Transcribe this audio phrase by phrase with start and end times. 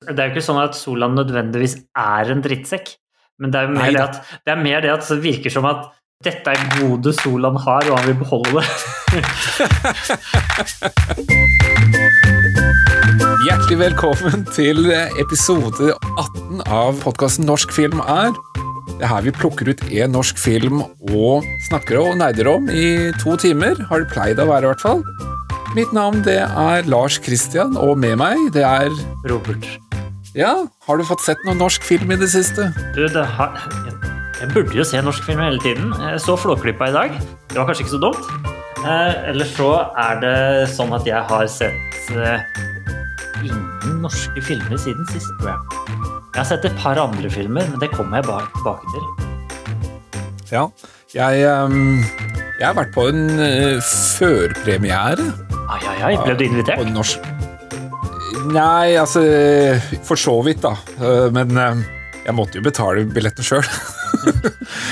[0.00, 2.86] Det er jo ikke sånn at Solan nødvendigvis er en drittsekk,
[3.36, 4.14] men det er mer, det at,
[4.48, 5.92] det er mer det at det virker som at
[6.24, 8.64] dette er gode Solan har, og han vil beholde det.
[13.44, 14.88] Hjertelig velkommen til
[15.20, 18.32] episode 18 av podkasten Norsk film er.
[18.94, 20.80] Det er her vi plukker ut én norsk film
[21.12, 23.76] og snakker og nerder om i to timer.
[23.92, 25.04] Har det pleid å være, i hvert fall.
[25.76, 28.88] Mitt navn det er Lars Christian, og med meg det er
[29.28, 29.89] Robert.
[30.38, 30.52] Ja,
[30.86, 32.68] har du fått sett noe norsk film i det siste?
[32.94, 33.56] Du, det har,
[34.38, 35.90] jeg burde jo se norsk film hele tiden.
[35.98, 37.16] Jeg så Flåklypa i dag.
[37.50, 38.28] Det var kanskje ikke så dumt.
[38.80, 40.36] Eh, Eller så er det
[40.76, 42.46] sånn at jeg har sett eh,
[43.42, 45.98] ingen norske filmer siden sist, tror jeg.
[46.30, 49.10] Jeg har sett et par andre filmer, men det kommer jeg bare tilbake til.
[50.54, 50.64] Ja.
[51.10, 52.04] Jeg, ehm,
[52.60, 55.24] jeg har vært på en eh, førpremiere
[55.70, 56.78] Ai, ai, ai, ble du invitert?
[56.78, 57.26] på norsk
[58.48, 59.20] Nei, altså
[60.06, 60.74] For så vidt, da.
[61.00, 61.82] Eh, Men eh,
[62.26, 63.64] jeg måtte jo betale billetten sjøl.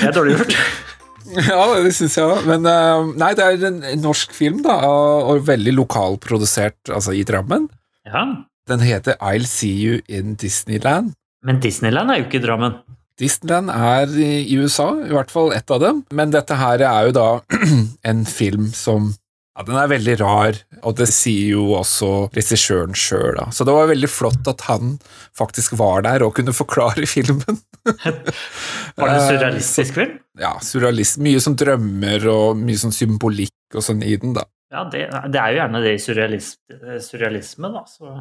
[0.01, 0.55] Det er dårlig gjort.
[1.49, 2.45] ja, det syns jeg òg.
[2.49, 7.67] Men eh, nei, det er en norsk film, da, og veldig lokalprodusert, altså i Drammen.
[8.09, 8.23] Ja,
[8.69, 11.13] Den heter I'll See You in Disneyland.
[11.45, 12.79] men Disneyland er jo ikke i Drammen.
[13.19, 16.03] Disneyland er i USA, i hvert fall ett av dem.
[16.15, 17.29] Men dette her er jo da
[18.11, 19.13] en film som
[19.59, 23.41] ja, Den er veldig rar, og det sier jo også regissøren sjøl.
[23.51, 24.97] Så det var veldig flott at han
[25.37, 27.59] faktisk var der og kunne forklare filmen.
[27.89, 30.17] Var det en Eh, surrealistisk film?
[30.39, 31.19] Ja, surrealist.
[31.25, 34.45] Mye sånn drømmer og mye sånn symbolikk og sånn i den, da.
[34.71, 36.59] Ja, det, det er jo gjerne det i surrealist,
[37.07, 37.85] surrealisme, da.
[37.89, 38.17] Så.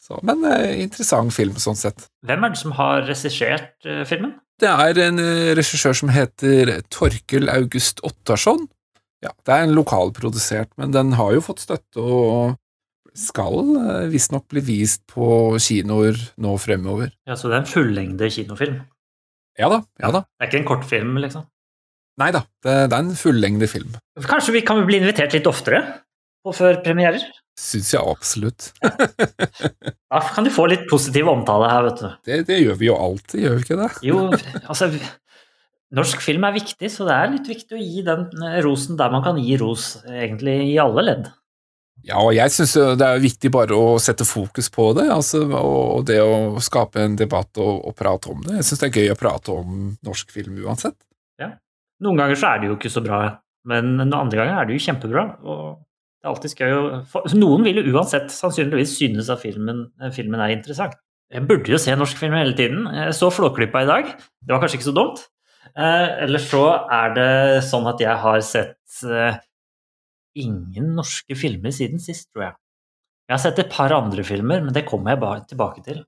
[0.00, 2.06] Så, men eh, interessant film, sånn sett.
[2.24, 4.32] Hvem er det som har regissert eh, filmen?
[4.60, 8.64] Det er en eh, regissør som heter Torkel August Ottarsson.
[9.24, 12.56] Ja, det er en lokalprodusert, men den har jo fått støtte og
[13.16, 17.10] skal eh, visstnok bli vist på kinoer nå fremover.
[17.28, 18.78] Ja, Så det er en fullengde kinofilm?
[19.58, 20.22] Ja da, ja da.
[20.38, 21.44] Det er ikke en kortfilm, liksom?
[22.20, 23.92] Nei da, det, det er en fullengde film.
[24.28, 25.80] Kanskje vi kan bli invitert litt oftere
[26.46, 27.22] Og før premierer?
[27.60, 28.70] Syns jeg absolutt.
[30.10, 32.06] Da kan du få litt positiv omtale her, vet du.
[32.26, 33.90] Det, det gjør vi jo alltid, gjør vi ikke det?
[34.08, 34.22] Jo,
[34.64, 34.88] altså
[35.96, 39.10] Norsk film er viktig, så det er litt viktig å gi den eh, rosen der
[39.10, 41.30] man kan gi ros, egentlig i alle ledd.
[42.06, 46.06] Ja, og jeg syns det er viktig bare å sette fokus på det, altså, og
[46.08, 48.54] det å skape en debatt og, og prate om det.
[48.60, 50.96] Jeg syns det er gøy å prate om norsk film uansett.
[52.00, 53.20] Noen ganger så er det jo ikke så bra,
[53.68, 55.24] men noen andre ganger er det jo kjempebra.
[55.44, 55.82] og
[56.20, 59.86] det er alltid gøy å Noen vil jo uansett sannsynligvis synes at filmen,
[60.16, 60.96] filmen er interessant.
[61.30, 62.88] Jeg burde jo se norsk film hele tiden.
[62.92, 64.08] Jeg så Flåklypa i dag.
[64.18, 65.22] Det var kanskje ikke så dumt.
[65.76, 67.30] Eh, Eller så er det
[67.68, 69.38] sånn at jeg har sett eh,
[70.40, 72.56] ingen norske filmer siden sist, tror jeg.
[73.30, 76.00] Jeg har sett et par andre filmer, men det kommer jeg bare tilbake til.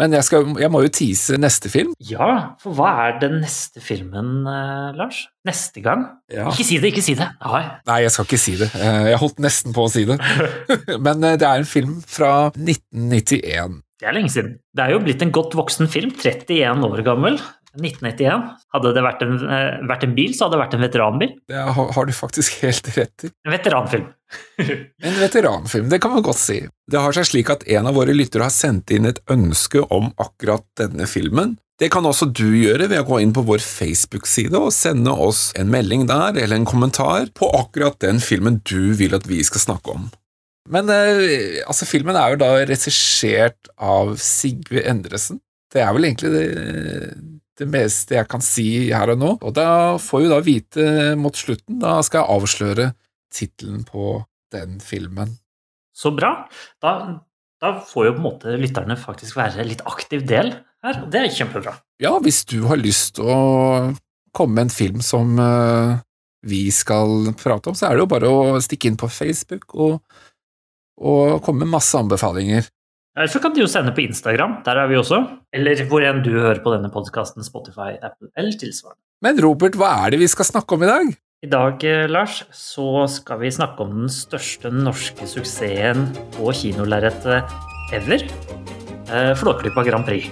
[0.00, 1.90] Men jeg, skal, jeg må jo tease neste film.
[2.08, 5.18] Ja, for hva er den neste filmen, eh, Lars?
[5.44, 6.06] Neste gang?
[6.32, 6.46] Ja.
[6.48, 7.26] Ikke si det, ikke si det!
[7.44, 7.60] Nei.
[7.90, 8.70] Nei, jeg skal ikke si det.
[8.80, 10.16] Eh, Jeg holdt nesten på å si det.
[11.04, 13.82] Men eh, det er en film fra 1991.
[14.00, 14.54] Det er lenge siden.
[14.72, 17.36] Det er jo blitt en godt voksen film, 31 år gammel.
[17.78, 18.50] 1991.
[18.74, 21.32] Hadde det vært en, eh, vært en bil, så hadde det vært en veteranbil.
[21.48, 23.32] Det har, har du faktisk helt rett i.
[23.46, 24.10] En veteranfilm.
[25.04, 26.62] En veteranfilm, det kan man godt si.
[26.88, 30.08] Det har seg slik at en av våre lyttere har sendt inn et ønske om
[30.22, 31.58] akkurat denne filmen.
[31.80, 35.50] Det kan også du gjøre ved å gå inn på vår Facebook-side og sende oss
[35.58, 39.64] en melding der eller en kommentar på akkurat den filmen du vil at vi skal
[39.64, 40.10] snakke om.
[40.70, 45.40] Men eh, altså, filmen er jo da regissert av Sigve Endresen.
[45.72, 46.44] Det er vel egentlig det,
[47.60, 49.30] det meste jeg kan si her og nå.
[49.42, 50.86] Og da får vi da vite
[51.20, 52.88] mot slutten, da skal jeg avsløre
[53.32, 55.36] tittelen på den filmen.
[55.96, 56.34] Så bra.
[56.82, 56.92] Da,
[57.60, 61.20] da får jo på en måte lytterne faktisk være litt aktiv del her, og det
[61.20, 61.76] er kjempebra.
[62.02, 63.40] Ja, hvis du har lyst til å
[64.34, 66.00] komme med en film som eh,
[66.48, 70.00] vi skal prate om, så er det jo bare å stikke inn på Facebook og,
[70.98, 72.66] og komme med masse anbefalinger.
[73.12, 75.18] Eller så kan de jo sende på Instagram, der er vi også.
[75.52, 79.00] Eller hvor enn du hører på denne podkasten, Spotify, Apple eller tilsvarende.
[79.22, 81.10] Men Robert, hva er det vi skal snakke om i dag?
[81.42, 86.06] I dag, eh, Lars, så skal vi snakke om den største norske suksessen
[86.38, 87.52] på kinolerretet
[87.92, 88.24] ever.
[89.12, 90.30] Eh, Flåklypa Grand Prix.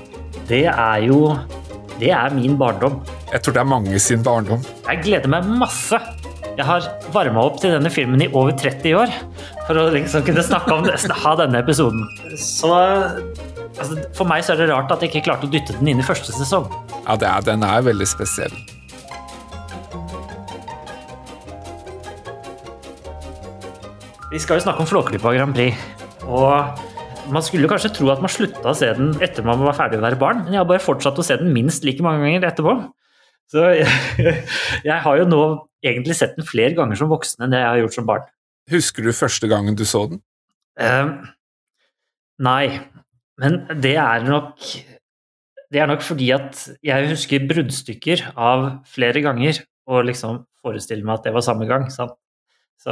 [0.49, 1.37] Det er jo
[2.00, 3.03] Det er min barndom.
[3.31, 4.62] Jeg tror det er mange sin barndom.
[4.88, 5.99] Jeg gleder meg masse.
[6.61, 9.12] Jeg har varma opp til denne filmen i over 30 år
[9.65, 12.03] for å liksom kunne snakke om det, ha denne episoden.
[12.37, 15.89] Så altså, For meg så er det rart at jeg ikke klarte å dytte den
[15.95, 16.67] inn i første sesong.
[17.07, 18.53] Ja, det er, den er veldig spesiell.
[24.29, 25.81] Vi skal jo snakke om Flåklypa Grand Prix.
[26.29, 30.01] Og Man skulle kanskje tro at man slutta å se den etter man var ferdig
[30.01, 32.49] å være barn, men jeg har bare fortsatt å se den minst like mange ganger
[32.49, 32.73] etterpå.
[33.53, 33.87] Så jeg,
[34.89, 35.43] jeg har jo nå
[35.85, 38.29] egentlig sett den flere ganger som voksen enn det jeg har gjort som barn.
[38.71, 40.23] Husker du første gangen du så den?
[40.81, 41.27] Uh,
[42.43, 42.81] nei,
[43.41, 44.62] men det er nok
[45.71, 51.21] Det er nok fordi at jeg husker bruddstykker av flere ganger, og liksom forestiller meg
[51.21, 51.85] at det var samme gang.
[51.94, 52.17] Sant?
[52.81, 52.91] Så,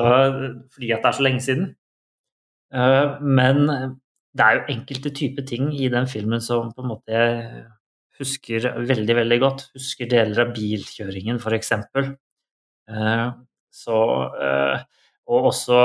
[0.75, 1.73] fordi at det er så lenge siden.
[2.71, 3.65] Uh, men
[4.39, 7.65] det er jo enkelte typer ting i den filmen som på en måte jeg
[8.21, 9.67] husker veldig, veldig godt.
[9.75, 11.73] Husker deler av bilkjøringen, f.eks.
[11.99, 12.13] Uh,
[12.89, 13.99] så
[14.33, 14.79] uh,
[15.29, 15.81] Og også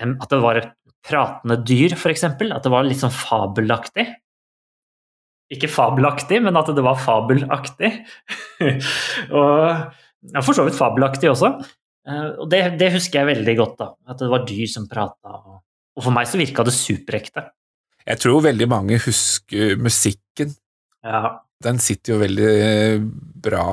[0.00, 0.72] at det var et
[1.06, 2.24] pratende dyr, f.eks.
[2.26, 4.06] At det var litt sånn fabelaktig.
[5.50, 7.90] Ikke fabelaktig, men at det var fabelaktig.
[9.38, 11.54] og for så vidt fabelaktig også.
[12.08, 13.90] Uh, og det, det, husker jeg veldig godt, da.
[14.12, 15.36] At det var dyr som prata.
[15.40, 15.62] Og,
[16.00, 17.46] for meg så virka det superekte.
[18.06, 20.54] Jeg tror veldig mange husker musikken.
[21.04, 21.40] Ja.
[21.64, 23.02] Den sitter jo veldig eh,
[23.44, 23.64] bra.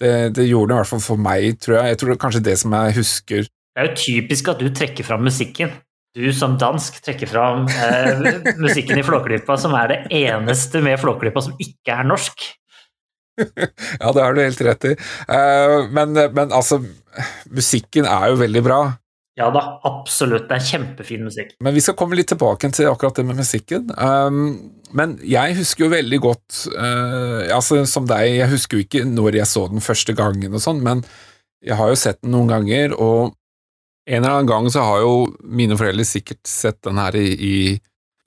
[0.00, 1.92] Det, det gjorde det i hvert fall for meg, tror jeg.
[1.92, 4.68] Jeg tror det er kanskje det som jeg husker Det er jo typisk at du
[4.70, 5.72] trekker fram musikken.
[6.14, 8.28] Du som dansk trekker fram eh,
[8.62, 12.44] musikken i Flåklypa, som er det eneste med Flåklypa som ikke er norsk.
[14.00, 14.94] ja, det har du helt rett i.
[15.26, 16.78] Uh, men, men, altså,
[17.50, 18.78] musikken er jo veldig bra.
[19.34, 20.46] Ja da, absolutt.
[20.46, 21.54] Det er kjempefin musikk.
[21.64, 23.88] Men vi skal komme litt tilbake til akkurat det med musikken.
[23.98, 24.44] Um,
[24.94, 29.40] men jeg husker jo veldig godt uh, altså Som deg, jeg husker jo ikke når
[29.40, 31.02] jeg så den første gangen og sånn, men
[31.64, 33.34] jeg har jo sett den noen ganger, og
[34.04, 37.56] en eller annen gang så har jo mine foreldre sikkert sett den her i, i,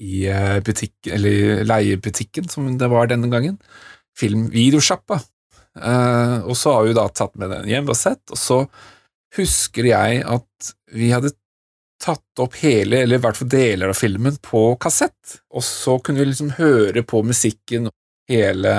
[0.01, 3.59] i eh, butikk, eller leiebutikken, som det var denne gangen
[4.17, 5.19] filmvideosjappa.
[5.77, 8.63] Uh, og så har vi da tatt med den hjem og sett, og så
[9.37, 11.33] husker jeg at vi hadde
[12.01, 15.39] tatt opp hele, eller i hvert fall deler av filmen, på kassett.
[15.53, 17.89] Og så kunne vi liksom høre på musikken
[18.29, 18.73] hele,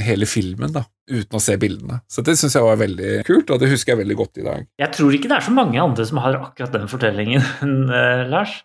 [0.00, 2.00] hele filmen, da, uten å se bildene.
[2.10, 4.68] Så det syns jeg var veldig kult, og det husker jeg veldig godt i dag.
[4.80, 7.44] Jeg tror ikke det er så mange andre som har akkurat den fortellingen,
[7.92, 8.60] uh, Lars.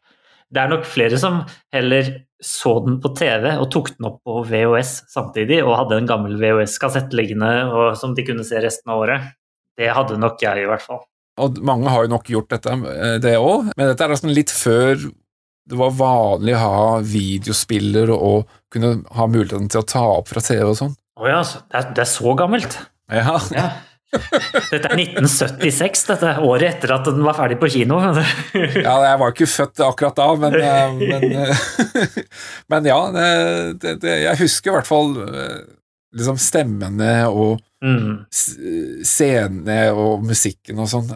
[0.53, 1.41] Det er nok flere som
[1.73, 2.13] heller
[2.43, 6.37] så den på TV og tok den opp på VHS samtidig, og hadde en gammel
[6.39, 7.49] VHS-kassett liggende
[7.99, 9.33] som de kunne se resten av året.
[9.75, 11.03] Det hadde nok jeg, i hvert fall.
[11.43, 14.53] Og mange har jo nok gjort dette, eh, det òg, men dette er altså litt
[14.55, 14.99] før
[15.65, 20.43] det var vanlig å ha videospiller og kunne ha muligheten til å ta opp fra
[20.45, 20.93] TV og sånn.
[21.17, 22.77] Å ja, det er, det er så gammelt?
[23.09, 23.39] Ja.
[23.55, 23.65] ja.
[24.15, 27.97] Dette er 1976, dette året etter at den var ferdig på kino.
[28.05, 32.19] ja, jeg var ikke født akkurat da, men, eh, men, eh,
[32.71, 32.99] men ja.
[33.81, 35.17] Det, det, jeg husker i hvert fall
[36.15, 38.25] liksom stemmene og mm.
[38.31, 41.09] scenene og musikken og sånn,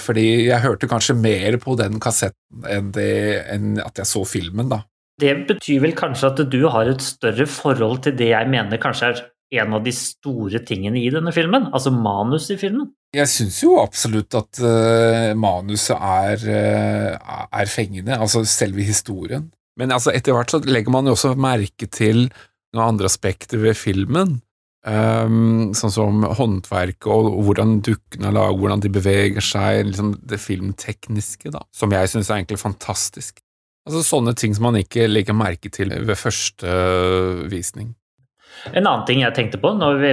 [0.00, 3.10] fordi jeg hørte kanskje mer på den kassetten enn, det,
[3.52, 4.82] enn at jeg så filmen, da.
[5.18, 9.12] Det betyr vel kanskje at du har et større forhold til det jeg mener kanskje
[9.12, 9.24] er
[9.62, 12.90] en av de store tingene i denne filmen, altså manus i filmen?
[13.16, 19.48] Jeg syns jo absolutt at uh, manuset er, uh, er, fengende, altså selve historien.
[19.80, 22.26] Men altså, etter hvert så legger man jo også merke til
[22.76, 24.38] noen andre aspekter ved filmen.
[24.88, 30.12] Um, sånn som håndverket og, og hvordan dukkene er laget, hvordan de beveger seg, liksom
[30.30, 33.42] det filmtekniske, da, som jeg syns er egentlig fantastisk.
[33.88, 36.70] Altså Sånne ting som man ikke legger merke til ved første
[37.50, 37.90] visning.
[38.70, 40.12] En annen ting jeg tenkte på vi,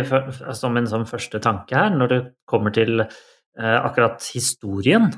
[0.56, 2.20] som en sånn første tanke her, når det
[2.50, 5.10] kommer til eh, akkurat historien,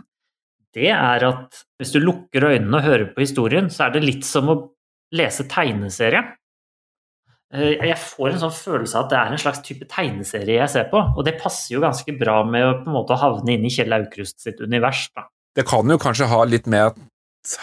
[0.76, 4.28] det er at hvis du lukker øynene og hører på historien, så er det litt
[4.28, 4.58] som å
[5.16, 6.24] lese tegneserie.
[7.56, 10.74] Uh, jeg får en sånn følelse av at det er en slags type tegneserie jeg
[10.74, 13.68] ser på, og det passer jo ganske bra med å på en måte havne inn
[13.68, 15.06] i Kjell Aukrust sitt univers.
[15.16, 15.30] Da.
[15.56, 17.00] Det kan jo kanskje ha litt med at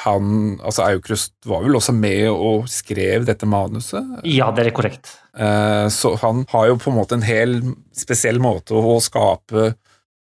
[0.04, 4.22] han, altså Aukrust var vel også med og skrev dette manuset?
[4.24, 5.10] Ja, det er korrekt.
[5.36, 7.58] Eh, så han har jo på en måte en hel
[7.92, 9.74] spesiell måte å skape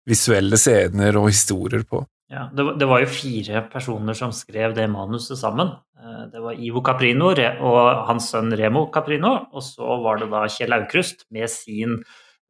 [0.08, 2.02] visuelle scener og historier på.
[2.28, 5.72] Ja, det det var jo fire personer som skrev det manuset sammen.
[5.96, 10.44] Eh, det var Ivo Caprino og hans sønn Remo Caprino, og så var det da
[10.46, 12.02] Kjell Aukrust med sin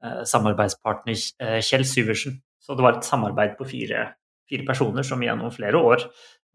[0.02, 2.40] eh, samarbeidspartner Kjell Syversen.
[2.58, 4.08] Så det var et samarbeid på fire,
[4.50, 6.02] fire personer som gjennom flere år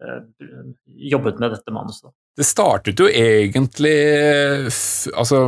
[0.03, 0.47] Eh,
[0.85, 2.11] jobbet med dette manuset.
[2.37, 3.95] Det startet jo egentlig
[5.13, 5.39] altså,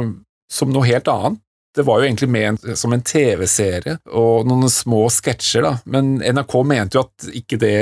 [0.52, 1.42] som noe helt annet.
[1.76, 6.58] Det var jo egentlig ment som en TV-serie og noen små sketsjer, da, men NRK
[6.68, 7.78] mente jo at ikke det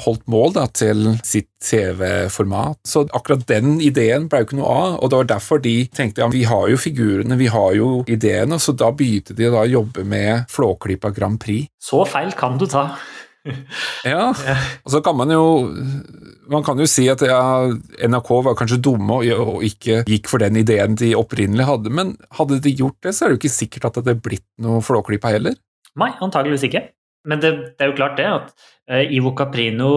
[0.00, 2.78] holdt mål da, til sitt TV-format.
[2.88, 6.24] Så akkurat den ideen ble jo ikke noe av, og det var derfor de tenkte
[6.24, 9.68] ja, vi har jo figurene, vi har jo ideene, så da begynte de da å
[9.68, 11.68] jobbe med Flåklypa Grand Prix.
[11.82, 12.88] Så feil kan du ta.
[14.12, 15.42] Ja, og så kan man jo
[16.50, 17.40] Man kan jo si at ja,
[18.06, 22.60] NRK var kanskje dumme og, ikke gikk for den ideen de opprinnelig hadde, men hadde
[22.62, 25.32] de gjort det, så er det jo ikke sikkert at det hadde blitt noe Flåklypa
[25.34, 25.56] heller.
[25.98, 26.84] Nei, antageligvis ikke.
[27.28, 28.52] Men det, det, er jo klart det at
[28.90, 29.92] uh, Ivo Caprino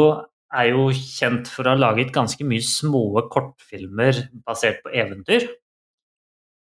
[0.56, 5.48] er jo kjent for å ha laget ganske mye små kortfilmer basert på eventyr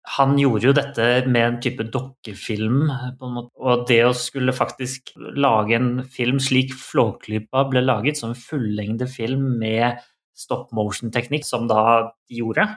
[0.06, 3.50] han gjorde jo dette med en type dokkefilm, en måte.
[3.58, 9.08] og det å skulle faktisk lage en film slik Flåklypa ble laget, som en fullengde
[9.10, 9.98] film med
[10.36, 12.68] stop motion-teknikk, som da de gjorde,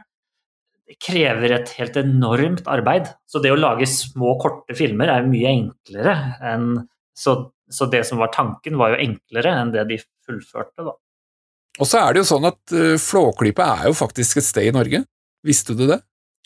[0.89, 3.11] det krever et helt enormt arbeid.
[3.29, 6.15] Så det å lage små, korte filmer er mye enklere
[6.49, 6.71] enn
[7.13, 7.35] så,
[7.69, 10.95] så, det som var tanken, var jo enklere enn det de fullførte, da.
[11.79, 14.73] Og så er det jo sånn at uh, Flåklypa er jo faktisk et sted i
[14.75, 15.03] Norge.
[15.45, 15.99] Visste du det?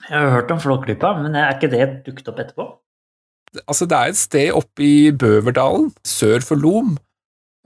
[0.10, 2.68] Jeg har hørt om Flåklypa, men er ikke det dukket opp etterpå?
[3.64, 6.96] Altså, det er et sted oppe i Bøverdalen, sør for Lom.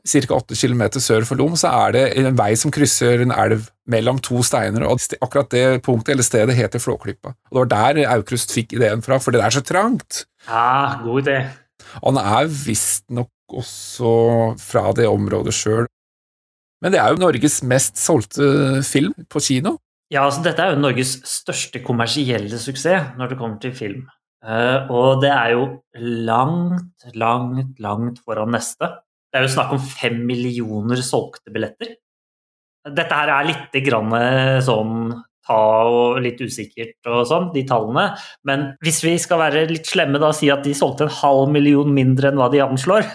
[0.08, 0.22] Ca.
[0.32, 4.20] 8 km sør for Lom så er det en vei som krysser en elv mellom
[4.24, 7.34] to steiner, og akkurat det punktet eller stedet heter Flåklypa.
[7.50, 10.26] Og Det var der Aukrust fikk ideen fra, for det er så trangt.
[10.48, 11.40] Ja, god idé.
[12.04, 15.88] Han er visstnok også fra det området sjøl.
[16.84, 19.78] Men det er jo Norges mest solgte film på kino.
[20.14, 24.06] Ja, altså dette er jo Norges største kommersielle suksess når det kommer til film.
[24.46, 25.64] Uh, og det er jo
[25.98, 28.92] langt, langt, langt foran neste.
[29.28, 31.98] Det er jo snakk om fem millioner solgte billetter.
[32.88, 35.10] Dette her er litt grann eh, sånn
[35.48, 38.06] ta og litt usikkert og sånn, de tallene.
[38.48, 41.92] Men hvis vi skal være litt slemme og si at de solgte en halv million
[41.94, 43.08] mindre enn hva de anslår,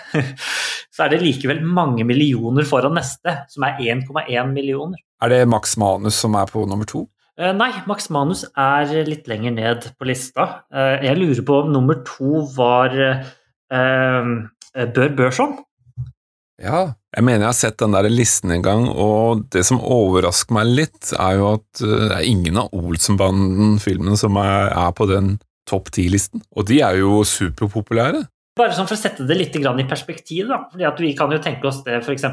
[0.94, 5.00] så er det likevel mange millioner foran neste, som er 1,1 millioner.
[5.22, 7.06] Er det Max Manus som er på nummer to?
[7.38, 10.64] Eh, nei, Max Manus er litt lenger ned på lista.
[10.74, 14.32] Eh, jeg lurer på om nummer to var uh,
[14.96, 15.54] Bør Børson?
[16.62, 20.54] Ja, jeg mener jeg har sett den der listen en gang, og det som overrasker
[20.58, 25.34] meg litt, er jo at det er ingen av Olsenbanden-filmene som er, på den
[25.68, 26.44] topp ti-listen.
[26.54, 28.22] Og de er jo superpopulære.
[28.59, 30.59] Bare sånn for å sette det litt i perspektiv, da.
[30.68, 32.25] Fordi at vi kan jo tenke oss det f.eks.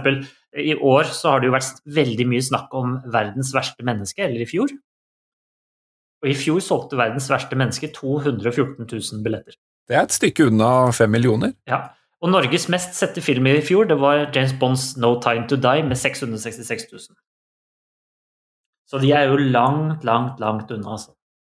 [0.59, 4.43] i år så har det jo vært veldig mye snakk om verdens verste menneske, eller
[4.43, 4.73] i fjor.
[6.19, 9.55] Og i fjor solgte verdens verste menneske 214 000 billetter.
[9.87, 11.55] Det er et stykke unna fem millioner.
[11.69, 11.87] Ja.
[12.19, 15.85] Og Norges mest sette film i fjor det var James Bonds No Time To Die
[15.87, 17.15] med 666 000.
[18.89, 21.13] Så de er jo langt, langt, langt unna, altså.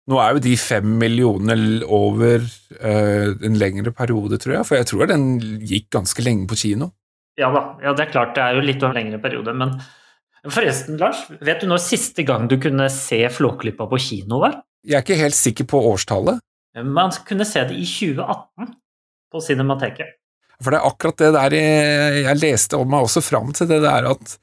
[0.09, 2.43] Nå er jo de fem millionene over
[2.81, 5.27] uh, en lengre periode, tror jeg, for jeg tror den
[5.67, 6.91] gikk ganske lenge på kino.
[7.39, 9.77] Ja da, ja, det er klart det er jo litt over en lengre periode, men
[10.49, 14.61] forresten, Lars, vet du når siste gang du kunne se Flåklypa på kino var?
[14.87, 16.41] Jeg er ikke helt sikker på årstallet.
[16.81, 18.73] Man kunne se det i 2018
[19.31, 20.17] på Cinemateket.
[20.61, 23.81] For det er akkurat det der jeg, jeg leste om meg også fram til det
[23.85, 24.37] der at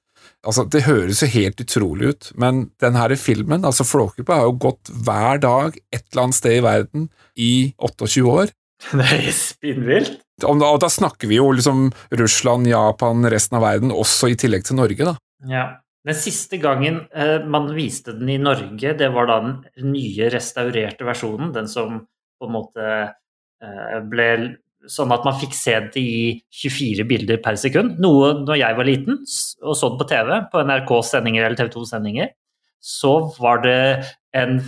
[0.47, 4.91] Altså, Det høres jo helt utrolig ut, men denne filmen, altså Flåklypa, har jo gått
[4.91, 8.53] hver dag et eller annet sted i verden i 28 år.
[8.93, 10.21] Det er spinnvilt.
[10.45, 11.87] Og da, og da snakker vi jo liksom
[12.19, 15.17] Russland, Japan, resten av verden, også i tillegg til Norge, da.
[15.49, 15.67] Ja.
[16.07, 21.03] Den siste gangen eh, man viste den i Norge, det var da den nye, restaurerte
[21.03, 21.49] versjonen.
[21.51, 21.97] Den som
[22.39, 24.27] på en måte eh, ble
[24.91, 26.17] sånn at man fikk se det i
[26.63, 27.99] 24 bilder per sekund.
[28.03, 29.21] Noe når jeg var liten
[29.63, 32.33] og så det på TV, på NRKs sendinger eller TV 2-sendinger,
[32.83, 33.79] så var det
[34.37, 34.59] en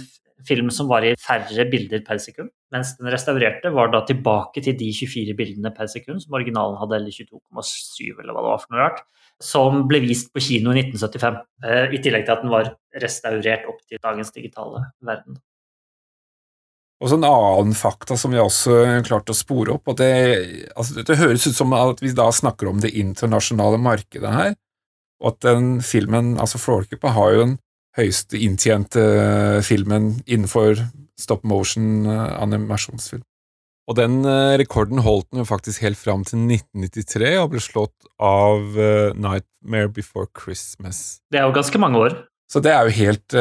[0.47, 2.51] film som var i færre bilder per sekund.
[2.73, 6.99] Mens den restaurerte var da tilbake til de 24 bildene per sekund som originalen hadde,
[6.99, 9.03] eller 22,7 eller hva det var for noe rart.
[9.43, 11.39] Som ble vist på kino i 1975.
[11.65, 12.73] Eh, I tillegg til at den var
[13.03, 15.39] restaurert opp til dagens digitale verden.
[16.99, 19.87] Og så en annen fakta som vi også klarte å spore opp.
[19.87, 20.11] og det,
[20.75, 24.53] altså, det, høres ut som at vi da snakker om det internasjonale markedet her,
[25.23, 27.57] og at den filmen, altså Flåklypa, har jo den
[27.99, 29.03] høyeste inntjente
[29.65, 30.79] filmen innenfor
[31.19, 33.23] stop motion eh.
[33.89, 38.11] Og den eh, rekorden holdt den jo faktisk helt fram til 1993 og ble slått
[38.21, 41.19] av uh, Nightmare Before Christmas.
[41.31, 42.19] Det er jo ganske mange år.
[42.49, 43.33] Så det er jo helt,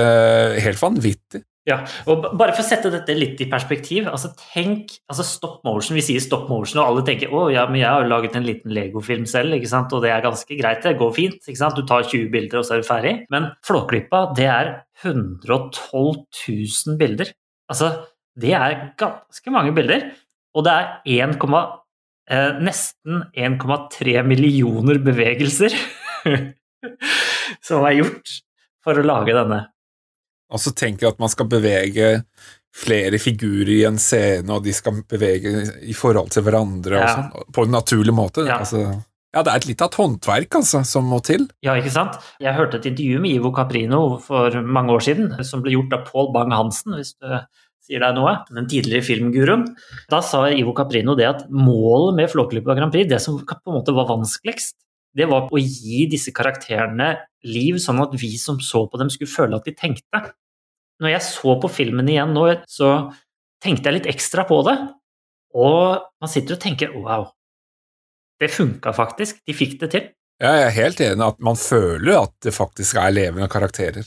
[0.60, 1.40] helt vanvittig.
[1.68, 4.06] Ja, og Bare for å sette dette litt i perspektiv.
[4.08, 5.96] altså Tenk altså stop motion.
[5.98, 8.46] Vi sier stop motion, og alle tenker å ja, men jeg har jo laget en
[8.46, 9.92] liten Lego-film selv, ikke sant?
[9.92, 10.80] og det er ganske greit.
[10.84, 11.40] Det går fint.
[11.44, 11.76] ikke sant?
[11.76, 13.14] Du tar 20 bilder, og så er du ferdig.
[13.34, 14.72] Men Flåklypa, det er
[15.04, 17.34] 112 000 bilder.
[17.68, 17.92] Altså,
[18.38, 20.08] det er ganske mange bilder.
[20.56, 21.36] Og det er 1,
[22.32, 25.76] eh, nesten 1,3 millioner bevegelser
[27.68, 28.38] som er gjort
[28.84, 29.66] for å lage denne.
[30.52, 32.14] Og så tenker jeg at man skal bevege
[32.78, 35.52] flere figurer i en scene, og de skal bevege
[35.88, 37.12] i forhold til hverandre ja.
[37.14, 38.46] sånn, på en naturlig måte.
[38.48, 38.60] Ja.
[38.62, 38.84] Altså.
[39.34, 41.48] Ja, det er et litt av et håndverk altså, som må til.
[41.64, 42.16] Ja, ikke sant?
[42.40, 46.06] Jeg hørte et intervju med Ivo Caprino for mange år siden, som ble gjort av
[46.08, 47.28] Paul Bang-Hansen, hvis du
[47.88, 49.66] sier deg noe, den tidligere filmguruen.
[50.12, 53.78] Da sa Ivo Caprino det at målet med Flåklypa Grand Prix, det som på en
[53.80, 54.76] måte var vanskeligst,
[55.16, 57.14] det var å gi disse karakterene
[57.46, 60.22] liv, sånn at vi som så på dem, skulle føle at de tenkte.
[61.02, 62.92] Når jeg så på filmen igjen nå, så
[63.62, 64.76] tenkte jeg litt ekstra på det.
[65.58, 67.28] Og man sitter og tenker wow,
[68.42, 69.40] det funka faktisk.
[69.46, 70.08] De fikk det til.
[70.38, 74.06] Ja, jeg er helt enig at man føler at det faktisk er levende karakterer.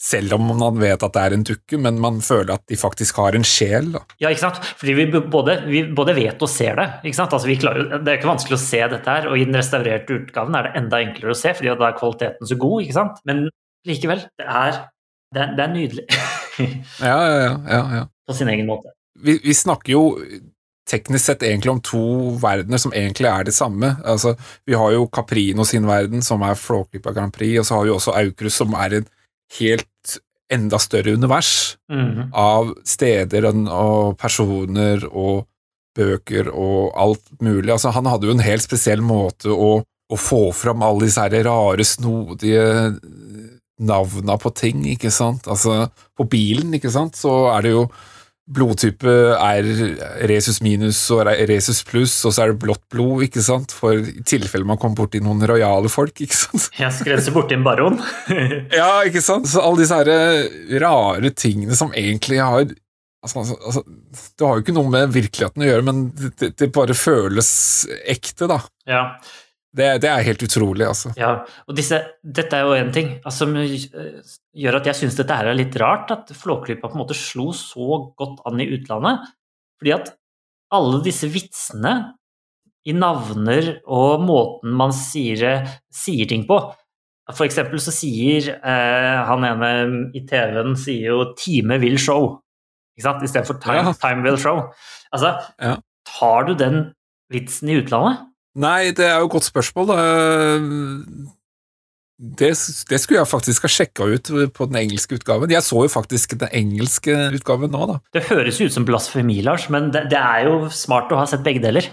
[0.00, 3.18] Selv om man vet at det er en dukke, men man føler at de faktisk
[3.20, 3.90] har en sjel.
[3.92, 4.00] Da.
[4.22, 4.60] Ja, ikke sant?
[4.80, 6.86] Fordi vi både, vi både vet og ser det.
[7.04, 7.34] ikke sant?
[7.36, 10.56] Altså, klarer, det er ikke vanskelig å se dette her, og i den restaurerte utgaven
[10.56, 12.86] er det enda enklere å se, fordi da er kvaliteten så god.
[12.86, 13.20] ikke sant?
[13.28, 13.44] Men
[13.90, 14.80] likevel, det er,
[15.36, 16.06] det er, det er nydelig.
[17.10, 18.96] ja, ja, ja, ja, På sin egen måte.
[19.20, 20.04] Vi, vi snakker jo
[20.90, 22.02] teknisk sett egentlig om to
[22.40, 23.94] verdener som egentlig er det samme.
[24.00, 27.86] Altså, vi har jo Caprino sin verden, som er Flåklypa Grand Prix, og så har
[27.86, 29.10] vi også Aukrust, som er en
[29.58, 30.18] helt
[30.50, 32.30] enda større univers mm.
[32.34, 35.46] av steder og personer og
[35.96, 37.70] bøker og alt mulig.
[37.72, 41.44] Altså, han hadde jo en helt spesiell måte å, å få fram alle disse her
[41.46, 42.64] rare, snodige
[43.80, 45.48] navna på ting, ikke sant.
[45.50, 45.86] Altså,
[46.18, 47.86] på bilen, ikke sant, så er det jo
[48.50, 49.68] blodtype er
[50.30, 54.24] resus minus og resus pluss, og så er det blått blod, ikke sant, for i
[54.26, 56.68] tilfelle man kommer borti noen rojale folk, ikke sant.
[56.80, 58.00] Jeg skrenser borti en baron.
[58.80, 59.48] ja, ikke sant.
[59.50, 63.84] Så alle disse her eh, rare tingene som egentlig har altså, altså, altså,
[64.38, 67.50] Det har jo ikke noe med virkeligheten å gjøre, men det, det bare føles
[68.08, 68.60] ekte, da.
[68.90, 69.04] Ja.
[69.70, 71.12] Det, det, er helt utrolig, altså.
[71.18, 75.36] Ja, og disse, dette er jo én ting altså, som gjør at jeg syns dette
[75.38, 79.28] her er litt rart, at Flåklypa på en måte slo så godt an i utlandet.
[79.78, 80.10] Fordi at
[80.74, 81.94] alle disse vitsene
[82.88, 86.58] i navner og måten man sier, sier ting på
[87.30, 89.72] For eksempel så sier eh, han ene
[90.16, 92.40] i TV-en sier jo 'time will show',
[92.96, 93.22] ikke sant?
[93.22, 93.92] istedenfor time, ja.
[93.94, 94.72] 'time will show'.
[95.12, 95.76] Altså, ja.
[96.10, 96.80] tar du den
[97.30, 98.26] vitsen i utlandet?
[98.58, 99.92] Nei, det er jo et godt spørsmål.
[102.20, 102.50] Det,
[102.90, 105.52] det, skulle jeg faktisk ha sjekka ut på den engelske utgaven.
[105.54, 107.96] Jeg så jo faktisk den engelske utgaven nå, da.
[108.16, 111.28] Det høres jo ut som blasfemi, Lars, men det, det, er jo smart å ha
[111.30, 111.92] sett begge deler.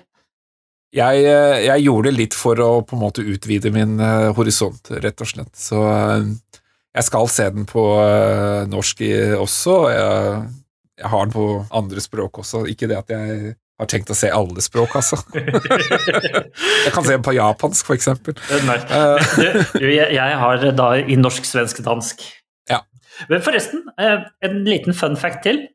[0.95, 1.23] Jeg,
[1.67, 5.29] jeg, gjorde det litt for å på en måte utvide min uh, horisont, rett og
[5.29, 5.53] slett.
[5.59, 6.25] Så uh,
[6.97, 7.83] jeg skal se den på
[8.71, 9.03] norsk
[9.37, 9.75] også.
[9.93, 10.43] Jeg,
[10.97, 12.63] jeg har den på andre språk også.
[12.71, 15.19] Ikke det at jeg har tenkt å se alle språk, altså.
[15.37, 18.37] jeg kan se på japansk, for eksempel.
[18.89, 19.21] Uh,
[19.83, 22.23] jeg har da i norsk, svensk, dansk.
[22.71, 22.81] Ja.
[23.29, 25.67] Men forresten, eh, en liten fun fact til.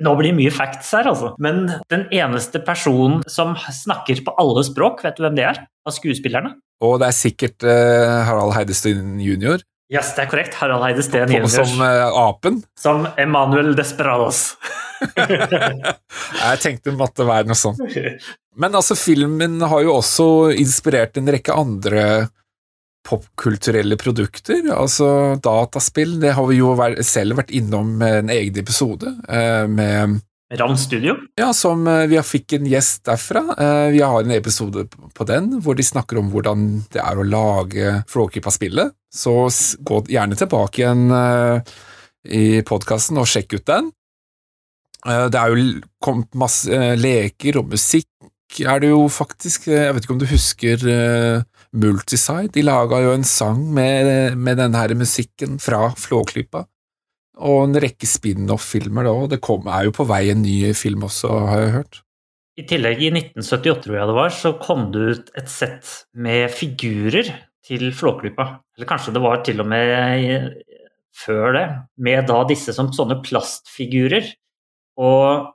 [0.00, 1.34] Nå blir det mye facts her, altså.
[1.42, 5.60] Men den eneste personen som snakker på alle språk, vet du hvem det er?
[5.84, 6.54] Av skuespillerne?
[6.82, 9.60] Og det er sikkert uh, Harald Heidestuen jr.
[9.92, 10.54] Yes, det er korrekt.
[10.56, 11.48] Harald Heide Steen jr.
[11.52, 12.62] Som uh, apen?
[12.80, 14.54] Som Emanuel Desperados.
[15.18, 17.82] jeg tenkte det måtte være noe sånt.
[18.56, 22.06] Men altså, filmen har jo også inspirert en rekke andre
[23.04, 24.64] popkulturelle produkter.
[24.72, 26.72] Altså dataspill, det har vi jo
[27.04, 29.12] selv vært innom en egen episode.
[29.28, 30.22] Eh, med
[30.56, 31.18] Ravn Studio?
[31.36, 33.42] Ja, som eh, vi fikk en gjest derfra.
[33.92, 37.98] Vi har en episode på den hvor de snakker om hvordan det er å lage
[38.12, 38.96] Flåklypa-spillet.
[39.12, 39.34] Så
[39.84, 41.10] gå gjerne tilbake igjen
[42.24, 43.90] i podkasten og sjekk ut den.
[45.06, 48.08] Eh, det er jo kommet masse eh, leker og musikk,
[48.62, 49.68] er det jo faktisk.
[49.70, 50.84] Eh, jeg vet ikke om du husker
[51.72, 52.52] Multiside?
[52.54, 56.66] De laga jo en sang med, med denne her musikken fra Flåklypa.
[57.42, 61.30] Og en rekke spin-off-filmer da, det kom, er jo på vei en ny film også,
[61.48, 62.02] har jeg hørt.
[62.60, 66.52] I tillegg, i 1978 tror jeg det var, så kom det ut et sett med
[66.52, 67.32] figurer
[67.66, 68.48] til Flåklypa.
[68.76, 70.52] Eller kanskje det var til og med
[71.12, 71.66] før det,
[72.00, 74.30] med da disse som sånne plastfigurer
[75.00, 75.52] og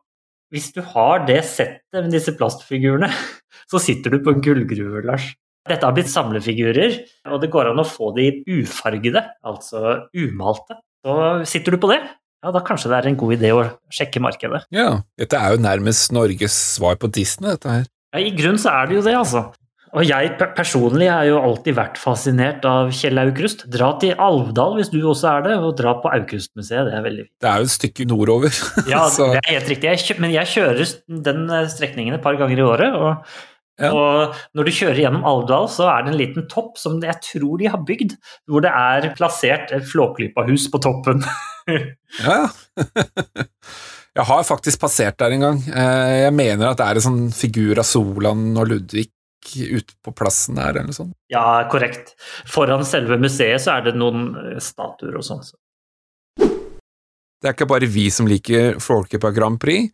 [0.54, 3.10] hvis du har det settet med disse plastfigurene,
[3.72, 5.34] så sitter du på en gullgruve, Lars.
[5.68, 10.80] Dette har blitt samlefigurer, og det går an å få de ufargede, altså umalte.
[11.04, 11.18] Så
[11.52, 12.00] sitter du på det,
[12.46, 14.64] ja, da kanskje det er en god idé å sjekke markedet.
[14.72, 17.88] Ja, dette er jo nærmest Norges svar på Disney, dette her.
[18.16, 19.50] Ja, I grunnen så er det jo det, altså.
[19.98, 23.66] Og jeg personlig har jo alltid vært fascinert av Kjell Aukrust.
[23.74, 26.86] Dra til Alvdal hvis du også er det, og dra på Aukrustmuseet.
[26.86, 27.34] Det er veldig fint.
[27.42, 28.60] Det er jo et stykke nordover.
[28.94, 29.94] ja, det er helt riktig.
[29.96, 30.96] Jeg, men jeg kjører
[31.30, 32.94] den eh, strekningen et par ganger i året.
[32.98, 33.38] og
[33.78, 33.92] ja.
[33.94, 37.60] Og når du kjører gjennom Alvdal, så er det en liten topp som jeg tror
[37.62, 38.16] de har bygd,
[38.50, 41.22] hvor det er plassert et Flåklypa-hus på toppen.
[42.26, 42.40] ja,
[44.18, 45.60] Jeg har faktisk passert der en gang.
[45.70, 49.12] Eh, jeg mener at det er en sånn figur av Solan og Ludvig
[49.56, 51.16] ute på plassen der, eller noe sånt.
[51.32, 52.16] Ja, korrekt.
[52.50, 55.46] Foran selve museet så er det noen eh, statuer og sånn.
[57.38, 59.94] Det er ikke bare vi som liker Flåklypa Grand Prix.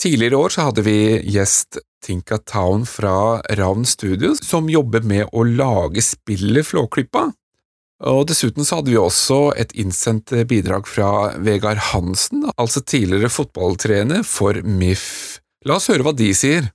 [0.00, 5.28] Tidligere i år så hadde vi gjest Tinka Town fra Ravn Studios, som jobber med
[5.36, 7.30] å lage spillet Flåklypa.
[8.08, 14.24] Og dessuten så hadde vi også et innsendt bidrag fra Vegard Hansen, altså tidligere fotballtrener
[14.24, 15.40] for MIF.
[15.68, 16.70] La oss høre hva de sier.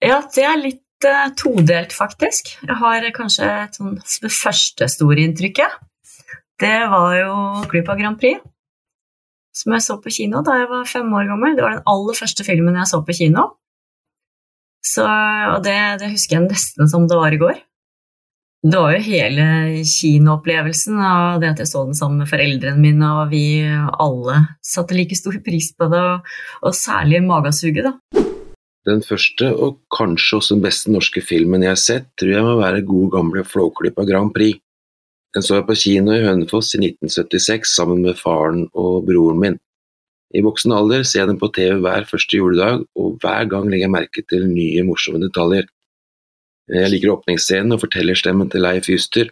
[0.00, 2.54] Ja, det er litt uh, todelt, faktisk.
[2.64, 5.76] Jeg har kanskje et sånn det første store inntrykket.
[6.60, 7.34] Det var jo
[7.68, 8.40] Glipa Grand Prix,
[9.56, 11.56] som jeg så på kino da jeg var fem år gammel.
[11.56, 13.46] Det var den aller første filmen jeg så på kino.
[14.84, 17.60] Så, og det, det husker jeg nesten som det var i går.
[18.60, 19.44] Det var jo hele
[19.88, 24.96] kinoopplevelsen og det at jeg så den sammen med foreldrene mine, og vi alle satte
[24.96, 26.34] like stor pris på det, og,
[26.68, 28.29] og særlig magasuget, da.
[28.88, 32.54] Den første, og kanskje også den beste norske filmen jeg har sett, tror jeg må
[32.62, 34.62] være god gamle Flåklypa Grand Prix.
[35.36, 39.58] Den så jeg på kino i Hønefoss i 1976 sammen med faren og broren min.
[40.34, 43.88] I voksen alder ser jeg den på TV hver første juledag, og hver gang legger
[43.88, 45.68] jeg merke til nye, morsomme detaljer.
[46.70, 49.30] Jeg liker åpningsscenen og fortellerstemmen til Leif Juster.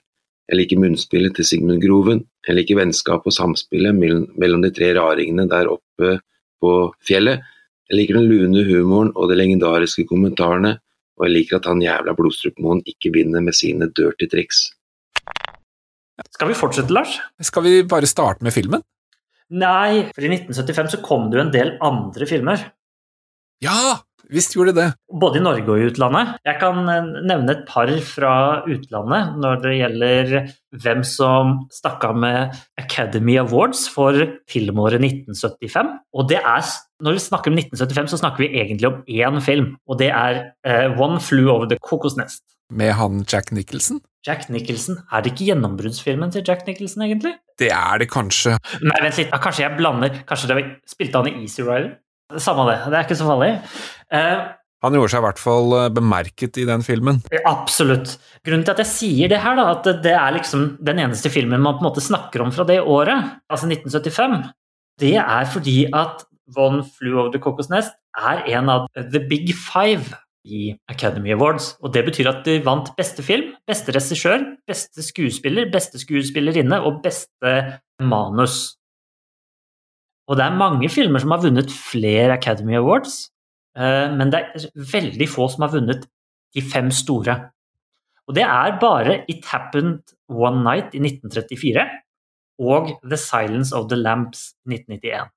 [0.48, 2.24] Jeg liker munnspillet til Sigmund Groven.
[2.48, 6.18] Jeg liker vennskapet og samspillet mellom de tre raringene der oppe
[6.62, 6.72] på
[7.06, 7.46] fjellet.
[7.88, 10.74] Jeg liker den lune humoren og de legendariske kommentarene,
[11.18, 14.66] og jeg liker at han jævla Blodstrupmoen ikke vinner med sine dirty triks.
[16.34, 17.16] Skal vi fortsette, Lars?
[17.40, 18.84] Skal vi bare starte med filmen?
[19.48, 22.66] Nei, for i 1975 så kom det jo en del andre filmer.
[23.64, 24.02] Ja!
[24.32, 24.86] Visst gjorde det.
[25.08, 26.34] Både i Norge og i utlandet.
[26.46, 28.32] Jeg kan eh, nevne et par fra
[28.68, 30.34] utlandet når det gjelder
[30.84, 34.16] hvem som stakk av med Academy Awards for
[34.50, 35.94] filmåret 1975.
[36.12, 39.72] Og det er, når vi snakker om 1975, så snakker vi egentlig om én film,
[39.88, 42.44] og det er uh, One Flew Over the Cocos Nest.
[42.68, 44.02] Med han Jack Nicholson?
[44.26, 44.98] Jack Nicholson.
[45.12, 47.38] Er det ikke gjennombruddsfilmen til Jack Nicholson, egentlig?
[47.58, 48.58] Det er det kanskje.
[48.84, 49.32] Nei, vent litt.
[49.32, 51.94] Kanskje jeg blander Kanskje det spilte han i Easy Rider?
[52.36, 52.78] Samme det.
[52.90, 53.52] Det er ikke så farlig.
[54.12, 54.46] Eh,
[54.84, 57.22] han gjorde seg i hvert fall eh, bemerket i den filmen.
[57.48, 58.14] Absolutt.
[58.46, 61.62] Grunnen til at jeg sier det her, da, at det er liksom den eneste filmen
[61.64, 64.38] man på en måte snakker om fra det året, altså 1975,
[65.02, 69.52] det er fordi at Von Flew Over the Cocos Nest er en av The Big
[69.56, 70.16] Five
[70.48, 71.74] i Academy Awards.
[71.84, 77.02] Og det betyr at de vant beste film, beste regissør, beste skuespiller, beste skuespillerinne og
[77.04, 77.54] beste
[78.00, 78.77] manus.
[80.28, 83.30] Og det er mange filmer som har vunnet flere Academy Awards,
[83.78, 86.04] eh, men det er veldig få som har vunnet
[86.56, 87.38] de fem store.
[88.28, 91.86] Og det er bare It Happened One Night i 1934
[92.60, 95.32] og The Silence of the Lamps 1991.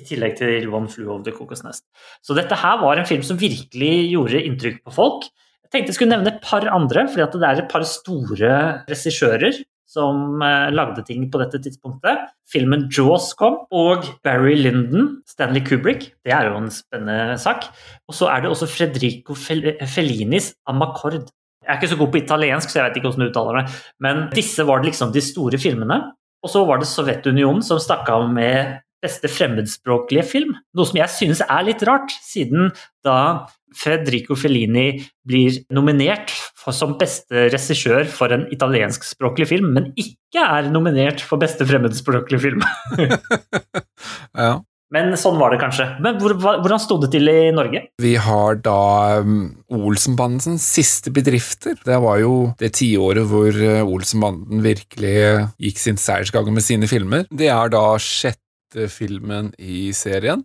[0.00, 1.86] I tillegg til One Flew Over the Cocos Nest.
[2.22, 5.26] Så dette her var en film som virkelig gjorde inntrykk på folk.
[5.64, 8.52] Jeg tenkte jeg skulle nevne et par andre, for det er et par store
[8.90, 12.28] regissører som eh, lagde ting på dette tidspunktet.
[12.50, 16.12] Filmen Jaws kom, og Barry Lyndon, Stanley Kubrick.
[16.26, 17.66] Det er jo en spennende sak.
[18.10, 21.30] Og så er det også Fredrico Fellinis Amacord.
[21.60, 23.80] Jeg er ikke så god på italiensk, så jeg vet ikke hvordan du uttaler det,
[24.02, 26.00] men disse var liksom de store filmene.
[26.40, 30.54] Og så var det Sovjetunionen som stakk av med beste fremmedspråklige film.
[30.76, 32.70] Noe som jeg synes er litt rart, siden
[33.06, 40.42] da Federico Fellini blir nominert for, som beste regissør for en italienskspråklig film, men ikke
[40.42, 42.66] er nominert for beste fremmedspråklige film.
[44.42, 44.58] ja.
[44.90, 45.86] Men sånn var det kanskje.
[46.02, 47.84] Men hvor, hvordan sto det til i Norge?
[48.02, 51.76] Vi har da um, Olsenbandens siste bedrifter.
[51.86, 55.14] Det var jo det tiåret hvor uh, Olsenbanden virkelig
[55.62, 57.28] gikk sin seiersgang med sine filmer.
[57.30, 58.49] Det er da sjette
[58.92, 60.44] filmen i serien.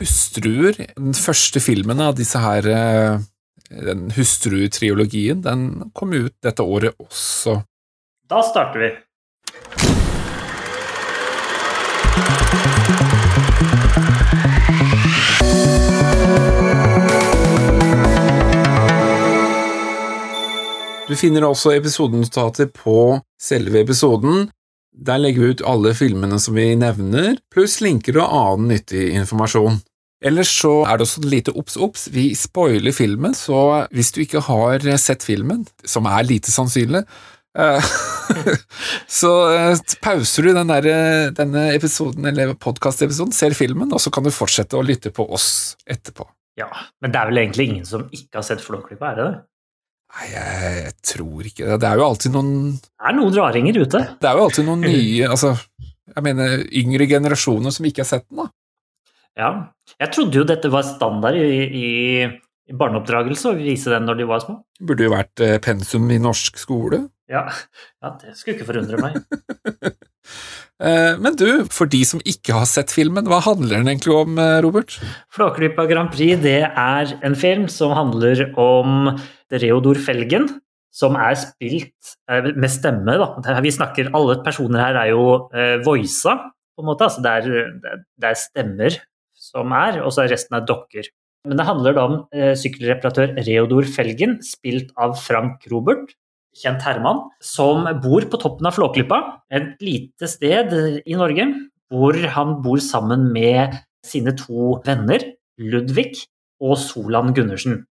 [0.00, 3.22] Hustruer, den første filmen av disse her uh,
[3.70, 7.60] den hustru-triologien, den kom ut dette året også.
[8.30, 8.92] Da starter vi.
[21.04, 24.48] Du finner også episodenotater på selve episoden.
[24.94, 29.80] Der legger vi ut alle filmene som vi nevner, pluss linker og annen nyttig informasjon.
[30.24, 32.06] Ellers så er det også et lite obs, obs.
[32.14, 37.02] Vi spoiler filmen, så hvis du ikke har sett filmen, som er lite sannsynlig,
[37.58, 37.90] eh,
[39.20, 40.88] så eh, pauser du den der,
[41.36, 45.74] denne episoden, eller podkastepisoden, ser filmen, og så kan du fortsette å lytte på oss
[45.84, 46.28] etterpå.
[46.56, 46.70] Ja,
[47.02, 49.36] men det er vel egentlig ingen som ikke har sett Flåklypa, er det det?
[50.14, 51.78] Nei, jeg, tror ikke det.
[51.82, 54.02] Det er jo alltid noen Det er noen raringer ute.
[54.22, 55.54] Det er jo alltid noen nye, altså
[56.14, 58.50] Jeg mener yngre generasjoner som ikke har sett den, da.
[59.34, 59.50] Ja.
[59.98, 64.44] Jeg trodde jo dette var standard i, i barneoppdragelse å vise den når de var
[64.44, 64.60] små.
[64.78, 67.02] Burde jo vært eh, pensum i norsk skole.
[67.30, 67.48] Ja,
[68.04, 69.18] ja det skulle ikke forundre meg.
[70.82, 74.38] Eh, Men du, for de som ikke har sett filmen, hva handler den egentlig om,
[74.38, 74.96] eh, Robert?
[75.34, 79.14] Flåklypa Grand Prix det er en film som handler om
[79.52, 80.48] Reodor Felgen,
[80.94, 83.14] som er spilt eh, med stemme.
[83.18, 83.60] Da.
[83.62, 85.48] Vi snakker, Alle personer her er jo
[85.84, 86.36] voisa,
[86.74, 87.06] på en måte.
[87.06, 88.96] Altså det, er, det er- er stemmer
[89.34, 91.06] som er, og så er resten er dokker.
[91.46, 92.14] Men det handler da om
[92.56, 96.14] sykkelreparatør Reodor Felgen, spilt av Frank Robert,
[96.58, 99.20] kjent herremann, som bor på toppen av Flåklypa,
[99.52, 101.48] et lite sted i Norge,
[101.92, 105.22] hvor han bor sammen med sine to venner,
[105.60, 106.24] Ludvig
[106.62, 107.84] og Solan Gundersen.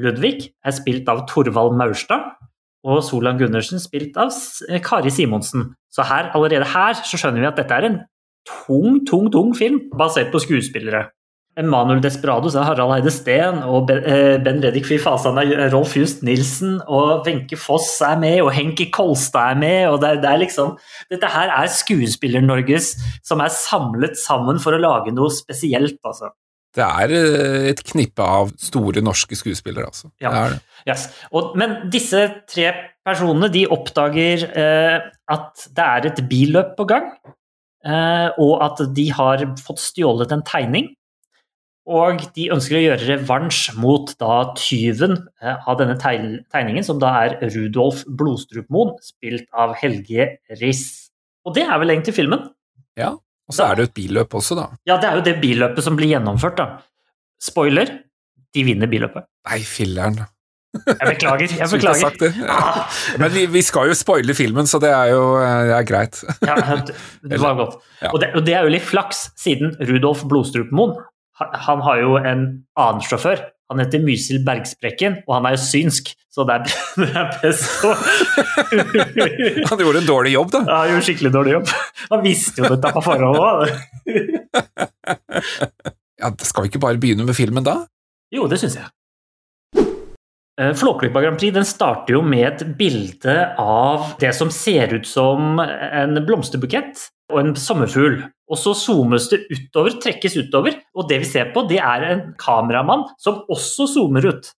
[0.00, 2.36] Ludvig er spilt av Torvald Maurstad,
[2.86, 4.32] og Solan Gundersen spilt av
[4.84, 5.72] Kari Simonsen.
[5.92, 7.98] Så her, allerede her så skjønner vi at dette er en
[8.48, 11.08] tung, tung, tung film basert på skuespillere.
[11.58, 16.22] Emanuel Desperados er Harald Eide Steen, og Ben, eh, Reddik Fy Fasan er Rolf Just
[16.22, 20.30] Nilsen, og Wenche Foss er med, og Henki Kolstad er med, og det er, det
[20.30, 20.76] er liksom
[21.10, 22.92] Dette her er Skuespiller-Norges
[23.26, 26.30] som er samlet sammen for å lage noe spesielt, altså.
[26.70, 30.12] Det er eh, et knippe av store norske skuespillere, altså.
[30.22, 30.30] Ja.
[30.30, 30.60] Det det.
[30.86, 31.08] Yes.
[31.34, 32.70] Og, men disse tre
[33.06, 37.10] personene de oppdager eh, at det er et billøp på gang,
[37.82, 40.92] eh, og at de har fått stjålet en tegning.
[41.88, 47.12] Og de ønsker å gjøre revansj mot da tyven eh, av denne tegningen, som da
[47.24, 50.26] er Rudolf Blodstrupmoen, spilt av Helge
[50.60, 50.84] Riss.
[51.48, 52.50] Og det er vel egentlig filmen?
[53.00, 53.14] Ja,
[53.48, 54.68] Og så er det et billøp også, da.
[54.86, 56.68] Ja, det er jo det billøpet som blir gjennomført, da.
[57.42, 57.88] Spoiler,
[58.54, 59.24] de vinner billøpet.
[59.48, 60.20] Nei, filleren.
[60.86, 61.50] Jeg beklager.
[61.58, 62.02] jeg beklager.
[62.04, 62.46] sagt ja.
[62.54, 62.98] Ah.
[63.18, 66.20] Men vi, vi skal jo spoile filmen, så det er jo eh, det er greit.
[66.46, 66.94] Ja, det-
[67.32, 67.80] det var godt.
[68.12, 70.94] Og, det, og det er jo litt flaks, siden Rudolf Blodstrupmoen
[71.40, 72.44] han, har jo en
[72.78, 73.40] annen sjåfør.
[73.70, 76.62] Han heter Mysil Bergsprekken, og han er jo synsk, så det er,
[77.00, 77.92] det er best å
[79.70, 80.60] Han gjorde en dårlig jobb, da.
[80.66, 81.68] Ja, Han gjorde skikkelig dårlig jobb.
[82.10, 83.58] Han visste jo dette på forhånd òg.
[86.20, 87.78] Ja, Skal vi ikke bare begynne med filmen da?
[88.28, 88.90] Jo, det syns jeg.
[90.60, 95.08] Eh, Flåklypa Grand Prix den starter jo med et bilde av det som ser ut
[95.08, 98.20] som en blomsterbukett og en sommerfugl.
[98.50, 102.24] Og så zoomes det utover, trekkes utover, og det vi ser på, det er en
[102.40, 104.50] kameramann som også zoomer ut.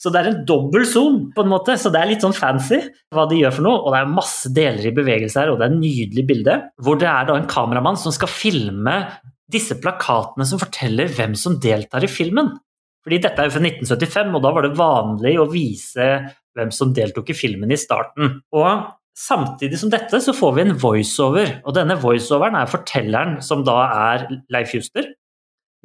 [0.00, 2.80] Så det er en dobbel zoom, på en måte, så det er litt sånn fancy
[3.14, 3.80] hva de gjør for noe.
[3.84, 6.56] Og det er masse deler i bevegelse her, og det er et nydelig bilde.
[6.82, 8.96] Hvor det er da en kameramann som skal filme
[9.48, 12.52] disse plakatene som forteller hvem som deltar i filmen.
[13.04, 16.08] Fordi dette er jo fra 1975, og da var det vanlig å vise
[16.58, 18.40] hvem som deltok i filmen i starten.
[18.56, 18.68] Og
[19.18, 23.78] samtidig som dette så får vi en voiceover, og denne voiceoveren er fortelleren som da
[23.86, 25.14] er Leif Juster.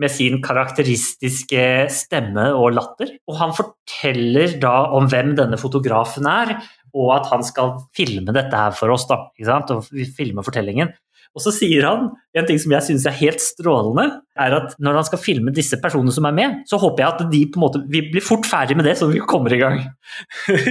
[0.02, 3.12] Med sin karakteristiske stemme og latter.
[3.30, 6.56] Og han forteller da om hvem denne fotografen er,
[6.98, 9.06] og at han skal filme dette her for oss.
[9.10, 9.20] da?
[9.38, 9.86] Og
[10.18, 10.96] filme fortellingen.
[11.34, 14.06] Og så sier han en ting som jeg syns er helt strålende,
[14.38, 17.24] er at når han skal filme disse personene som er med, så håper jeg at
[17.32, 19.80] de på en måte, vi blir fort ferdig med det, så vi kommer i gang.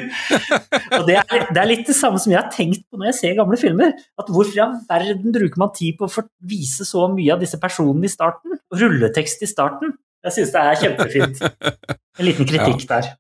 [0.99, 3.19] og det er, det er litt det samme som jeg har tenkt på når jeg
[3.19, 3.97] ser gamle filmer.
[4.19, 7.59] At hvorfor i all verden bruker man tid på å vise så mye av disse
[7.63, 8.55] personene i starten?
[8.71, 9.97] Rulletekst i starten.
[10.23, 11.43] Jeg syns det er kjempefint.
[11.43, 13.11] En liten kritikk der.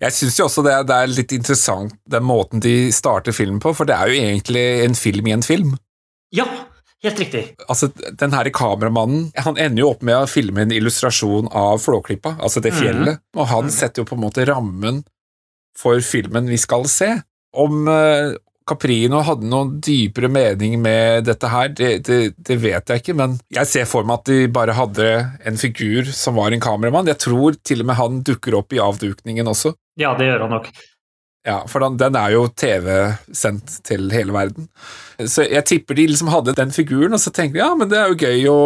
[0.00, 3.72] Jeg syns jo også det, det er litt interessant den måten de starter filmen på,
[3.76, 5.74] for det er jo egentlig en film i en film.
[6.34, 6.48] Ja,
[7.04, 7.42] helt riktig.
[7.68, 7.90] Altså,
[8.20, 12.62] den her kameramannen han ender jo opp med å filme en illustrasjon av Flåklypa, altså
[12.64, 15.04] det fjellet, fjellet, og han setter jo på en måte rammen
[15.78, 17.10] for filmen vi skal se.
[17.54, 23.02] Om uh, Caprino hadde noen dypere mening med dette her, det, det, det vet jeg
[23.02, 25.10] ikke, men jeg ser for meg at de bare hadde
[25.44, 27.10] en figur som var en kameramann.
[27.12, 29.74] Jeg tror til og med han dukker opp i avdukningen også.
[30.00, 30.72] Ja, det gjør han nok.
[31.44, 34.68] Ja, for den, den er jo TV-sendt til hele verden.
[35.28, 37.98] Så jeg tipper de liksom hadde den figuren, og så tenkte de ja, men det
[38.00, 38.60] er jo gøy å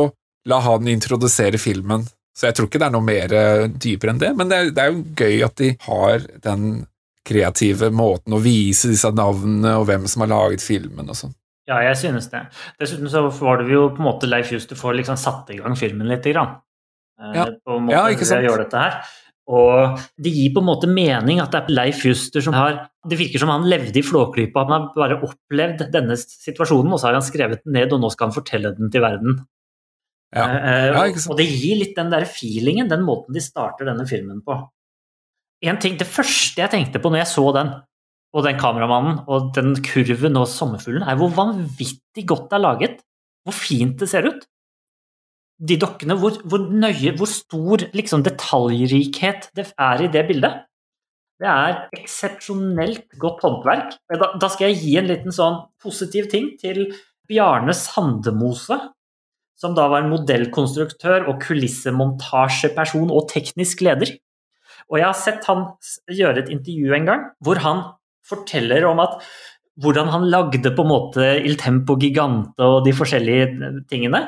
[0.49, 2.07] la han introdusere filmen.
[2.39, 4.71] Så jeg tror ikke det er noe mer eh, dypere enn det, men det er,
[4.71, 6.69] det er jo gøy at de har den
[7.29, 11.35] kreative måten å vise disse navnene og hvem som har laget filmen og sånn.
[11.69, 12.47] Ja, jeg synes det.
[12.81, 15.75] Dessuten så var det jo på en måte Leif Juster får liksom satt i gang
[15.77, 16.25] filmen litt.
[16.25, 16.55] Grann.
[17.21, 17.49] Eh, Ja.
[17.67, 18.41] På en måte Ja, ikke sant?
[18.41, 19.03] ved gjøre dette her.
[19.49, 23.17] Og det gir på en måte mening at det er Leif Juster som har Det
[23.17, 27.17] virker som han levde i Flåklypa, han har bare opplevd denne situasjonen, og så har
[27.17, 29.39] han skrevet den ned, og nå skal han fortelle den til verden.
[30.37, 30.45] Ja.
[30.45, 31.33] Eh, Ja, ikke sant?
[31.33, 34.59] og det gir litt den der feelingen, den måten de starter denne filmen på.
[35.65, 37.73] En ting, Det første jeg tenkte på når jeg så den,
[38.37, 43.01] og den kameramannen og den kurven og sommerfuglen, er hvor vanvittig godt det er laget.
[43.47, 44.45] Hvor fint det ser ut.
[45.59, 50.65] De dokkene, hvor, hvor nøye, hvor stor liksom, detaljrikhet det er i det bildet.
[51.39, 53.99] Det er eksepsjonelt godt håndverk.
[54.11, 56.89] Da, da, skal jeg gi en liten sånn positiv ting til
[57.31, 58.79] Bjarne Sandemose,
[59.59, 64.17] som da var en modellkonstruktør og kulissemontasjeperson og teknisk leder.
[64.89, 65.67] Og jeg har sett han
[66.11, 67.85] gjøre et intervju en gang hvor han
[68.29, 69.19] forteller om at
[69.79, 74.25] hvordan han lagde på en måte Il Tempo Gigante og de forskjellige tingene.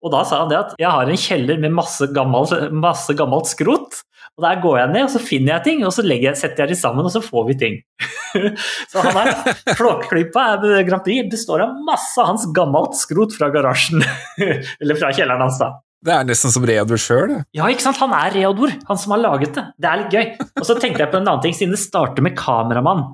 [0.00, 3.50] Og da sa han det at jeg har en kjeller med masse, gammel, masse gammelt
[3.50, 4.00] skrot.
[4.38, 6.72] Og Der går jeg ned og så finner jeg ting, og så jeg, setter jeg
[6.72, 7.76] de sammen, og så får vi ting.
[8.90, 9.34] så han er,
[9.76, 10.46] Flåklypa
[10.86, 14.00] Grand Prix består av masse av hans gammelt skrot fra garasjen.
[14.80, 15.74] Eller fra kjelleren hans, da.
[16.00, 17.40] Det er nesten som Reodor sjøl, det.
[17.58, 18.00] Ja, ikke sant?
[18.00, 19.66] Han er Reodor, han som har laget det.
[19.76, 20.30] Det er litt gøy.
[20.56, 23.10] Og så tenkte jeg på en annen ting, siden det starter med kameramann.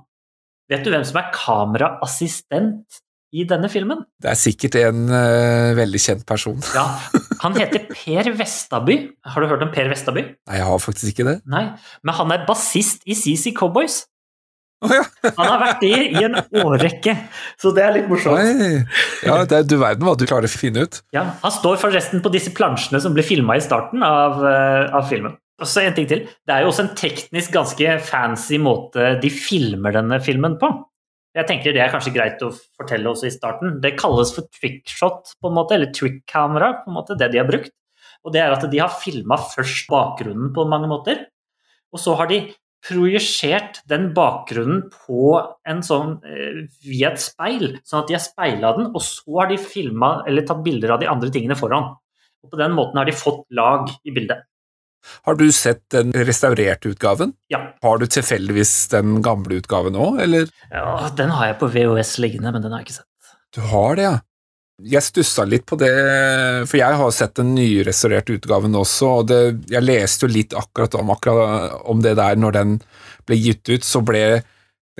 [0.70, 3.00] Vet du hvem som er kameraassistent
[3.36, 4.02] i denne filmen?
[4.22, 6.58] Det er sikkert en uh, veldig kjent person.
[6.74, 6.86] ja,
[7.44, 8.98] Han heter Per Vestaby.
[9.28, 10.24] Har du hørt om Per Vestaby?
[10.48, 11.38] Nei, jeg har faktisk ikke det.
[11.52, 11.68] Nei,
[12.02, 14.04] Men han er bassist i CC Cowboys.
[14.84, 15.06] Oh, ja.
[15.24, 17.14] han har vært det i en årrekke,
[17.56, 18.36] så det er litt morsomt.
[18.36, 18.82] Oi.
[19.24, 21.00] Ja, er, Du verden hva du klarer å finne ut.
[21.16, 25.08] Ja, Han står forresten på disse plansjene som ble filma i starten av, uh, av
[25.08, 25.38] filmen.
[25.56, 26.26] Og så en ting til.
[26.44, 30.68] Det er jo også en teknisk ganske fancy måte de filmer denne filmen på.
[31.36, 33.78] Jeg tenker Det er kanskje greit å fortelle også i starten.
[33.82, 37.48] Det kalles for trickshot, på en måte, eller trick-kamera, på en måte, det de har
[37.48, 37.74] brukt.
[38.24, 41.26] Og det er at de har filma først bakgrunnen på mange måter,
[41.92, 42.40] og så har de
[42.86, 48.72] projisert den bakgrunnen på en sånn, eh, via et speil, sånn at de har speila
[48.76, 51.96] den, og så har de filma eller tatt bilder av de andre tingene foran.
[52.44, 54.44] Og På den måten har de fått lag i bildet.
[55.26, 57.32] Har du sett den restaurerte utgaven?
[57.52, 57.62] Ja.
[57.82, 60.48] Har du tilfeldigvis den gamle utgaven òg, eller?
[60.70, 63.34] Ja, den har jeg på VHS liggende, men den har jeg ikke sett.
[63.56, 64.16] Du har det, ja.
[64.84, 65.88] Jeg stussa litt på det,
[66.68, 69.38] for jeg har sett den nyrestaurerte utgaven også, og det,
[69.72, 72.74] jeg leste jo litt akkurat om, akkurat om, det der når den
[73.24, 74.42] ble gitt ut, så ble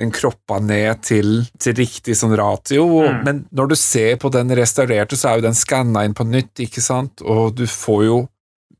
[0.01, 3.21] den kroppa ned til, til riktig sånn ratio, mm.
[3.25, 6.55] men når du ser på den restaurerte, så er jo den skanna inn på nytt,
[6.65, 8.17] ikke sant, og du får jo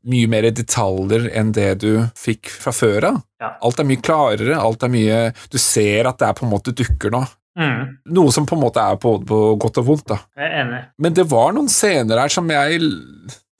[0.08, 3.18] mye mer detaljer enn det du fikk fra før av.
[3.42, 3.50] Ja.
[3.64, 5.18] Alt er mye klarere, alt er mye
[5.50, 7.24] Du ser at det er på en måte dukker nå.
[7.58, 7.98] Mm.
[8.14, 10.20] Noe som på en måte er på, på godt og vondt, da.
[10.38, 10.82] Jeg er enig.
[11.02, 12.82] Men det var noen scener her som jeg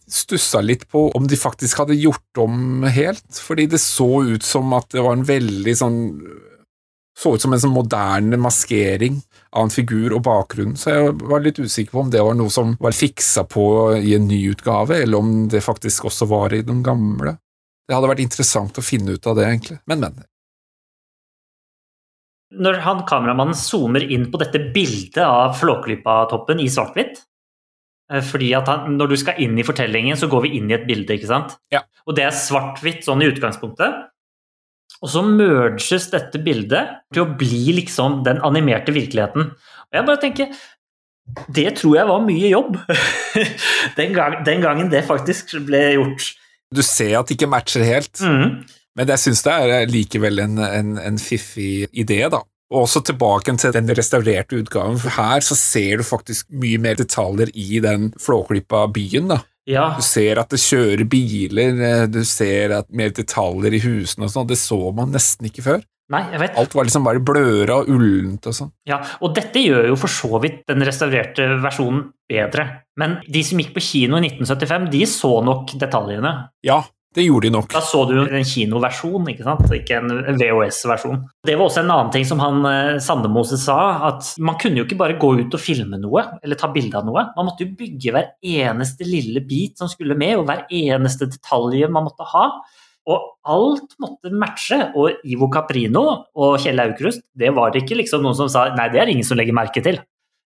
[0.08, 4.72] stussa litt på om de faktisk hadde gjort om helt, fordi det så ut som
[4.78, 5.98] at det var en veldig sånn
[7.18, 9.16] Så ut som en sånn moderne maskering
[9.50, 12.52] av en figur og bakgrunn, så jeg var litt usikker på om det var noe
[12.52, 13.64] som var fiksa på
[13.96, 17.38] i en ny utgave, eller om det faktisk også var i den gamle.
[17.88, 19.78] Det hadde vært interessant å finne ut av det, egentlig.
[19.88, 20.26] Men, men
[22.56, 27.20] når han kameramannen zoomer inn på dette bildet av Flåklypa-toppen i svart-hvitt
[28.12, 30.76] eh, fordi at han, Når du skal inn i fortellingen, så går vi inn i
[30.78, 31.58] et bilde, ikke sant?
[31.74, 31.84] Ja.
[32.08, 34.08] Og det er svart-hvitt sånn i utgangspunktet.
[35.04, 39.52] Og så merges dette bildet til å bli liksom den animerte virkeligheten.
[39.88, 40.58] Og jeg bare tenker
[41.54, 42.76] Det tror jeg var mye jobb
[43.98, 46.30] den, gang, den, gangen det faktisk ble gjort.
[46.74, 48.22] Du ser at det ikke matcher helt.
[48.24, 48.64] Mm.
[48.98, 52.40] Men jeg syns det er likevel en, en, en, fiffig idé, da.
[52.72, 56.98] Og også tilbake til den restaurerte utgaven, for her så ser du faktisk mye mer
[56.98, 59.38] detaljer i den flåklippa byen, da.
[59.68, 59.90] Ja.
[59.98, 64.32] Du ser at det kjører biler, eh, du ser at mer detaljer i husene og
[64.32, 65.86] sånn, det så man nesten ikke før.
[66.08, 66.54] Nei, jeg vet.
[66.56, 68.70] Alt var liksom bare bløra og ullent og sånn.
[68.88, 72.64] Ja, og dette gjør jo for så vidt den restaurerte versjonen bedre.
[72.96, 76.32] Men de som gikk på kino i 1975, de så nok detaljene.
[76.64, 76.80] Ja,
[77.18, 77.68] det gjorde de nok.
[77.72, 79.66] Da så du en kinoversjon, ikke sant?
[79.74, 81.20] ikke en VHS-versjon.
[81.46, 83.78] Det var også en annen ting som han eh, Sandemose sa,
[84.10, 87.08] at man kunne jo ikke bare gå ut og filme noe, eller ta bilde av
[87.08, 87.28] noe.
[87.36, 91.86] Man måtte jo bygge hver eneste lille bit som skulle med, og hver eneste detalj
[91.90, 92.46] man måtte ha.
[93.08, 94.82] Og alt måtte matche.
[94.98, 96.04] Og Ivo Caprino
[96.36, 99.26] og Kjell Aukrust, det var det ikke liksom noen som sa nei, det er ingen
[99.26, 100.00] som legger merke til.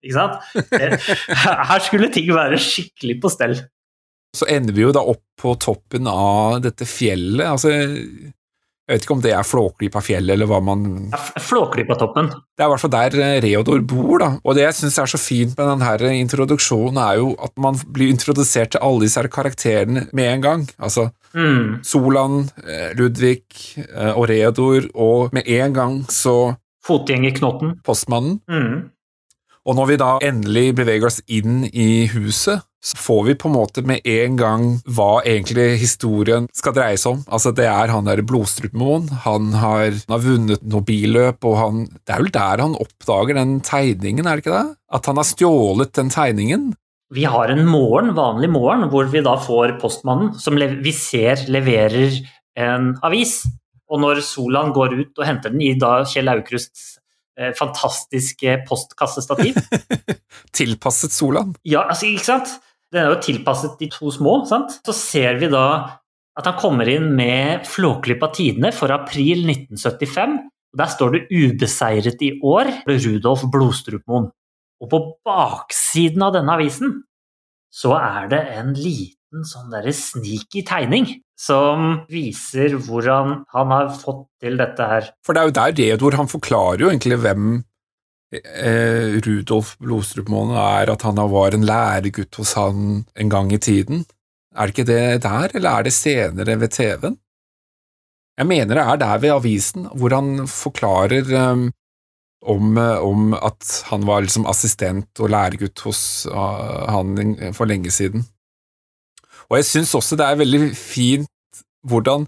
[0.07, 1.07] Ikke sant?
[1.71, 3.59] Her skulle ting være skikkelig på stell
[4.37, 7.47] så ender vi jo da opp på toppen av dette fjellet.
[7.49, 7.73] Altså,
[8.87, 12.29] jeg vet ikke om det er Flåklypa-fjellet, eller hva man ja, Flåklypa-toppen.
[12.55, 14.29] Det er i hvert fall der eh, Reodor bor, da.
[14.47, 18.13] Og det jeg syns er så fint med denne introduksjonen, er jo at man blir
[18.15, 20.67] introdusert til alle disse karakterene med en gang.
[20.79, 21.83] Altså mm.
[21.83, 23.43] Solan, eh, Ludvig
[23.89, 26.55] eh, og Reodor, og med en gang så
[26.87, 27.81] Fotgjengerknotten.
[27.83, 28.39] Postmannen.
[28.47, 28.93] Mm.
[29.67, 33.57] Og når vi da endelig beveger oss inn i huset, så får vi på en
[33.57, 34.65] måte med en gang
[34.95, 37.23] hva egentlig historien skal dreie seg om.
[37.27, 39.09] Altså, det er han der Blodstrupmoen.
[39.25, 43.41] Han har, han har vunnet noe billøp, og han Det er vel der han oppdager
[43.41, 44.77] den tegningen, er det ikke det?
[44.95, 46.69] At han har stjålet den tegningen.
[47.15, 52.21] Vi har en morgen, vanlig morgen, hvor vi da får postmannen, som vi ser leverer
[52.59, 53.41] en avis.
[53.91, 56.97] Og når Solan går ut og henter den i da Kjell Aukrusts
[57.39, 59.59] eh, fantastiske postkassestativ
[60.57, 61.55] Tilpasset Solan?
[61.67, 62.57] Ja, altså, ikke sant?
[62.93, 64.79] Den er jo tilpasset de to små, sant?
[64.87, 65.67] Så ser vi da
[66.37, 70.37] at han kommer inn med Flåklypa Tidene for april 1975.
[70.73, 74.31] og Der står det 'Ubeseiret i år' Rudolf Blodstrupmoen.
[74.83, 77.03] Og på baksiden av denne avisen
[77.73, 84.27] så er det en liten sånn derre sneaky tegning som viser hvordan han har fått
[84.41, 85.09] til dette her.
[85.25, 87.65] For det er jo der Reodor han forklarer jo egentlig hvem
[88.35, 94.05] eh, Rudolf Blodstrupmoen er, at han var en læregutt hos han en gang i tiden.
[94.57, 97.19] Er det ikke det der, eller er det senere ved TV-en?
[98.37, 101.71] Jeg mener det er der ved avisen, hvor han forklarer um,
[102.45, 108.27] om, om, at han var liksom assistent og læregutt hos uh, han for lenge siden.
[109.49, 111.31] Og jeg syns også det er veldig fint
[111.87, 112.27] hvordan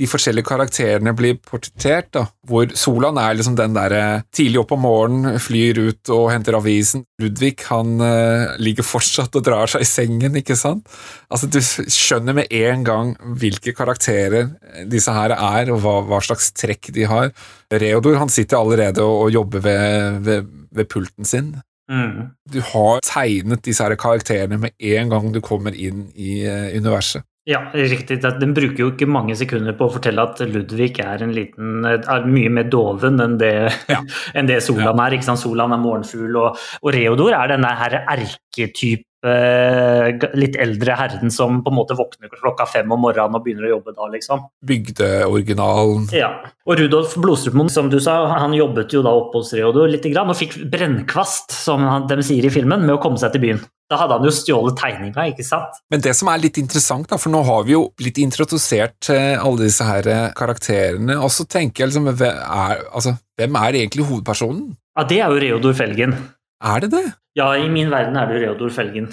[0.00, 4.84] de forskjellige karakterene blir portrettert, da, hvor Solan er liksom den derre tidlig opp om
[4.86, 7.04] morgenen, flyr ut og henter avisen.
[7.20, 10.88] Ludvig han uh, ligger fortsatt og drar seg i sengen, ikke sant?
[11.28, 14.54] Altså, Du skjønner med en gang hvilke karakterer
[14.88, 17.34] disse her er, og hva, hva slags trekk de har.
[17.70, 21.58] Reodor han sitter allerede og, og jobber ved, ved, ved, pulten sin.
[21.90, 22.30] Mm.
[22.48, 26.40] Du har tegnet disse her karakterene med en gang du kommer inn i
[26.78, 27.26] universet.
[27.48, 28.20] Ja, riktig.
[28.20, 32.26] Den bruker jo ikke mange sekunder på å fortelle at Ludvig er, en liten, er
[32.28, 33.54] mye mer doven enn det,
[33.88, 34.00] ja.
[34.36, 35.06] enn det Solan ja.
[35.08, 35.36] er.
[35.40, 41.68] Solan er morgenfugl, og, og Reodor er denne her erketype litt eldre herren som på
[41.72, 44.46] en måte våkner klokka fem om morgenen og begynner å jobbe da, liksom.
[44.66, 46.06] Bygdeoriginalen.
[46.16, 46.30] Ja.
[46.64, 50.32] Og Rudolf Blodstrupmoen, som du sa, han jobbet jo da oppe hos Reodor litt og
[50.38, 53.62] fikk brennkvast, som de sier i filmen, med å komme seg til byen.
[53.90, 55.80] Da hadde han jo stjålet tegninga, ikke sant?
[55.90, 59.34] Men det som er litt interessant, da, for nå har vi jo blitt introdusert til
[59.34, 63.80] alle disse her eh, karakterene, og så tenker jeg liksom hvem er, altså, hvem er
[63.82, 64.68] egentlig hovedpersonen?
[64.94, 66.14] Ja, det er jo Reodor Felgen.
[66.62, 67.06] Er det det?
[67.38, 69.10] Ja, i min verden er du Reodor Felgen.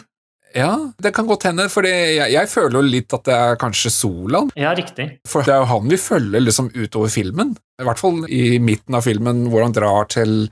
[0.56, 0.72] Ja,
[1.04, 4.50] det kan godt hende, for jeg, jeg, føler jo litt at det er kanskje Solan.
[4.58, 5.10] Ja, riktig.
[5.28, 7.54] For det er jo han vi følger liksom utover filmen.
[7.78, 10.48] I hvert fall i midten av filmen, hvor han drar til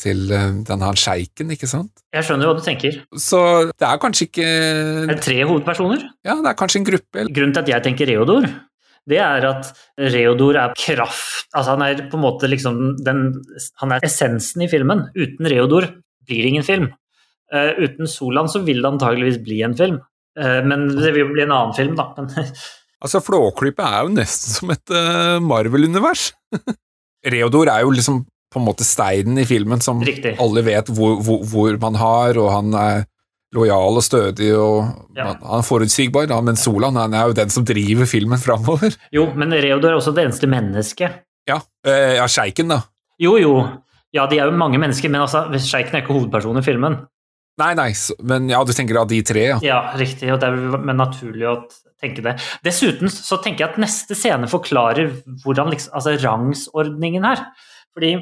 [0.00, 2.02] til eh, denne sjeiken, ikke sant?
[2.14, 3.02] Jeg skjønner hva du tenker.
[3.20, 6.06] Så det er kanskje ikke Det er tre hovedpersoner?
[6.26, 7.26] Ja, det er kanskje en gruppe.
[7.28, 8.48] Grunnen til at jeg tenker Reodor,
[9.10, 9.70] det er at
[10.12, 13.22] Reodor er kraft Altså han er på en måte liksom den
[13.80, 15.06] Han er essensen i filmen.
[15.16, 15.88] Uten Reodor
[16.28, 16.90] blir det ingen film.
[17.50, 19.98] Uh, uten Solan så vil det antageligvis bli en film.
[20.38, 22.12] Uh, men det vil jo bli en annen film, da.
[23.04, 26.30] altså, Flåklypa er jo nesten som et uh, Marvel-univers.
[27.34, 30.34] Reodor er jo liksom på en måte steinen i filmen som Riktig.
[30.42, 33.04] alle vet hvor, hvor, hvor, man har, og han er
[33.54, 35.32] lojal og stødig og ja.
[35.34, 38.94] han, er forutsigbar, da, men Solan han er jo den som driver filmen framover.
[39.16, 41.22] Jo, men Reodor er også det eneste mennesket.
[41.50, 42.82] Ja, eh, ja sjeiken, da.
[43.20, 43.54] Jo, jo.
[44.14, 46.98] Ja, de er jo mange mennesker, men altså, sjeiken er ikke hovedpersonen i filmen.
[47.60, 47.90] Nei, nei,
[48.26, 49.60] men ja, du tenker av de tre, ja.
[49.64, 51.56] Ja, riktig, og det er men naturlig å
[52.00, 52.36] tenke det.
[52.64, 55.12] Dessuten så tenker jeg at neste scene forklarer
[55.44, 57.44] hvordan liksom, altså rangsordningen her.
[57.94, 58.14] Fordi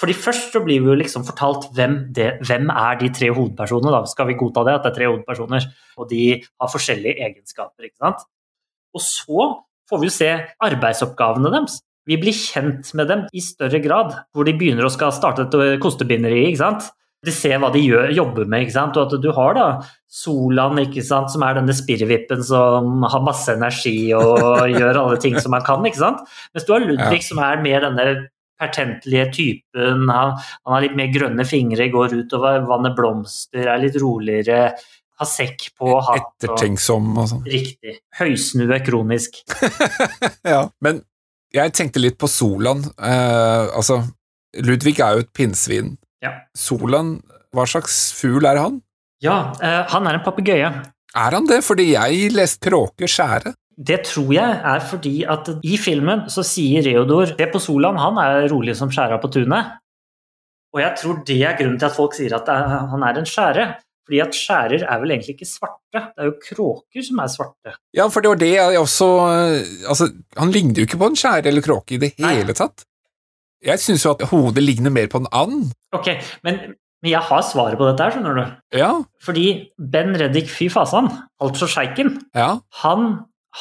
[0.00, 3.92] fordi Først så blir vi jo liksom fortalt hvem, det, hvem er de tre hovedpersonene.
[3.92, 5.66] Da skal vi godta det, at det er tre hovedpersoner,
[6.00, 7.86] og de har forskjellige egenskaper.
[7.86, 8.24] ikke sant?
[8.96, 9.46] Og så
[9.90, 10.30] får vi jo se
[10.64, 11.76] arbeidsoppgavene deres.
[12.08, 15.78] Vi blir kjent med dem i større grad, hvor de begynner å skal starte et
[15.84, 16.48] kostebinderi.
[16.48, 16.88] ikke sant?
[17.22, 18.96] De ser hva de gjør, jobber med, ikke sant?
[18.98, 19.66] og at du har da
[20.10, 21.30] Solan, ikke sant?
[21.30, 25.86] som er denne spirrevippen som har masse energi og gjør alle ting som han kan.
[25.86, 26.24] ikke sant?
[26.52, 27.28] Mens du har Ludvig, ja.
[27.28, 28.06] som er mer denne
[28.62, 30.08] pertentlige typen.
[30.10, 34.72] Han, han, har litt mer grønne fingre, går ut og vannet blomster, er litt roligere.
[35.22, 36.34] Har sekk på hatt.
[36.42, 37.46] Ettertenksom og sånn.
[37.46, 37.98] Riktig.
[38.18, 39.42] Høysnue kronisk.
[40.54, 41.02] ja, men
[41.54, 42.82] jeg tenkte litt på Solan.
[42.96, 44.00] Eh, altså,
[44.64, 45.94] Ludvig er jo et pinnsvin.
[46.22, 46.36] Ja.
[46.56, 47.16] Solan,
[47.52, 48.80] hva slags fugl er han?
[49.22, 50.70] Ja, eh, han er en papegøye.
[51.12, 51.60] Er han det?
[51.66, 53.54] Fordi jeg leste kråke skjære.
[53.82, 58.18] Det tror jeg er fordi at i filmen så sier Reodor det på Solan, han
[58.20, 59.78] er rolig som skjæra på tunet.
[60.72, 63.72] Og jeg tror det er grunnen til at folk sier at han er en skjære.
[64.02, 67.74] Fordi at skjærer er vel egentlig ikke svarte, det er jo kråker som er svarte.
[67.94, 69.08] Ja, for det var det jeg også
[69.92, 72.56] Altså, han ligner jo ikke på en skjære eller kråke i det hele Nei.
[72.58, 72.82] tatt.
[73.62, 75.72] Jeg syns jo at hodet ligner mer på en and.
[75.94, 76.08] Ok,
[76.42, 76.58] men,
[77.02, 78.54] men jeg har svaret på dette her, skjønner du.
[78.78, 78.92] Ja.
[79.22, 79.46] Fordi
[79.78, 81.10] Ben Reddik Fy Fasan,
[81.42, 82.56] altså sjeiken, ja.
[82.82, 83.12] han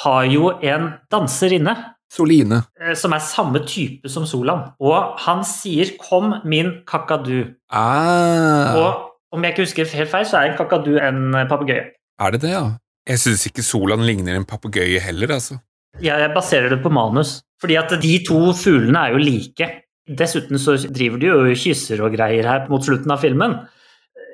[0.02, 1.76] har jo en danser inne.
[2.12, 2.64] Soline.
[2.82, 4.66] Eh, som er samme type som Solan.
[4.84, 7.56] Og han sier 'kom, min kakadu'.
[7.72, 8.76] Ah.
[8.76, 11.86] Og Om jeg ikke husker helt feil, så er en kakadu en papegøye.
[12.20, 12.76] Er det det, ja?
[13.08, 15.58] Jeg syns ikke Solan ligner en papegøye heller, altså.
[16.02, 19.70] Ja, Jeg baserer det på manus, fordi at de to fuglene er jo like.
[20.10, 23.60] Dessuten så driver de jo og kysser og greier her mot slutten av filmen.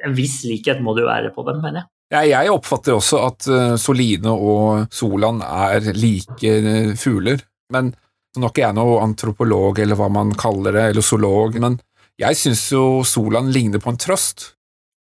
[0.05, 1.89] En viss likhet må det jo være på dem, mener jeg.
[2.07, 7.43] Ja, jeg oppfatter også at uh, Soline og Solan er like uh, fugler.
[7.73, 7.91] Men
[8.37, 11.79] nå er ikke jeg noe antropolog, eller hva man kaller det, eller zoolog, men
[12.21, 14.51] jeg syns jo Solan ligner på en trøst.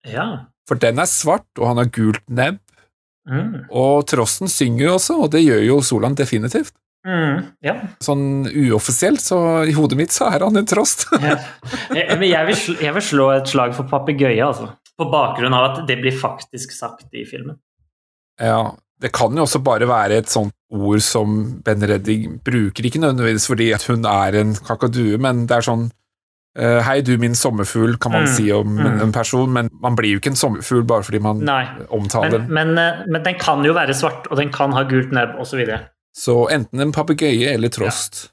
[0.08, 0.46] Ja.
[0.68, 2.60] For den er svart, og han har gult nebb.
[3.28, 3.66] Mm.
[3.72, 6.74] Og trosten synger jo også, og det gjør jo Solan definitivt.
[7.04, 7.50] Mm.
[7.64, 7.74] Ja.
[8.04, 9.38] Sånn uoffisielt, så
[9.68, 11.06] i hodet mitt så er han en trost.
[11.20, 11.36] ja.
[11.92, 14.70] Jeg, men jeg vil, slå, jeg vil slå et slag for papegøye, altså.
[14.94, 17.58] På bakgrunn av at det blir faktisk sagt i filmen.
[18.40, 21.36] Ja, det kan jo også bare være et sånt ord som
[21.66, 25.84] Ben Redding bruker, ikke nødvendigvis fordi at hun er en kakadue, men det er sånn
[26.58, 29.02] uh, Hei, du min sommerfugl, kan man Mm, si om mm.
[29.04, 31.64] en person, men man blir jo ikke en sommerfugl bare fordi man Nei.
[31.90, 35.12] omtaler Men, men, eh, men den kan jo være svart, og den kan ha gult
[35.12, 35.60] nebb, osv.
[36.14, 38.28] Så enten en papegøye eller trost.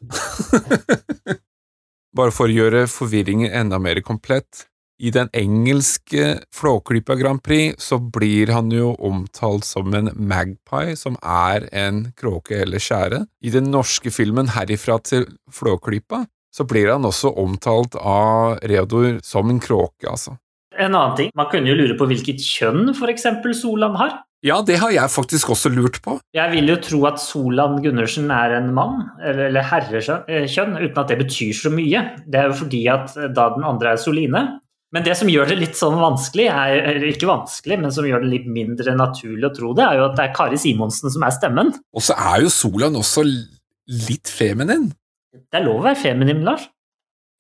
[2.17, 4.67] Bare for å gjøre forvirringen enda mer komplett.
[5.01, 11.17] I den engelske Flåklypa Grand Prix så blir han jo omtalt som en magpie, som
[11.25, 13.23] er en kråke eller skjære.
[13.41, 19.49] I den norske filmen Herifra til Flåklypa så blir han også omtalt av Reodor som
[19.49, 20.35] en kråke, altså.
[20.81, 23.27] En annen ting, man kunne jo lure på hvilket kjønn f.eks.
[23.59, 24.19] Solan har.
[24.41, 26.15] Ja, det har jeg faktisk også lurt på.
[26.33, 31.13] Jeg vil jo tro at Solan Gundersen er en mann, eller, eller herrekjønn, uten at
[31.13, 32.01] det betyr så mye.
[32.25, 34.43] Det er jo fordi at eh, da den andre er Soline.
[34.91, 38.25] Men det som gjør det litt sånn vanskelig, er, eller ikke vanskelig, men som gjør
[38.25, 41.23] det litt mindre naturlig å tro det, er jo at det er Kari Simonsen som
[41.23, 41.71] er stemmen.
[41.93, 44.89] Og så er jo Solan også litt feminin.
[45.31, 46.65] Det er lov å være feminin, Lars.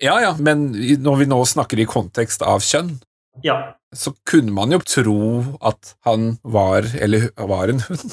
[0.01, 0.69] Ja, ja, men
[1.01, 2.95] når vi nå snakker i kontekst av kjønn,
[3.43, 3.73] Ja.
[3.95, 5.17] så kunne man jo tro
[5.61, 8.11] at han var, eller var en hund.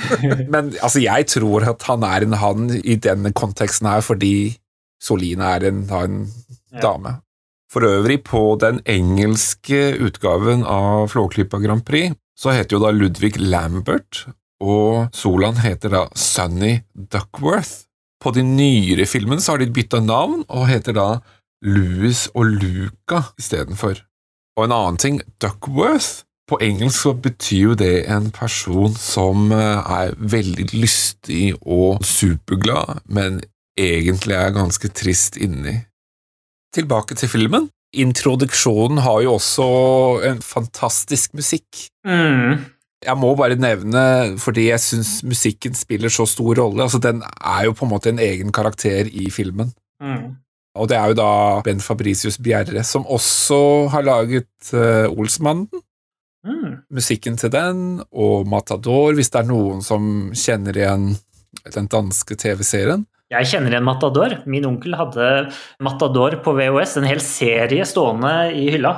[0.54, 4.56] Men altså, jeg tror at han er en han i denne konteksten her, fordi
[5.02, 6.20] Soline er en, en
[6.72, 6.80] Ja.
[6.84, 7.16] dame.
[7.70, 13.36] For øvrig, på den engelske utgaven av Flåklypa Grand Prix, så heter jo da Ludvig
[13.38, 14.24] Lambert,
[14.62, 17.86] og Solan heter da Sunny Duckworth.
[18.20, 21.08] På de nyere filmene så har de bytta navn, og heter da
[21.64, 24.02] Louis og Luca istedenfor.
[24.58, 29.92] Og en annen ting, Duckworth På engelsk så betyr jo det en person som eh,
[30.00, 33.38] er veldig lystig og superglad, men
[33.78, 35.76] egentlig er ganske trist inni.
[36.74, 37.70] Tilbake til filmen.
[37.94, 39.68] Introduksjonen har jo også
[40.26, 41.86] en fantastisk musikk.
[42.06, 42.66] Mm.
[43.06, 44.02] Jeg må bare nevne,
[44.38, 48.10] fordi jeg syns musikken spiller så stor rolle, altså den er jo på en måte
[48.12, 49.70] en egen karakter i filmen.
[50.02, 50.34] Mm.
[50.78, 51.30] Og det er jo da
[51.66, 55.66] Ben Fabricius Bjerre, som også har laget uh, Olsmannen.
[56.46, 56.86] Mm.
[56.94, 61.10] Musikken til den, og Matador, hvis det er noen som kjenner igjen
[61.74, 63.04] den danske TV-serien.
[63.30, 64.38] Jeg kjenner igjen Matador.
[64.50, 65.26] Min onkel hadde
[65.82, 68.94] Matador på VHS, en hel serie stående i hylla.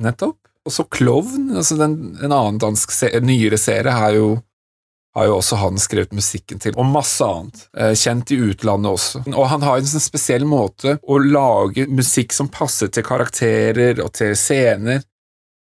[0.00, 0.38] Nettopp.
[0.62, 4.36] Og så Klovn, altså den, en annen dansk serie, nyere serie, har jo,
[5.14, 7.66] har jo også han skrevet musikken til, og masse annet.
[7.76, 9.24] Eh, kjent i utlandet også.
[9.34, 14.12] Og han har en sånn spesiell måte å lage musikk som passer til karakterer og
[14.16, 15.02] til scener.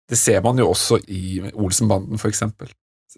[0.10, 2.70] Det ser man jo også i Olsenbanden, for eksempel.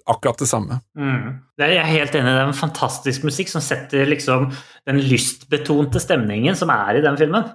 [0.07, 0.79] Akkurat det samme.
[0.95, 1.41] Mm.
[1.59, 2.35] Det er jeg er helt enig i.
[2.35, 4.47] Det er en fantastisk musikk som setter liksom
[4.87, 7.51] den lystbetonte stemningen som er i den filmen.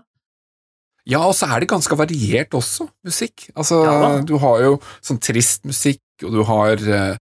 [1.07, 3.47] Ja, og så er det ganske variert også, musikk.
[3.55, 4.73] Altså, Ja du har jo
[5.05, 7.21] sånn trist musikk, og du har eh,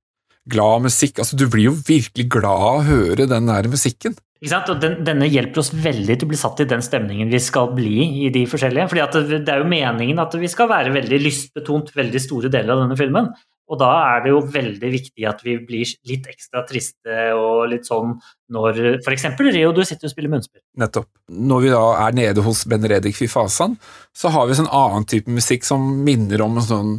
[0.50, 1.20] glad musikk.
[1.22, 4.16] Altså, du blir jo virkelig glad av å høre den der musikken.
[4.44, 4.70] Ikke sant?
[4.74, 7.72] Og den, denne hjelper oss veldig til å bli satt i den stemningen vi skal
[7.74, 8.92] bli i de forskjellige.
[8.92, 12.52] Fordi at det, det er jo meningen at vi skal være veldig lystbetont veldig store
[12.54, 13.32] deler av denne filmen.
[13.66, 17.88] Og da er det jo veldig viktig at vi blir litt ekstra triste og litt
[17.90, 18.14] sånn
[18.54, 19.26] når f.eks.
[19.42, 20.62] Rio, du sitter og spiller munnspill.
[20.78, 21.10] Nettopp.
[21.34, 23.74] Når vi da er nede hos Ben Redik Fifasan,
[24.14, 26.96] så har vi sånn annen type musikk som minner om en sånn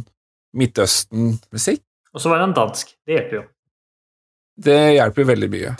[0.57, 1.83] Midtøsten-musikk.
[2.17, 2.95] Og så var han dansk.
[3.05, 3.43] Det hjelper jo.
[4.57, 5.71] Det hjelper veldig mye.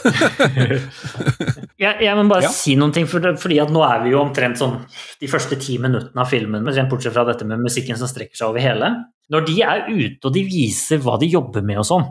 [1.82, 2.52] Jeg, jeg må bare Ja.
[2.54, 4.76] si noen ting, for, fordi at nå er vi jo omtrent sånn
[5.22, 8.62] de første ti minuttene av filmen, bortsett fra dette med musikken som strekker seg over
[8.62, 8.92] hele.
[9.34, 12.06] Når de er ute og de viser hva de jobber med og sånn,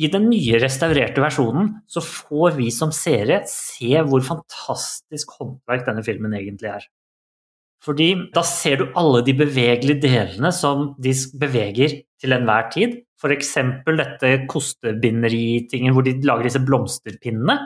[0.00, 6.04] i den nye restaurerte versjonen så får vi som seere se hvor fantastisk håndverk denne
[6.06, 6.86] filmen egentlig er.
[7.82, 13.00] Fordi da ser du alle de bevegelige delene som de beveger til enhver tid.
[13.18, 13.54] F.eks.
[13.86, 17.58] dette kostebinderitingen hvor de lager disse blomsterpinnene.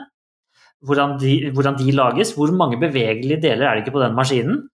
[0.85, 2.33] Hvordan de, hvordan de lages.
[2.37, 4.65] Hvor mange bevegelige deler er det ikke på den maskinen?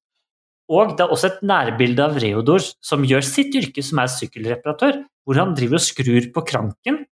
[0.71, 5.01] Og det er også et nærbilde av Reodor som gjør sitt yrke, som er sykkelreparatør,
[5.27, 7.03] hvor han driver og skrur på kranken.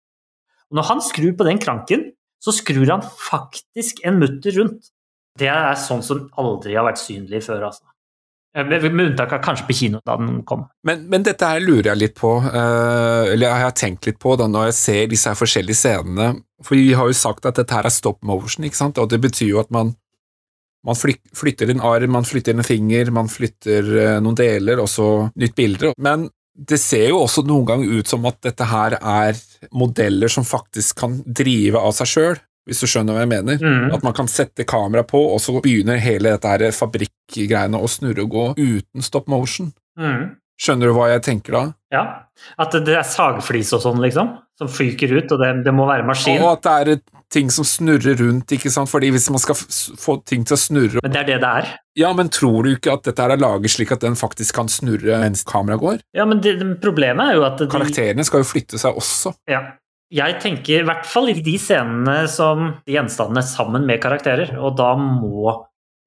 [0.72, 2.08] Og når han skrur på den kranken,
[2.42, 4.94] så skrur han faktisk en mutter rundt.
[5.38, 7.91] Det er sånn som aldri har vært synlig før, altså.
[8.58, 10.66] Eh, Med unntak av kanskje på kino da den kom.
[10.88, 14.36] Men, men dette her lurer jeg litt på, eh, eller jeg har tenkt litt på
[14.40, 16.34] da når jeg ser disse her forskjellige scenene.
[16.62, 19.00] For vi har jo sagt at dette her er stop motion, ikke sant?
[19.00, 19.96] og det betyr jo at man,
[20.86, 25.10] man flytter en arm, man flytter en finger, man flytter eh, noen deler, og så
[25.40, 25.96] nytt bilde.
[25.98, 29.40] Men det ser jo også noen gang ut som at dette her er
[29.72, 32.42] modeller som faktisk kan drive av seg sjøl,
[32.72, 33.60] hvis du skjønner hva jeg mener.
[33.60, 33.90] Mm.
[33.98, 38.24] At man kan sette kamera på, og så begynner hele dette her fabrikkgreiene å snurre
[38.24, 39.74] og gå uten stop motion.
[40.00, 40.38] Mm.
[40.62, 41.64] Skjønner du hva jeg tenker da?
[41.92, 42.04] Ja.
[42.62, 46.06] At det er sagflis og sånn, liksom, som fyker ut, og det, det må være
[46.06, 46.38] maskin.
[46.42, 47.02] Og at det er
[47.34, 48.92] ting som snurrer rundt, ikke sant?
[48.92, 51.72] Fordi hvis man skal få ting til å snurre Men det er det det er.
[51.98, 55.18] Ja, men tror du ikke at dette er laget slik at den faktisk kan snurre
[55.24, 56.02] mens kameraet går?
[56.18, 59.34] Ja, men det, problemet er jo at de, Karakterene skal jo flytte seg også.
[59.50, 59.64] Ja.
[60.12, 64.76] Jeg tenker i hvert fall i de scenene som de gjenstandene sammen med karakterer, og
[64.80, 65.54] da må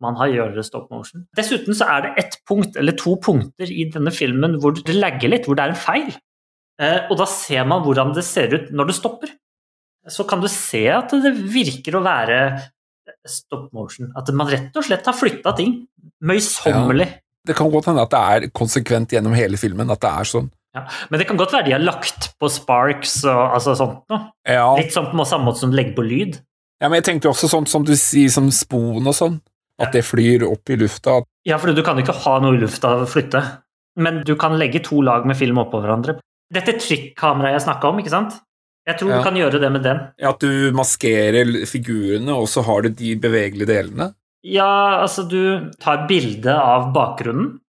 [0.04, 1.24] man ha gjøre stop motion.
[1.38, 5.32] Dessuten så er det ett punkt, eller to punkter i denne filmen hvor det lagger
[5.32, 6.12] litt, hvor det er en feil.
[6.82, 9.32] Eh, og da ser man hvordan det ser ut når det stopper.
[10.10, 12.38] Så kan du se at det virker å være
[13.28, 14.10] stop motion.
[14.18, 15.78] At man rett og slett har flytta ting
[16.24, 17.08] møysommelig.
[17.44, 20.50] Det kan godt hende at det er konsekvent gjennom hele filmen, at det er sånn.
[20.74, 20.82] Ja.
[21.10, 24.30] Men det kan godt være de har lagt på sparks og altså sånt noe.
[24.48, 26.40] Ja, Litt sånn på samme måte som legge på lyd.
[26.82, 29.40] ja men jeg tenkte jo også sånn som du sier, som spon og sånn.
[29.80, 31.20] At det flyr opp i lufta.
[31.46, 33.40] Ja, for du kan jo ikke ha noe i lufta å flytte.
[33.98, 36.18] Men du kan legge to lag med film oppå hverandre.
[36.54, 38.36] Dette trykkameraet jeg snakka om, ikke sant?
[38.86, 39.18] Jeg tror Ja.
[39.18, 40.00] du kan gjøre det med den.
[40.20, 44.14] Ja, At du maskerer figurene, og så har du de bevegelige delene.
[44.44, 47.60] Ja, altså du tar bilde av bakgrunnen,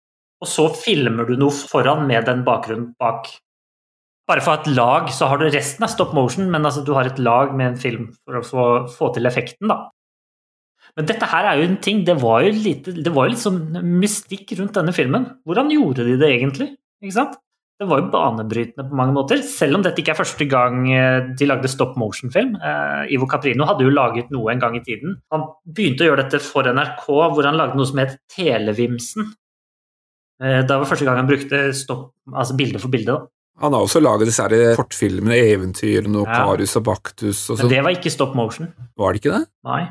[0.45, 3.31] og så filmer du noe foran med den bakgrunnen bak.
[4.29, 7.09] Bare for et lag, så har du resten av stop motion, men altså du har
[7.09, 9.83] et lag med en film for å få, få til effekten, da.
[10.95, 13.59] Men dette her er jo en ting, det var jo, lite, det var litt sånn
[13.99, 15.27] mystikk rundt denne filmen.
[15.49, 16.71] Hvordan gjorde de det egentlig?
[17.03, 17.41] Ikke sant?
[17.81, 21.33] Det var jo banebrytende på mange måter, selv om dette ikke er første gang eh,
[21.35, 22.55] de lagde stop motion-film.
[22.55, 25.17] Eh, Ivo Caprino hadde jo laget noe en gang i tiden.
[25.35, 29.33] Han begynte å gjøre dette for NRK, hvor han lagde noe som het Televimsen.
[30.43, 33.07] Eh, Det var første gang han brukte stopp, altså bilde for bilde.
[33.13, 33.27] Da.
[33.63, 36.45] Han har også laget disse kortfilmene, Eventyrene og Ja.
[36.51, 37.71] Og Baktus og Men sånn.
[37.71, 38.73] det var ikke stop motion.
[38.99, 39.47] Var det ikke det?
[39.65, 39.91] Nei.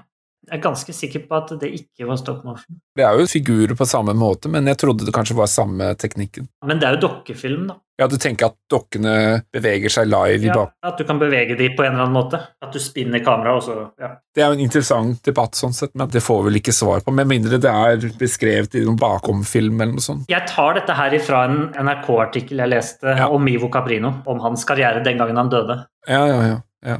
[0.51, 2.75] Jeg er ganske sikker på at det ikke var stop motion.
[2.97, 6.49] Det er jo figurer på samme måte, men jeg trodde det kanskje var samme teknikken.
[6.65, 7.77] Men det er jo dokkefilm, da.
[8.01, 10.71] Ja, du tenker at dokkene beveger seg live i Ja, bak...
[10.81, 12.39] at du kan bevege de på en eller annen måte.
[12.65, 14.09] At du spinner kameraet, og så ja.
[14.33, 17.03] Det er jo en interessant debatt sånn sett, men det får vi vel ikke svar
[17.05, 20.25] på, med mindre det er beskrevet i noen bakomfilm eller noe sånt.
[20.31, 23.29] Jeg tar dette her ifra en NRK-artikkel jeg leste Ja.
[23.29, 25.83] om Ivo Caprino, om hans karriere den gangen han døde.
[26.09, 26.57] Ja, ja, ja,
[26.89, 26.97] ja.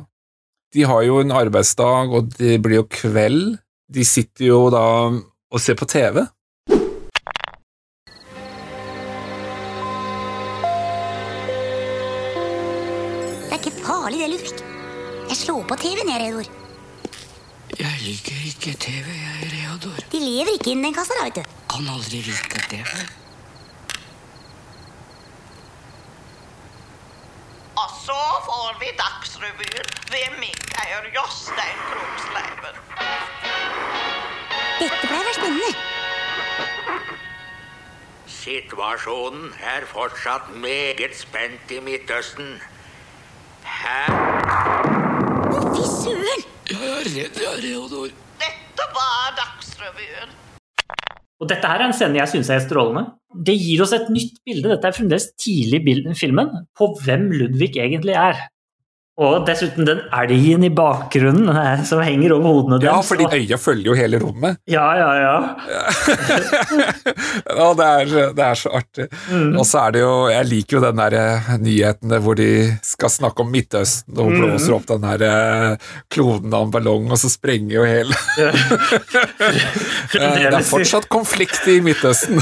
[0.73, 3.57] De har jo en arbeidsdag, og det blir jo kveld.
[3.93, 6.21] De sitter jo da og ser på TV.
[15.33, 16.47] Jeg slår på TV-en, jeg, Reodor.
[17.79, 19.95] Jeg liker ikke TV, jeg, Reodor.
[20.11, 21.55] De lever ikke innen den kassa, da, vet du.
[21.73, 22.91] Kan aldri like TV.
[27.81, 32.77] Og så får vi Dagsrevyen ved Mikael Jostein Krogsleiven.
[34.83, 35.71] Dette pleier å være spennende.
[38.37, 42.53] Situasjonen er fortsatt meget spent i Midtøsten.
[43.81, 44.62] Her
[46.03, 46.45] søren!
[46.69, 48.13] Jeg er redd, jeg, Reodor.
[48.41, 50.31] Dette var Dagsrevyen.
[51.41, 53.05] Og dette her er en scene jeg syns er strålende.
[53.47, 57.73] Det gir oss et nytt bilde, dette er fremdeles tidlig i filmen, på hvem Ludvig
[57.81, 58.45] egentlig er.
[59.21, 62.95] Og dessuten den elgen i bakgrunnen eh, som henger over hodene deres.
[62.95, 64.57] Ja, fordi øya følger jo hele rommet.
[64.65, 65.35] Ja, ja, ja.
[67.53, 69.05] Ja, det er, det er så artig.
[69.29, 69.51] Mm.
[69.59, 71.15] Og så er det jo Jeg liker jo den der
[71.61, 72.47] nyheten hvor de
[72.85, 74.39] skal snakke om Midtøsten, og Mm.
[74.39, 75.77] blåser opp den der eh,
[76.13, 78.15] kloden av en ballong, og så sprenger jo hele
[80.13, 82.41] Eh, Det er fortsatt konflikt i Midtøsten.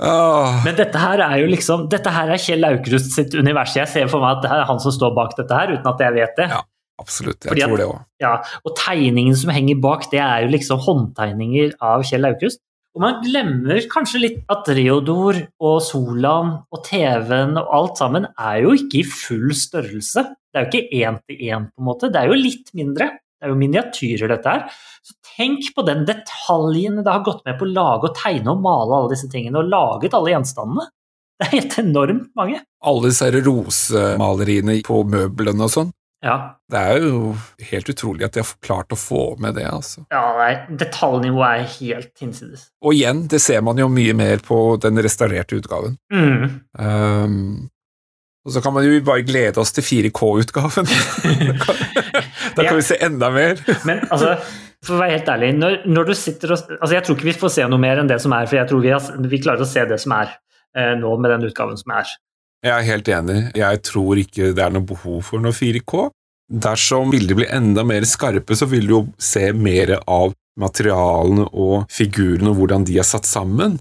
[0.00, 3.74] Men dette her er jo liksom Dette her er Kjell Aukrust sitt univers.
[3.76, 6.02] Jeg ser for meg at det er han som står bak dette her, uten at
[6.06, 6.48] jeg vet det.
[6.54, 6.62] Ja.
[7.00, 7.44] absolutt.
[7.44, 8.00] Jeg Fordi at- tror det òg.
[8.20, 8.32] Ja,
[8.64, 12.60] og tegningen som henger bak, det er jo liksom håndtegninger av Kjell Aukrust.
[12.94, 18.62] Og man glemmer kanskje litt at Reodor og Solan og TV-en og alt sammen er
[18.64, 20.24] jo ikke i full størrelse.
[20.50, 22.10] Det er jo ikke én til én, på en måte.
[22.10, 23.06] Det er jo litt mindre.
[23.40, 24.66] Det er jo miniatyrer, dette her.
[25.06, 28.60] Så tenk på den detaljen det har gått med på å lage og tegne og
[28.60, 30.88] male alle disse tingene, og laget alle gjenstandene.
[31.40, 32.58] Det er helt enormt mange.
[32.84, 35.94] Alle disse rosemaleriene på møblene og sånn.
[36.20, 36.34] Ja,
[36.68, 37.32] Det er jo
[37.70, 40.02] helt utrolig at de har klart å få med det, altså.
[40.12, 40.50] ja nei,
[40.82, 42.66] detaljnivået er helt hinsides.
[42.84, 45.96] Og igjen, det ser man jo mye mer på den restaurerte utgaven.
[46.12, 46.60] Mm.
[46.76, 47.70] Um,
[48.44, 50.92] og så kan man jo bare glede oss til 4K-utgaven.
[52.56, 53.64] da kan vi se enda mer.
[53.88, 54.36] Men altså,
[54.84, 57.36] for å være helt ærlig, når, når du sitter og Altså, jeg tror ikke vi
[57.46, 59.64] får se noe mer enn det som er, for jeg tror vi, har, vi klarer
[59.64, 60.36] å se det som er
[60.74, 62.10] nå med den utgaven som er.
[62.60, 63.38] Jeg er helt enig.
[63.56, 66.10] Jeg tror ikke det er noe behov for noe 4K.
[66.50, 71.86] Dersom bilder blir enda mer skarpe, så vil du jo se mer av materialene og
[71.92, 73.78] figurene og hvordan de er satt sammen.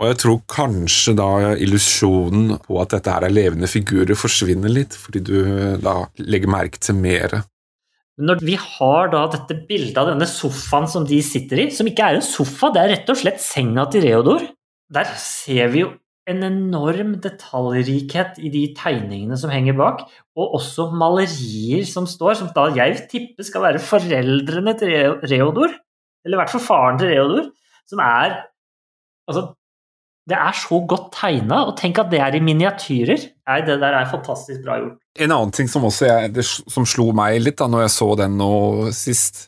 [0.00, 1.28] Og jeg tror kanskje da
[1.60, 5.36] illusjonen på at dette her er levende figurer, forsvinner litt, fordi du
[5.82, 7.42] da legger merke til mere.
[8.22, 12.08] Når vi har da dette bildet av denne sofaen som de sitter i, som ikke
[12.08, 14.44] er en sofa, det er rett og slett senga til Reodor,
[14.92, 15.92] der ser vi jo
[16.30, 20.04] en enorm detaljrikhet i de tegningene som henger bak,
[20.38, 25.74] og også malerier som står, som da jeg tipper skal være foreldrene til Reodor,
[26.22, 27.50] eller i hvert fall faren til Reodor,
[27.90, 28.40] som er
[29.30, 29.52] Altså,
[30.26, 33.22] det er så godt tegna, og tenk at det er i miniatyrer.
[33.48, 34.96] Nei, det der er fantastisk bra gjort.
[35.22, 38.34] En annen ting som også jeg, som slo meg litt da når jeg så den
[38.40, 38.50] nå
[38.96, 39.44] sist,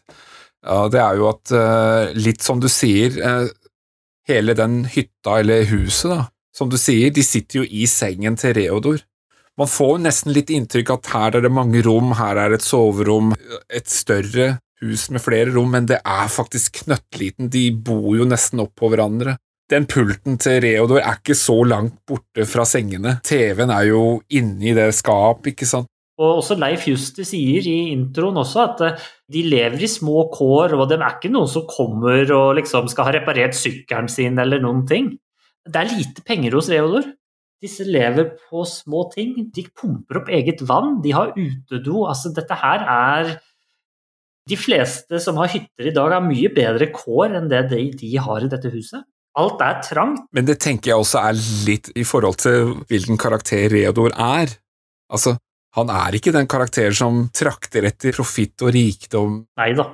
[0.63, 3.51] ja, det er jo at eh, litt som du sier, eh,
[4.29, 8.55] hele den hytta eller huset, da, som du sier, de sitter jo i sengen til
[8.57, 9.03] Reodor.
[9.59, 12.65] Man får jo nesten litt inntrykk at her er det mange rom, her er et
[12.65, 13.35] soverom,
[13.71, 18.63] et større hus med flere rom, men det er faktisk knøttliten, de bor jo nesten
[18.65, 19.37] oppå hverandre.
[19.71, 23.17] Den pulten til Reodor er ikke så langt borte fra sengene.
[23.25, 24.03] TV-en er jo
[24.37, 25.89] inni det skap, ikke sant?
[26.23, 29.05] Og også Leif Juster sier i introen også at eh,
[29.35, 33.09] de lever i små kår, og de er ikke noen som kommer og liksom skal
[33.09, 35.11] ha reparert sykkelen sin eller noen ting.
[35.65, 37.09] Det er lite penger hos Reodor.
[37.65, 39.33] Disse lever på små ting.
[39.55, 42.05] De pumper opp eget vann, de har utedo.
[42.11, 43.35] Altså, dette her er
[44.45, 48.45] De fleste som har hytter i dag, har mye bedre kår enn det de, har
[48.45, 49.01] i dette huset.
[49.41, 50.27] Alt er trangt.
[50.37, 54.53] Men det tenker jeg også er litt i forhold til hvilken karakter Reodor er.
[55.09, 55.39] Altså,
[55.75, 59.43] han er ikke den karakteren som trakter etter profitt og rikdom.
[59.59, 59.91] Neida.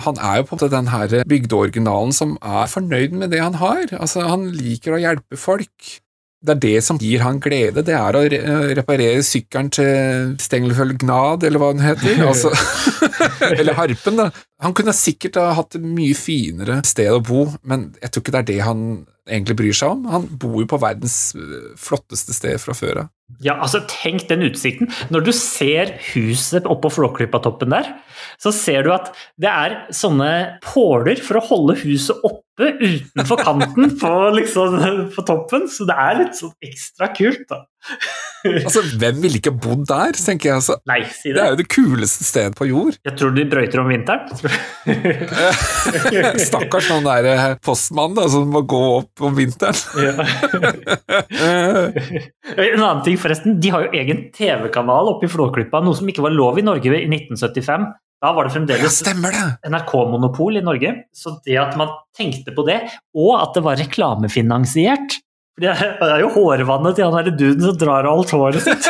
[0.00, 3.58] Han er jo på en måte den her bygdeoriginalen som er fornøyd med det han
[3.60, 3.84] har.
[3.98, 5.98] Altså, han liker å hjelpe folk.
[6.42, 8.22] Det er det som gir han glede, det er å
[8.74, 12.18] reparere sykkelen til Stengelføl Gnad, eller hva den heter.
[12.32, 12.50] Altså,
[13.60, 14.30] eller Harpen, da.
[14.64, 18.34] Han kunne sikkert ha hatt et mye finere sted å bo, men jeg tror ikke
[18.34, 18.82] det er det han
[19.28, 20.06] egentlig bryr seg om.
[20.10, 23.12] Han bor jo på verdens øh, flotteste sted fra før av.
[23.40, 24.90] Ja, altså Tenk den utsikten.
[25.14, 27.88] Når du ser huset oppå Flåklypa-toppen der,
[28.42, 33.96] så ser du at det er sånne påler for å holde huset oppe utenfor kanten
[33.98, 34.76] på, liksom,
[35.14, 35.66] på toppen.
[35.70, 37.64] Så det er litt sånn ekstra kult, da.
[38.66, 40.56] Altså, hvem ville ikke bodd der, tenker jeg.
[40.60, 40.76] Altså.
[40.90, 41.42] Nei, si Det det.
[41.44, 42.96] er jo det kuleste stedet på jord.
[43.06, 44.26] Jeg tror de brøyter om vinteren.
[46.46, 49.78] Stakkars sånn der eh, postmann da, som må gå opp om vinteren.
[52.52, 53.58] En annen ting, forresten.
[53.62, 56.90] De har jo egen TV-kanal oppe i Flåklypa, noe som ikke var lov i Norge
[56.92, 57.86] i 1975.
[58.22, 59.14] Da var det fremdeles det!
[59.72, 60.92] NRK-monopol i Norge.
[61.16, 62.80] Så det at man tenkte på det,
[63.18, 65.18] og at det var reklamefinansiert
[65.52, 68.62] for Det er er jo hårvannet til han derre duden som drar av alt håret
[68.64, 68.88] sitt.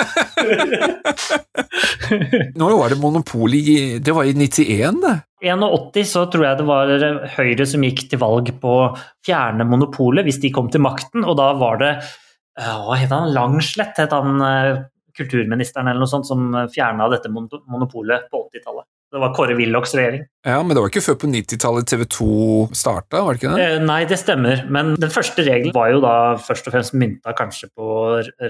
[2.59, 5.17] Nå var det monopol i Det var i 91, det.
[5.43, 6.93] 81 så tror jeg det var
[7.35, 8.93] Høyre som gikk til valg på å
[9.27, 13.33] fjerne monopolet hvis de kom til makten, og da var det eh, Hva het han?
[13.35, 14.83] Langslett het han eh,
[15.19, 18.87] kulturministeren eller noe sånt som fjerna dette monopolet på 80-tallet.
[19.13, 20.23] Det var Kåre Willochs regjering.
[20.49, 22.29] Ja, Men det var ikke før på 90-tallet TV 2
[22.73, 23.67] starta, var det ikke det?
[23.67, 27.35] Eh, Nei, det stemmer, men den første regelen var jo da først og fremst mynta
[27.37, 27.85] kanskje på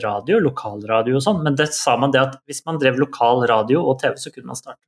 [0.04, 3.82] radio, lokalradio og sånn, men det sa man det at hvis man drev lokal radio
[3.82, 4.78] og TV, så kunne man starte.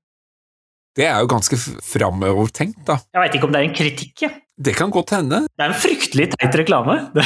[0.94, 3.00] Det er jo ganske framovertenkt, da.
[3.10, 4.40] Jeg veit ikke om det er en kritikk, jeg.
[4.54, 5.40] Det kan godt hende.
[5.50, 7.00] Det er en fryktelig teit reklame.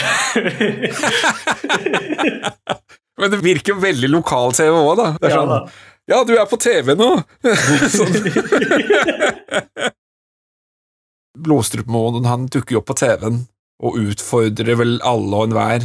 [3.19, 5.09] Men det virker veldig lokal-TV òg, da.
[5.19, 5.61] Det er Ja, sånn da.
[6.09, 7.11] Ja, du er på TV nå!
[7.97, 8.15] sånn.
[11.39, 13.43] Blåstrupmoen han dukker jo opp på TV-en
[13.85, 15.85] og utfordrer vel alle og enhver.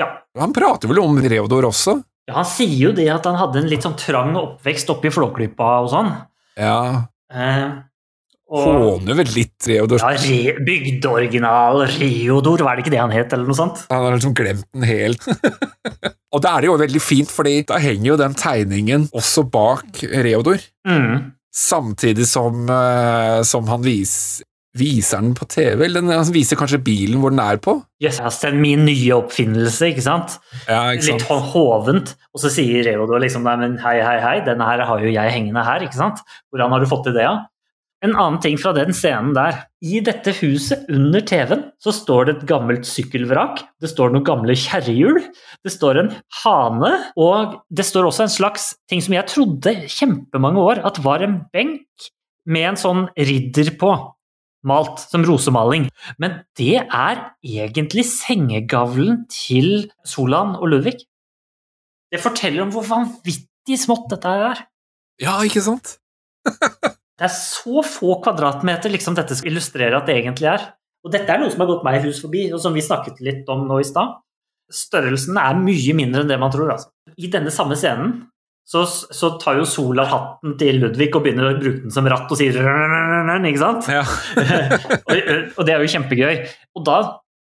[0.00, 0.08] Ja.
[0.40, 2.00] Han prater vel om Reodor også?
[2.28, 5.14] ja, han sier jo det at han hadde en litt sånn trang oppvekst oppe i
[5.14, 6.12] Flåklypa og sånn.
[6.60, 7.66] Ja, Eh,
[8.50, 10.00] Håner vel litt Reodor.
[10.02, 13.84] ja, bygdeoriginal Reodor, var det ikke det han het, eller noe sånt?
[13.92, 15.22] Han har liksom glemt den helt.
[16.34, 20.02] og da er det jo veldig fint, fordi da henger jo den tegningen også bak
[20.10, 20.58] Reodor.
[20.88, 21.32] Mm.
[21.54, 24.14] Samtidig som, eh, som han vis,
[24.78, 27.72] viser den på TV, eller den- han viser kanskje bilen hvor den er på.
[28.02, 30.36] Yes, altså, min nye oppfinnelse, ikke sant?
[30.68, 31.30] Ja, ikke Litt sant?
[31.30, 32.14] ho- hovent.
[32.34, 35.32] Og så sier Reodor liksom nei, men hei, hei, hei, denne her har jo jeg
[35.34, 36.22] hengende her, ikke sant?
[36.54, 37.46] Hvordan har du fått til det, da?
[38.00, 39.58] En annen ting fra den scenen der.
[39.84, 43.60] I dette huset, under TV-en, så står det et gammelt sykkelvrak.
[43.80, 45.20] Det står noen gamle kjerrehjul.
[45.64, 46.08] Det står en
[46.40, 51.24] hane, og det står også en slags ting som jeg trodde kjempemange år at var
[51.26, 52.08] en benk
[52.48, 53.92] med en sånn ridder på.
[54.64, 55.86] Malt som rosemaling.
[56.20, 60.98] Men det er egentlig sengegavlen til Solan og Ludvig.
[62.12, 64.64] Det forteller om hvor vanvittig smått dette er.
[65.20, 65.98] Ja, ikke sant?
[67.20, 70.62] Det er så få kvadratmeter liksom dette skal illustrere at det egentlig er.
[71.04, 73.48] Og dette er noe som har gått meg hus forbi, og som vi snakket litt
[73.52, 74.16] om nå i stad.
[74.72, 76.72] Størrelsen er mye mindre enn det man tror.
[76.72, 76.88] Altså.
[77.20, 78.14] I denne samme scenen
[78.70, 82.30] så, så tar jo Sola hatten til Ludvig og begynner å bruke den som ratt
[82.30, 83.88] og sier ikke sant?
[83.90, 84.04] Ja.
[85.10, 85.16] og,
[85.58, 86.44] og det er jo kjempegøy.
[86.78, 86.98] Og da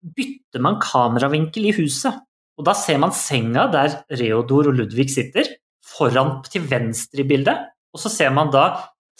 [0.04, 2.20] bytter man kameravinkel i huset.
[2.60, 5.48] Og da ser man senga der Reodor og Ludvig sitter,
[5.84, 7.70] foran til venstre i bildet.
[7.94, 8.66] Og så ser man da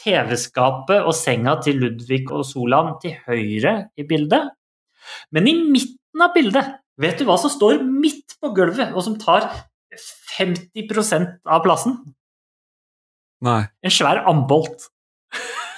[0.01, 4.51] TV-skapet og senga til Ludvig og Solan til høyre i bildet.
[5.35, 9.19] Men i midten av bildet, vet du hva som står midt på gulvet, og som
[9.21, 9.49] tar
[10.35, 11.99] 50% av plassen?
[13.45, 13.63] Nei.
[13.85, 14.89] En svær ambolt.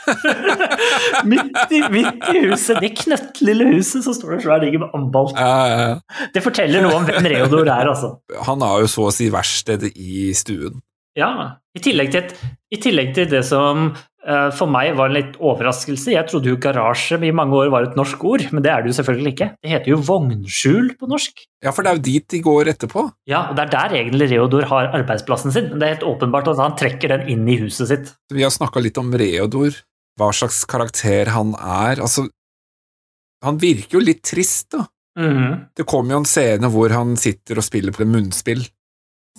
[1.30, 5.38] midt, i, midt i huset, det knøttlille huset, så står det en svær diger ambolt.
[5.38, 6.26] Ja, ja, ja.
[6.34, 8.12] Det forteller noe om hvem Reodor er, altså.
[8.46, 10.78] Han har jo så å si verkstedet i stuen.
[11.16, 12.28] Ja, i tillegg til,
[12.72, 16.12] i tillegg til det som uh, for meg var en litt overraskelse.
[16.12, 18.92] Jeg trodde jo garasje i mange år var et norsk ord, men det er det
[18.92, 19.48] jo selvfølgelig ikke.
[19.64, 21.40] Det heter jo vognskjul på norsk.
[21.64, 23.06] Ja, for det er jo dit de går etterpå.
[23.32, 25.70] Ja, og det er der egentlig Reodor har arbeidsplassen sin.
[25.72, 28.12] Men det er helt åpenbart at han trekker den inn i huset sitt.
[28.32, 29.80] Vi har snakka litt om Reodor,
[30.20, 32.04] hva slags karakter han er.
[32.04, 32.28] Altså,
[33.44, 34.84] han virker jo litt trist, da.
[35.16, 35.72] Mhm.
[35.72, 38.66] Det kommer jo en scene hvor han sitter og spiller på munnspill.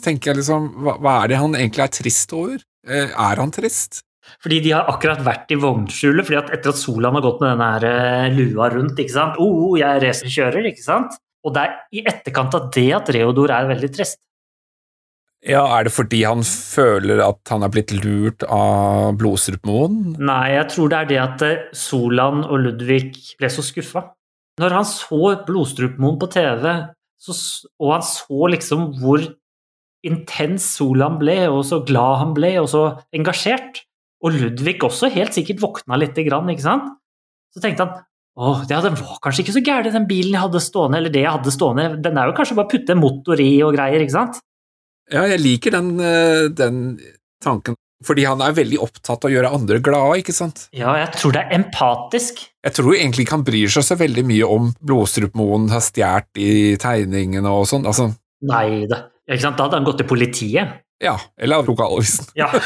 [0.04, 2.62] Tenker jeg liksom, hva, hva er det han egentlig er trist over?
[2.88, 4.04] Eh, er han trist?
[4.44, 7.54] Fordi de har akkurat vært i vognskjulet, fordi at etter at Solan har gått med
[7.54, 11.18] denne her eh, lua rundt, ikke sant oh, jeg er racerkjører, ikke sant?
[11.48, 14.20] Og det er i etterkant av det at Reodor er veldig trist.
[15.48, 20.18] Ja, Er det fordi han føler at han er blitt lurt av Blodstrupmoen?
[20.18, 24.10] Nei, jeg tror det er det at eh, Solan og Ludvig ble så skuffa.
[24.58, 26.66] Når han så Blodstrupmoen på TV,
[27.22, 27.36] så,
[27.80, 29.24] og han så liksom hvor
[30.06, 32.84] intens Solan ble, og så glad han ble, og så
[33.16, 33.84] engasjert,
[34.24, 36.92] og Ludvig også helt sikkert våkna lite grann, ikke sant?
[37.54, 38.04] Så tenkte han
[38.38, 41.24] åh, ja, den var kanskje ikke så gæren, den bilen jeg hadde stående, eller det
[41.24, 44.04] jeg hadde stående, den er jo kanskje bare å putte en motor i og greier,
[44.04, 44.38] ikke sant?
[45.10, 46.82] Ja, jeg liker den, eh, den
[47.44, 50.68] tanken, fordi han er veldig opptatt av å gjøre andre glade, ikke sant?
[50.76, 52.44] Ja, jeg tror det er empatisk.
[52.68, 56.52] Jeg tror egentlig ikke han bryr seg så veldig mye om Blodstrupmoen har stjålet i
[56.82, 58.12] tegningene og sånn, altså,
[58.46, 59.58] Nei da, ikke sant?
[59.60, 60.78] Da hadde han gått til politiet.
[61.04, 62.26] ja, eller av lokalavisen.
[62.34, 62.48] Ja.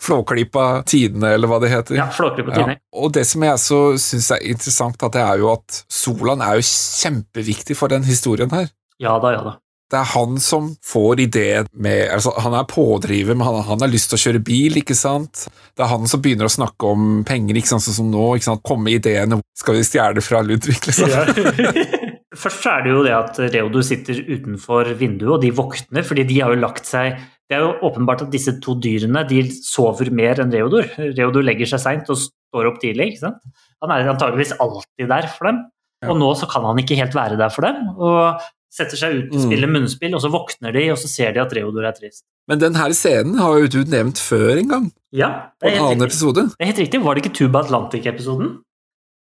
[0.00, 1.96] Flåklypa Tidene, eller hva det heter.
[1.98, 2.76] ja, Flåklypa Tidene.
[2.78, 6.42] Ja, og det som jeg så syns er interessant, at det er jo at Solan
[6.44, 8.68] er jo kjempeviktig for den historien her.
[9.02, 9.56] Ja da, ja da.
[9.88, 13.88] Det er han som får ideen med altså Han er pådriver, men han, han har
[13.88, 15.46] lyst til å kjøre bil, ikke sant?
[15.72, 18.26] Det er han som begynner å snakke om penger, ikke sant, sånn som nå.
[18.36, 18.60] ikke sant?
[18.68, 21.08] Komme ideene Skal vi stjele fra Ludvig, liksom?
[21.08, 21.24] Ja.
[22.38, 26.24] Først så er det jo det at Reodor sitter utenfor vinduet, og de våkner, fordi
[26.28, 27.16] de har jo lagt seg
[27.48, 30.84] Det er jo åpenbart at disse to dyrene de sover mer enn Reodor.
[31.16, 33.06] Reodor legger seg seint og står opp tidlig.
[33.14, 33.38] ikke sant?
[33.80, 35.62] Han er antageligvis alltid der for dem,
[36.02, 36.10] Ja.
[36.12, 37.88] og nå så kan han ikke helt være der for dem.
[37.98, 39.46] og setter seg ut og Mm.
[39.48, 42.22] spiller munnspill, og så våkner de, og så ser de at Reodor er trist.
[42.46, 45.82] Men den her scenen har jo du nevnt før en gang, Ja, på det en
[45.84, 46.12] annen riktig.
[46.12, 46.42] episode.
[46.52, 47.02] Det er helt riktig.
[47.02, 48.58] Var det ikke Tuba Atlantic-episoden?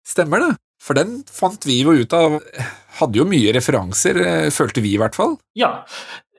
[0.05, 0.57] Stemmer det?
[0.83, 2.41] For den fant vi jo ut av
[2.97, 5.35] Hadde jo mye referanser, eh, følte vi i hvert fall.
[5.55, 5.83] Ja.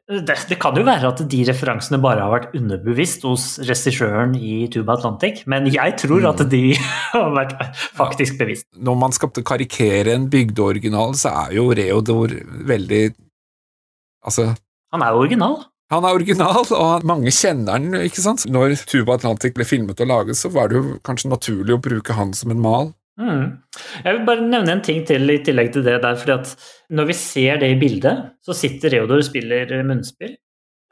[0.09, 4.65] Det, det kan jo være at de referansene bare har vært underbevisst hos regissøren i
[4.71, 6.49] Tuba Atlantic, men jeg tror at Mm.
[6.49, 6.61] de
[7.11, 7.53] har vært
[7.93, 8.65] faktisk bevisst.
[8.73, 12.33] Når man skal karikere en bygdeoriginal, så er jo Reodor
[12.65, 13.03] veldig
[14.25, 14.55] Altså,
[14.93, 15.57] Han er jo original.
[15.91, 18.45] han er original, og mange kjenner han, ikke sant?
[18.49, 22.13] Når Tuba Atlantic ble filmet og laget, så var det jo kanskje naturlig å bruke
[22.17, 22.93] han som en mal.
[23.17, 23.45] Mm.
[24.05, 26.51] Jeg vil bare nevne en ting til i tillegg til det der, fordi at
[26.93, 30.35] når vi ser det i bildet, så sitter Reodor og spiller munnspill,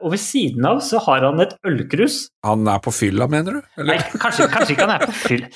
[0.04, 2.26] og ved siden av så har han et ølkrus.
[2.44, 3.70] Han er på fylla, mener du?
[3.88, 5.48] Nei, kanskje, kanskje ikke han er på fylla.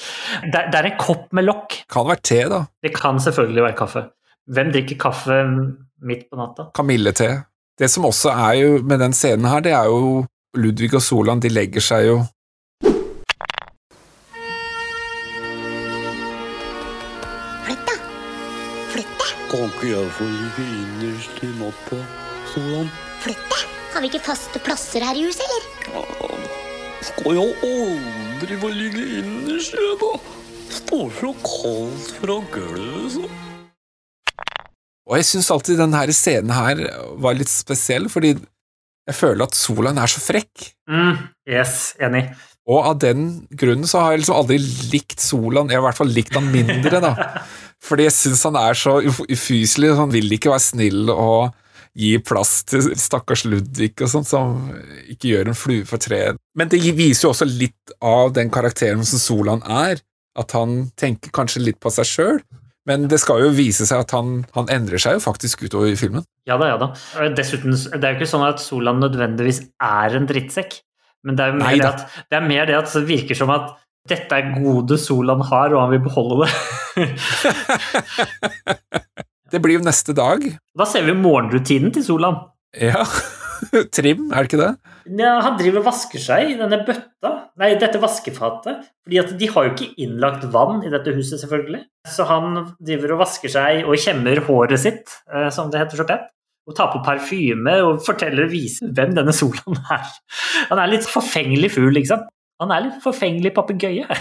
[0.47, 1.83] Det, det er en kopp med lokk.
[1.93, 2.65] kan være te, da.
[2.81, 4.07] Det kan selvfølgelig være kaffe.
[4.51, 5.43] Hvem drikker kaffe
[6.09, 6.71] midt på natta?
[6.75, 7.31] Kamillete.
[7.81, 10.25] Det som også er jo med den scenen her, det er jo
[10.57, 12.17] Ludvig og Solan de legger seg jo
[19.51, 21.97] Kan ikke jeg få ligge innerst i natta?
[22.53, 22.91] Solan?
[23.19, 23.63] Flytt deg.
[23.91, 26.37] Har vi ikke faste plasser her i huset, eller?
[27.03, 30.11] Skal jeg aldri få ligge innerst, jeg, da?
[30.71, 33.25] Står så kaldt fra gulvet, så.
[35.11, 36.85] Og jeg syns alltid denne scenen her
[37.19, 40.69] var litt spesiell, fordi jeg føler at Solan er så frekk.
[40.87, 42.29] Mm, yes, enig.
[42.71, 44.61] Og av den grunnen så har jeg liksom aldri
[44.93, 47.17] likt Solan, jeg har i hvert fall likt han mindre, da.
[47.85, 51.55] Fordi jeg syns han er så uf- ufyselig, han vil ikke være snill og
[51.97, 54.71] gi plass til stakkars Ludvig og sånt, som
[55.11, 56.39] ikke gjør en flue for treet.
[56.59, 60.03] Men det viser jo også litt av den karakteren som Solan er,
[60.39, 62.39] at han tenker kanskje litt på seg sjøl.
[62.89, 65.99] Men det skal jo vise seg at han, han endrer seg jo faktisk utover i
[65.99, 66.25] filmen.
[66.49, 66.89] Ja da, ja da.
[67.37, 70.79] Dessuten, det er jo ikke sånn at Solan nødvendigvis er en drittsekk.
[71.27, 73.53] Men det er, jo mer det, at, det er mer det at det virker som
[73.53, 73.75] at
[74.09, 76.51] dette er gode Solan har, og han vil beholde det.
[79.51, 80.45] Det blir jo neste dag.
[80.79, 82.37] Da ser vi morgenrutinen til Solan.
[82.79, 83.03] Ja.
[83.97, 84.71] Trim, er det ikke det?
[85.19, 88.87] Ja, han driver og vasker seg i denne bøtta, nei, dette vaskefatet.
[89.05, 91.83] fordi at de har jo ikke innlagt vann i dette huset, selvfølgelig.
[92.09, 96.07] Så han driver og vasker seg og kjemmer håret sitt, eh, som det heter så
[96.09, 96.31] pent.
[96.71, 100.07] Og tar på parfyme og forteller og viser hvem denne Solan er.
[100.71, 102.31] Han er litt forfengelig fugl, ikke sant?
[102.61, 104.07] Han er litt forfengelig papegøye.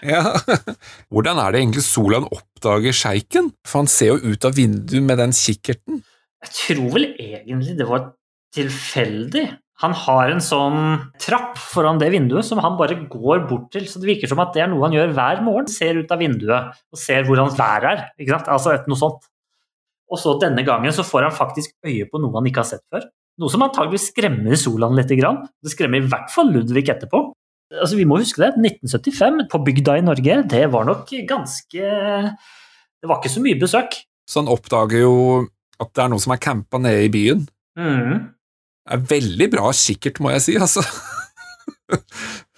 [0.00, 0.22] Ja.
[1.12, 3.50] Hvordan er det egentlig Solan oppdager sjeiken?
[3.68, 5.98] For han ser jo ut av vinduet med den kikkerten.
[6.40, 8.06] Jeg tror vel egentlig det var
[8.56, 9.42] tilfeldig.
[9.84, 10.80] Han har en sånn
[11.20, 13.84] trapp foran det vinduet som han bare går bort til.
[13.88, 15.68] Så det virker som at det er noe han gjør hver morgen.
[15.72, 18.02] Ser ut av vinduet og ser hvordan været er.
[18.20, 18.50] Ikke sant?
[18.56, 19.28] Altså et, noe sånt.
[20.10, 22.84] Og så denne gangen så får han faktisk øye på noe han ikke har sett
[22.92, 23.04] før.
[23.40, 25.12] Noe som antagelig skremmer Solan litt.
[25.12, 27.22] Det skremmer i hvert fall Ludvig etterpå.
[27.70, 28.54] Altså, vi må huske det.
[28.58, 33.94] 1975 på bygda i Norge, det var nok ganske Det var ikke så mye besøk.
[34.28, 35.14] Så han oppdager jo
[35.80, 37.46] at det er noen som er campa nede i byen.
[37.78, 38.28] Mm.
[38.84, 40.84] Det er veldig bra kikkert, må jeg si, altså.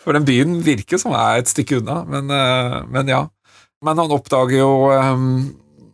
[0.03, 3.23] For den byen virker som er et stykke unna, men, eh, men ja.
[3.83, 5.29] Men han oppdager jo um,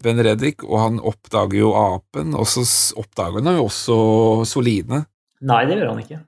[0.04, 2.64] Benredik, og han oppdager jo apen, og så
[3.00, 3.98] oppdager han jo også
[4.48, 5.04] Soline.
[5.48, 6.22] Nei, det gjør han ikke.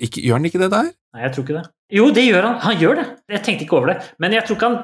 [0.00, 0.90] Ikke, gjør han ikke det der?
[1.14, 1.66] Nei, jeg tror ikke det.
[1.94, 2.56] Jo, det gjør han.
[2.64, 3.06] Han gjør det.
[3.34, 3.98] Jeg tenkte ikke over det.
[4.22, 4.80] Men jeg tror ikke han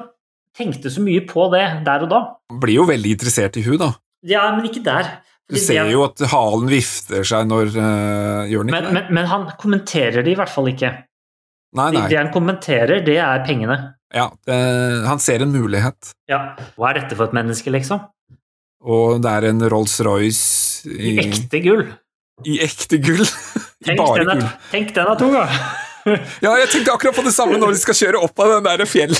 [0.57, 2.21] tenkte så mye på det der og da.
[2.51, 3.93] Han blir jo veldig interessert i hun da.
[4.27, 5.19] Ja, men ikke der.
[5.47, 8.95] Du ser jo at halen vifter seg når uh, Gjør den ikke men, det?
[8.97, 10.91] men, men han kommenterer det i hvert fall ikke.
[11.77, 12.03] Nei, nei.
[12.11, 13.77] det han kommenterer, det er pengene.
[14.15, 14.57] Ja, det,
[15.07, 16.13] han ser en mulighet.
[16.31, 16.57] Ja.
[16.75, 18.03] Hva er dette for et menneske, liksom?
[18.87, 21.83] Og det er en Rolls-Royce I i, ekte gull.
[22.47, 23.23] i ekte gull.
[23.87, 24.47] I bare gull.
[24.71, 25.45] tenk den er tung, da!
[26.45, 28.89] Ja, jeg tenkte akkurat på det samme når de skal kjøre opp av den der
[28.89, 29.13] fjell.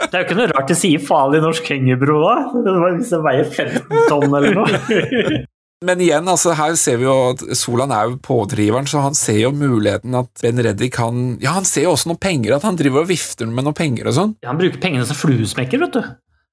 [0.00, 2.36] Det er jo ikke noe rart de sier farlig norsk hengebro, da.
[2.64, 5.40] Det var Hvis det veier 15 tonn eller noe.
[5.86, 9.38] Men igjen, altså, her ser vi jo at Solan er jo pådriveren, så han ser
[9.46, 12.76] jo muligheten at Ben Reddik han Ja, han ser jo også noen penger, at han
[12.76, 14.34] driver og vifter med noen penger og sånn.
[14.44, 16.02] Ja, han bruker pengene som fluesmekker, vet du.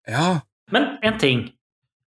[0.08, 0.30] Ja.
[0.72, 1.44] Men en ting.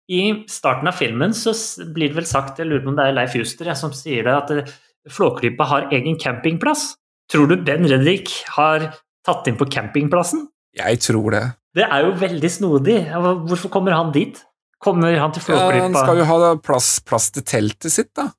[0.09, 1.51] I starten av filmen så
[1.91, 4.23] blir det vel sagt, jeg lurer på om det er Leif Juster jeg, som sier
[4.25, 4.71] det, at
[5.09, 6.93] Flåklypa har egen campingplass.
[7.31, 8.89] Tror du Ben Reddik har
[9.25, 10.47] tatt inn på campingplassen?
[10.77, 11.43] Jeg tror det.
[11.77, 12.97] Det er jo veldig snodig.
[13.13, 14.39] Hvorfor kommer han dit?
[14.81, 18.29] Kommer han til Ja, han skal jo ha plass, plass til teltet sitt, da.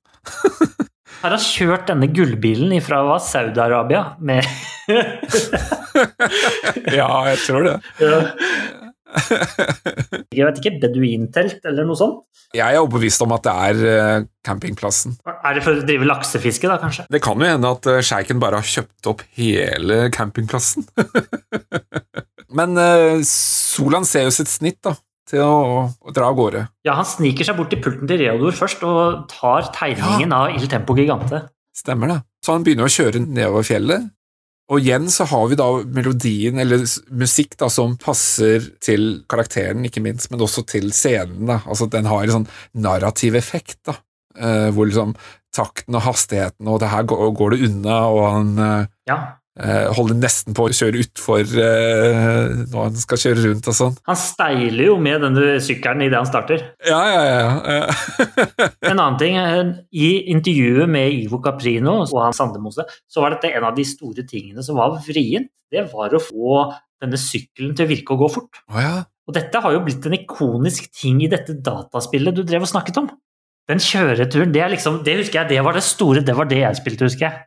[1.20, 4.46] Har han kjørt denne gullbilen fra Saudi-Arabia med
[6.98, 7.74] Ja, jeg tror det.
[10.36, 12.22] Jeg vet ikke, beduintelt eller noe sånt?
[12.56, 15.16] Jeg er overbevist om at det er eh, campingplassen.
[15.26, 17.06] Er det for å drive laksefiske, da, kanskje?
[17.12, 20.86] Det kan jo hende at eh, sjeiken bare har kjøpt opp hele campingplassen.
[22.58, 24.96] Men eh, Solan ser jo sitt snitt da,
[25.30, 26.64] til å, å dra av gårde.
[26.86, 30.66] Ja, han sniker seg bort til pulten til Reodor først og tar tegningen av Il
[30.70, 31.44] Tempo Gigante.
[31.76, 32.18] Stemmer det.
[32.44, 34.10] Så han begynner å kjøre nedover fjellet.
[34.70, 36.84] Og igjen så har vi da melodien, eller
[37.18, 41.42] musikk, da, som passer til karakteren, ikke minst, men også til scenen.
[41.50, 41.58] da.
[41.66, 42.48] Altså Den har en sånn
[42.86, 43.96] narrativ effekt, da.
[44.38, 45.16] Eh, hvor liksom
[45.50, 49.18] takten og hastigheten, og det her går, går det unna, og han eh, Ja,
[49.96, 53.96] holder nesten på å kjøre utfor eh, når han skal kjøre rundt og sånn.
[54.08, 56.64] Han steiler jo med denne sykkelen idet han starter.
[56.86, 57.80] Ja, ja, ja.
[57.80, 58.68] ja.
[58.90, 63.52] En annen ting, eh, I intervjuet med Ivo Caprino og han Sandemose, så var dette
[63.52, 65.50] en av de store tingene som var vrient.
[65.70, 66.64] Det var å få
[67.00, 68.62] denne sykkelen til å virke og gå fort.
[68.72, 68.94] Oh, ja.
[69.28, 72.98] Og dette har jo blitt en ikonisk ting i dette dataspillet du drev og snakket
[73.02, 73.12] om.
[73.70, 76.64] Den kjøreturen, det, er liksom, det husker jeg, det var det store, det var det
[76.64, 77.44] jeg spilte, husker jeg.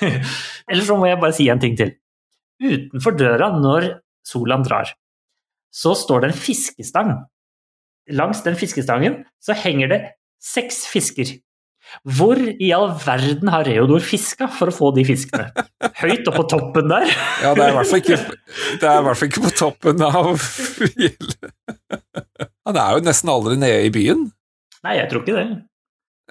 [0.70, 1.94] Eller så må jeg bare si en ting til.
[2.60, 3.90] Utenfor døra når
[4.26, 4.90] Solan drar,
[5.72, 7.12] så står det en fiskestang.
[8.10, 10.00] Langs den fiskestangen så henger det
[10.42, 11.38] seks fisker.
[12.06, 15.48] Hvor i all verden har Reodor fiska for å få de fiskene?
[16.02, 17.08] Høyt oppå på toppen der?
[17.42, 21.50] Ja, det er i hvert fall ikke, ikke på toppen av fjellet.
[22.68, 24.28] Han er jo nesten aldri nede i byen.
[24.86, 25.48] Nei, jeg tror ikke det.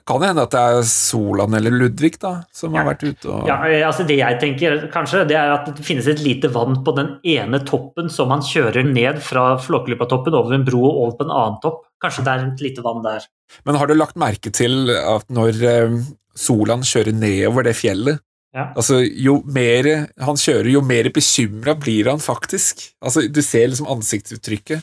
[0.09, 3.49] Kan det hende at det er Solan eller Ludvig da, som har vært ute og
[3.49, 6.95] Ja, altså Det jeg tenker kanskje, det er at det finnes et lite vann på
[6.97, 11.27] den ene toppen som han kjører ned fra Flåklypa-toppen over en bro og over på
[11.27, 11.83] en annen topp.
[12.01, 13.27] Kanskje det er et lite vann der.
[13.69, 15.99] Men har du lagt merke til at når eh,
[16.39, 18.23] Solan kjører nedover det fjellet
[18.55, 18.71] Ja.
[18.73, 22.87] Altså, Jo mer han kjører, jo mer bekymra blir han faktisk.
[22.97, 24.81] Altså, Du ser liksom ansiktsuttrykket.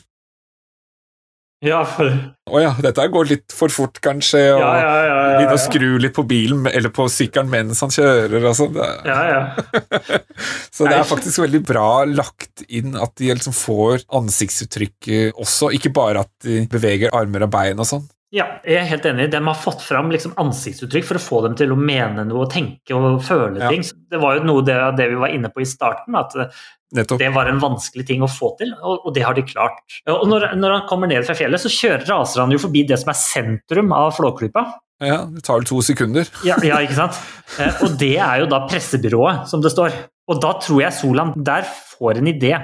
[1.65, 2.05] Ja, for
[2.53, 4.43] Å ja, dette går litt for fort, kanskje.
[4.53, 5.55] Og Ja, ja, ja, ja, ja.
[5.57, 8.45] skru litt på bilen eller på sykkelen mens han kjører.
[8.45, 8.73] og sånn.
[8.73, 9.41] Det- Ja, ja.
[10.71, 15.91] Så det er faktisk veldig bra lagt inn at de liksom får ansiktsuttrykket også, ikke
[15.93, 18.05] bare at de beveger armer og bein og sånn.
[18.35, 19.29] Ja, jeg er helt enig.
[19.31, 22.91] De har fått fram liksom ansiktsuttrykk for å få dem til å mene noe, tenke
[22.97, 23.69] og føle Ja.
[23.71, 23.85] ting.
[24.11, 26.49] Det var jo noe det, av det vi var inne på i starten, at eh,
[26.93, 27.19] Nettopp.
[27.19, 29.79] det var en vanskelig ting å få til, og, og det har de klart.
[30.11, 32.99] Og når, når han kommer ned fra fjellet, så kjører, raser han jo forbi det
[32.99, 34.65] som er sentrum av Flåklypa.
[34.99, 36.27] Ja, det tar vel to sekunder.
[36.43, 37.15] Ja, ja, ikke sant?
[37.61, 39.93] Eh, Og det er jo da pressebyrået, som det står.
[40.27, 42.55] Og da tror jeg Solan der får en idé.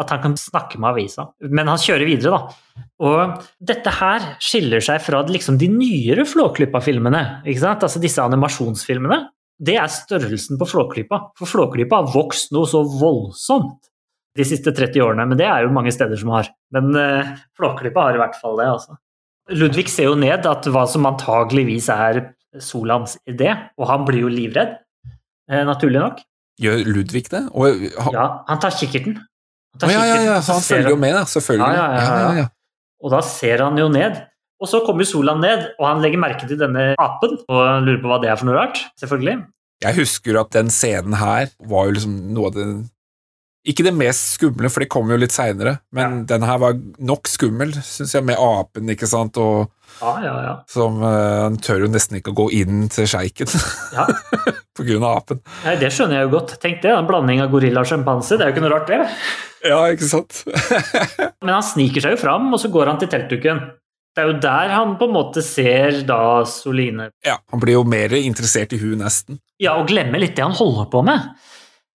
[0.00, 1.28] At han kan snakke med avisa.
[1.54, 2.82] Men han kjører videre, da.
[3.06, 7.46] Og dette her skiller seg fra liksom de nyere Flåklypa-filmene.
[7.46, 7.86] ikke sant?
[7.86, 9.20] Altså disse animasjonsfilmene.
[9.62, 11.20] Det er størrelsen på Flåklypa.
[11.38, 13.78] For Flåklypa har vokst noe så voldsomt
[14.34, 15.28] de siste 30 årene.
[15.30, 16.50] Men det er jo mange steder som har.
[16.74, 18.98] Men uh, Flåklypa har i hvert fall det, altså.
[19.54, 22.22] Ludvig ser jo ned at hva som antageligvis er
[22.62, 24.78] Solans idé, og han blir jo livredd,
[25.50, 26.22] eh, naturlig nok.
[26.62, 27.42] Gjør Ludvig det?
[27.52, 29.18] Og, ha, Ja, han tar kikkerten.
[29.74, 31.24] Å, ja, ja, ja, han følger jo med, da.
[31.26, 31.74] Selvfølgelig.
[31.74, 32.46] Ja, ja, ja, ja.
[33.04, 34.20] Og da ser han jo ned.
[34.62, 38.08] Og så kommer Solan ned, og han legger merke til denne apen og lurer på
[38.08, 38.78] hva det er for noe rart.
[39.00, 39.42] Selvfølgelig.
[39.84, 42.68] Jeg husker at den scenen her var jo liksom noe av det
[43.64, 47.30] Ikke det mest skumle, for det kom jo litt seinere, men den her var nok
[47.32, 49.70] skummel, syns jeg, med apen, ikke sant, og
[50.02, 50.52] Ja, ja, ja.
[50.68, 53.48] som uh, Han tør jo nesten ikke å gå inn til sjeiken
[53.94, 54.04] ja.
[54.76, 55.40] på grunn av apen.
[55.64, 56.56] Nei, det skjønner jeg jo godt.
[56.60, 58.36] Tenk det, en blanding av gorilla og sjimpanse.
[58.36, 59.08] Det er jo ikke noe rart, det.
[59.64, 60.42] Ja, ikke sant?
[61.44, 63.64] Men han sniker seg jo fram, og så går han til teltduken.
[64.14, 67.82] Det er jo der han på en måte ser da Soline ja, Han blir jo
[67.88, 69.40] mer interessert i hun nesten.
[69.62, 71.32] Ja, og glemmer litt det han holder på med.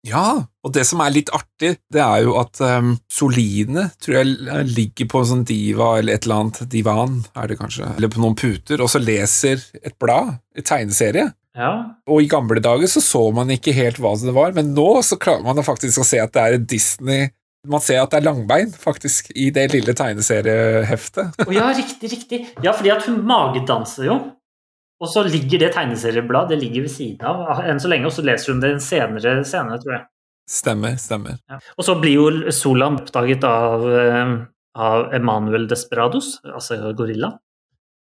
[0.07, 4.67] Ja, og det som er litt artig, det er jo at um, Soline tror jeg
[4.71, 8.21] ligger på en sånn diva eller et eller annet, divan er det kanskje, eller på
[8.23, 11.27] noen puter, og så leser et blad, et tegneserie.
[11.57, 11.73] Ja.
[12.07, 15.19] Og i gamle dager så så man ikke helt hva det var, men nå så
[15.19, 17.29] klarer man faktisk å se at det er et Disney
[17.67, 21.41] Man ser at det er langbein, faktisk, i det lille tegneserieheftet.
[21.43, 22.37] Å ja, riktig, riktig.
[22.63, 24.15] Ja, fordi at hun magedanser jo.
[24.99, 28.25] Og så ligger det tegneseriebladet det ligger ved siden av enn så lenge, og så
[28.25, 30.05] leser hun det senere, senere tror jeg.
[30.49, 31.37] Stemmer, stemmer.
[31.49, 31.59] Ja.
[31.77, 34.33] Og så blir jo Solan oppdaget av, eh,
[34.75, 37.35] av Emanuel Desperados, altså gorilla,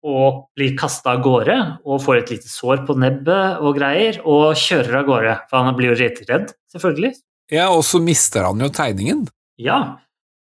[0.05, 1.55] og blir kasta av gårde
[1.85, 5.77] og får et lite sår på nebbet og greier, og kjører av gårde, for han
[5.79, 7.15] blir jo redd, selvfølgelig.
[7.53, 9.25] Ja, og så mister han jo tegningen.
[9.61, 9.97] Ja,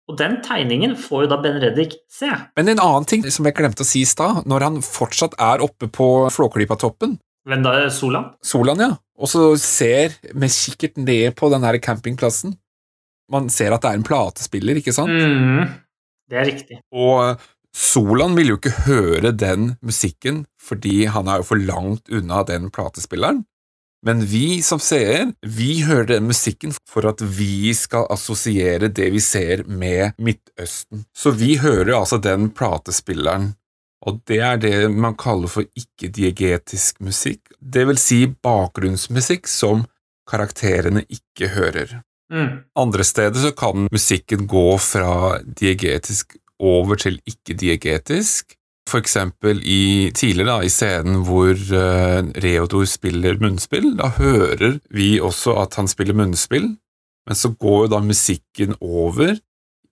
[0.10, 2.30] og den tegningen får jo da Ben Reddik se.
[2.58, 5.62] Men en annen ting som jeg glemte å si i stad, når han fortsatt er
[5.66, 7.74] oppe på Flåklypa-toppen, Hvem da?
[7.94, 8.26] Solan?
[8.46, 12.58] Solan, ja, og så ser med kikkert ned på den her campingplassen
[13.32, 15.14] Man ser at det er en platespiller, ikke sant?
[15.14, 15.70] Mm,
[16.30, 16.80] det er riktig.
[16.90, 17.38] Og
[17.76, 22.72] Solan vil jo ikke høre den musikken, fordi han er jo for langt unna den
[22.74, 23.44] platespilleren.
[24.06, 29.22] Men vi som seer, vi hører den musikken for at vi skal assosiere det vi
[29.24, 31.04] ser med Midtøsten.
[31.12, 33.54] Så vi hører altså den platespilleren,
[34.08, 39.84] og det er det man kaller for ikke-diegetisk musikk, det vil si bakgrunnsmusikk som
[40.30, 42.00] karakterene ikke hører.
[42.32, 42.62] Mm.
[42.80, 48.56] Andre steder så kan musikken gå fra diegetisk over til ikke-diegetisk.
[48.98, 55.54] Eksempel i, tidligere da, i scenen hvor uh, Reodor spiller munnspill, da hører vi også
[55.62, 56.72] at han spiller munnspill,
[57.30, 59.36] men så går jo da musikken over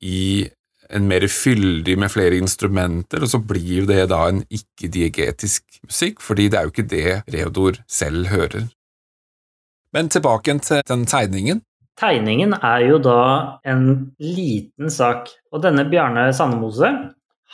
[0.01, 0.47] i
[0.89, 6.21] en mer fyldig med flere instrumenter, og så blir jo det da en ikke-diegetisk musikk,
[6.23, 8.67] fordi det er jo ikke det Reodor selv hører.
[9.93, 11.61] Men tilbake til den tegningen.
[11.97, 13.21] Tegningen er jo da
[13.65, 16.91] en liten sak, og denne Bjarne Sandemose,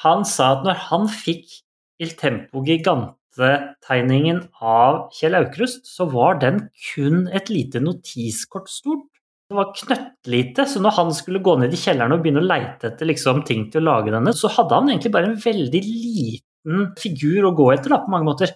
[0.01, 1.59] han sa at når han fikk
[2.01, 9.05] Il Tempo Gigante-tegningen av Kjell Aukrust, så var den kun et lite notiskort stort.
[9.49, 12.89] Det var knøttlite, så når han skulle gå ned i kjelleren og begynne å leite
[12.89, 16.87] etter liksom, ting til å lage denne, så hadde han egentlig bare en veldig liten
[16.97, 18.55] figur å gå etter, da, på mange måter.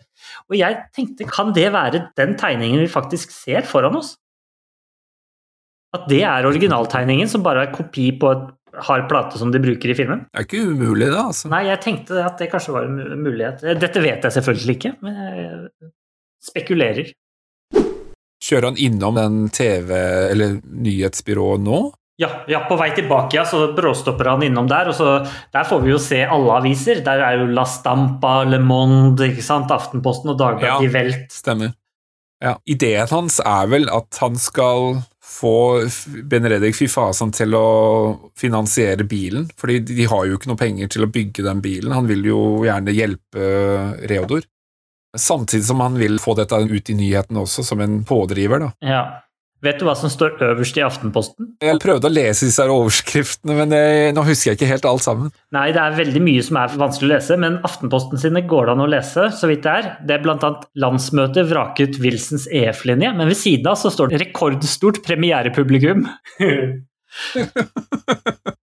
[0.50, 4.16] Og jeg tenkte, kan det være den tegningen vi faktisk ser foran oss?
[5.96, 8.48] At det er originaltegningen som bare er kopi på et
[8.86, 10.26] hard plate som de bruker i filmen?
[10.32, 11.28] Det er ikke umulig, da.
[11.32, 11.50] altså.
[11.54, 13.64] Nei, jeg tenkte at det kanskje var en mulighet.
[13.82, 15.92] Dette vet jeg selvfølgelig ikke, men jeg
[16.52, 17.14] spekulerer.
[18.48, 21.80] Kjører han innom den TV- eller nyhetsbyrået nå?
[22.22, 25.10] Ja, ja, på vei tilbake, ja, så bråstopper han innom der, og så
[25.54, 27.04] der får vi jo se alle aviser.
[27.06, 30.90] Der er jo La Stampa, Le Monde, ikke sant, Aftenposten og Dagbladet Ja.
[30.90, 31.28] i velt.
[31.34, 31.76] Stemmer.
[32.42, 32.56] Ja.
[32.70, 35.00] Ideen hans er vel at han skal
[35.38, 35.86] få
[36.30, 37.68] Benedikt Fifasan til å
[38.38, 41.94] finansiere bilen, fordi de har jo ikke noe penger til å bygge den bilen.
[41.96, 43.50] Han vil jo gjerne hjelpe
[44.10, 44.48] Reodor.
[45.18, 48.74] Samtidig som han vil få dette ut i nyhetene også, som en pådriver, da.
[48.86, 49.04] Ja.
[49.66, 51.48] Vet du hva som står øverst i Aftenposten?
[51.66, 55.32] Jeg prøvde å lese disse overskriftene, men jeg, nå husker jeg ikke helt alt sammen.
[55.56, 58.76] Nei, det er veldig mye som er vanskelig å lese, men Aftenposten sine går det
[58.76, 59.88] an å lese, så vidt det er.
[60.06, 64.22] Det er blant annet landsmøtet vraket Wilsons EF-linje, men ved siden av så står det
[64.28, 66.06] rekordstort premierepublikum.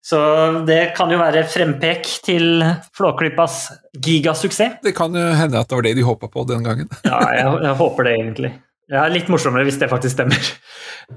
[0.09, 0.21] så
[0.65, 2.65] det kan jo være frempek til
[2.97, 3.59] Flåklypas
[3.93, 4.81] gigasuksess.
[4.89, 6.89] Det kan jo hende at det var det de håpa på den gangen.
[7.05, 8.55] Ja, jeg, jeg håper det egentlig.
[8.89, 10.51] Er litt morsommere hvis det faktisk stemmer.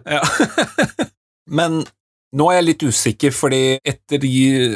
[0.06, 0.22] Ja.
[1.60, 1.82] Men
[2.36, 4.24] nå er jeg litt usikker, fordi etter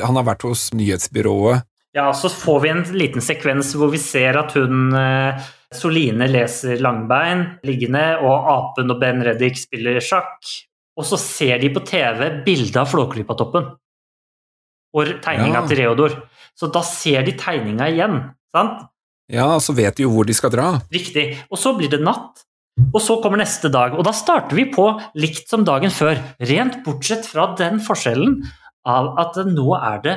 [0.04, 1.64] han har vært hos nyhetsbyrået
[1.96, 5.40] Ja, så får vi en liten sekvens hvor vi ser at hun eh,
[5.76, 10.44] Soline leser Langbein liggende, og apen og Ben Reddik spiller sjakk.
[10.96, 13.72] Og så ser de på TV bilde av Flåklypa-toppen
[14.96, 15.68] og tegninga Ja.
[15.68, 16.14] til Reodor.
[16.56, 18.20] Så da ser de tegninga igjen,
[18.56, 18.86] sant?
[19.32, 20.68] Ja, så vet de jo hvor de skal dra.
[20.94, 21.26] Riktig.
[21.52, 22.46] Og så blir det natt,
[22.76, 23.96] og så kommer neste dag.
[23.96, 24.88] Og da starter vi på
[25.20, 28.42] likt som dagen før, rent bortsett fra den forskjellen
[28.88, 30.16] av at nå er det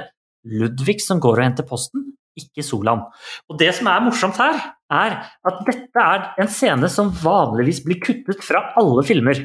[0.49, 2.05] Ludvig som går og henter posten,
[2.39, 3.03] ikke Solan.
[3.51, 5.17] Og det som er morsomt her, er
[5.51, 9.43] at dette er en scene som vanligvis blir kuttet fra alle filmer.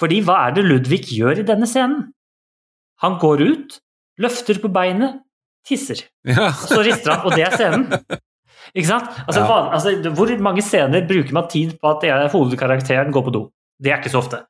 [0.00, 2.06] Fordi hva er det Ludvig gjør i denne scenen?
[3.04, 3.76] Han går ut,
[4.22, 5.20] løfter på beinet,
[5.66, 6.06] tisser.
[6.24, 6.50] Ja.
[6.54, 8.20] Og så rister han, og det er scenen.
[8.74, 9.08] Ikke sant?
[9.26, 9.70] Altså, Ja.
[9.72, 13.50] altså, hvor mange scener bruker man tid på at det er hovedkarakteren går på do?
[13.80, 14.44] Det er ikke så ofte.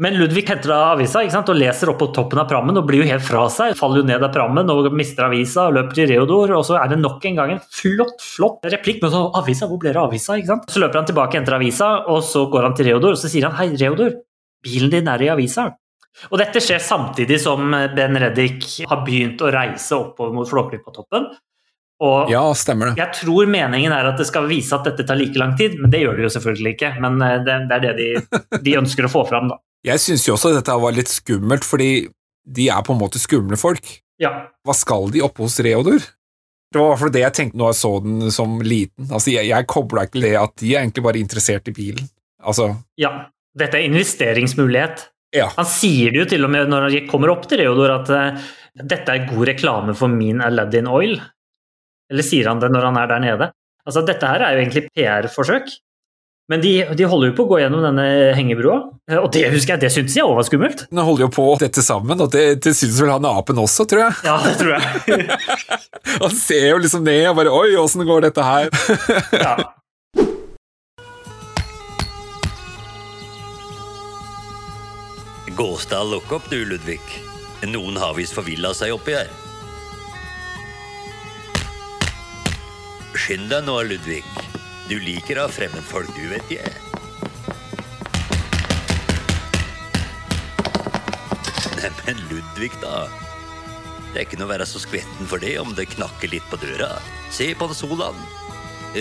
[0.00, 3.08] Men Ludvig henter av avisa og leser opp på toppen av prammen og blir jo
[3.10, 3.76] helt fra seg.
[3.76, 6.54] Faller jo ned av prammen og mister avisa og løper til Reodor.
[6.56, 9.78] Og så er det nok en gang en flott flott replikk med sånn 'Avisa, hvor
[9.78, 10.66] ble det av avisa?' ikke sant?
[10.66, 13.48] Så løper han tilbake, henter avisa, og så går han til Reodor og så sier
[13.48, 14.22] han 'Hei, Reodor,
[14.64, 15.74] bilen din er i avisa'.
[16.30, 21.36] Og dette skjer samtidig som Ben Reddik har begynt å reise oppover mot Flåklypa-toppen.
[22.02, 22.96] Og ja, stemmer det.
[22.98, 25.92] jeg tror meningen er at det skal vise at dette tar like lang tid, men
[25.92, 26.90] det gjør det jo selvfølgelig ikke.
[27.04, 29.60] Men eh, det, det er det de, de ønsker å få fram, da.
[29.86, 31.92] Jeg syns jo også dette var litt skummelt, fordi
[32.42, 33.86] de er på en måte skumle folk.
[34.22, 34.32] Ja.
[34.66, 36.02] Hva skal de oppe hos Reodor?
[36.72, 39.08] Det var i hvert fall det jeg tenkte når jeg så den som liten.
[39.12, 42.06] Altså, Jeg, jeg kobla ikke det at de er egentlig bare interessert i bilen.
[42.42, 43.10] Altså, ja.
[43.58, 45.02] Dette er investeringsmulighet.
[45.36, 45.50] ja.
[45.58, 48.46] Han sier det jo til og med når han kommer opp til Reodor at eh,
[48.80, 51.18] dette er god reklame for min Aladdin Oil.
[52.10, 53.50] Eller sier han det når han er der nede?
[53.86, 55.72] Altså, dette her er jo egentlig PR-forsøk.
[56.50, 58.04] Men de, de holder jo på å gå gjennom denne
[58.36, 58.78] hengebrua,
[59.22, 60.82] og det husker jeg, det syntes jeg òg var skummelt.
[60.90, 64.02] De holder jo på dette sammen, og det, det syns vel han apen også, tror
[64.02, 64.16] jeg.
[64.26, 65.38] Ja, det tror jeg.
[66.22, 68.68] Han ser jo liksom ned og bare Oi, åssen går dette her?
[69.38, 69.54] Ja.
[75.56, 77.00] Gåstad, lukk opp du, Ludvig.
[77.70, 79.30] Noen har visst forvilla seg oppi her.
[83.22, 84.24] Skynd deg nå, Ludvig.
[84.90, 86.72] Du liker å ha fremmedfolk, du, vet jeg.
[91.78, 93.04] Neimen, Ludvig, da.
[94.10, 96.58] Det er ikke noe å være så skvetten for det om det knakker litt på
[96.64, 96.96] døra.
[97.30, 98.18] Se på den Solan.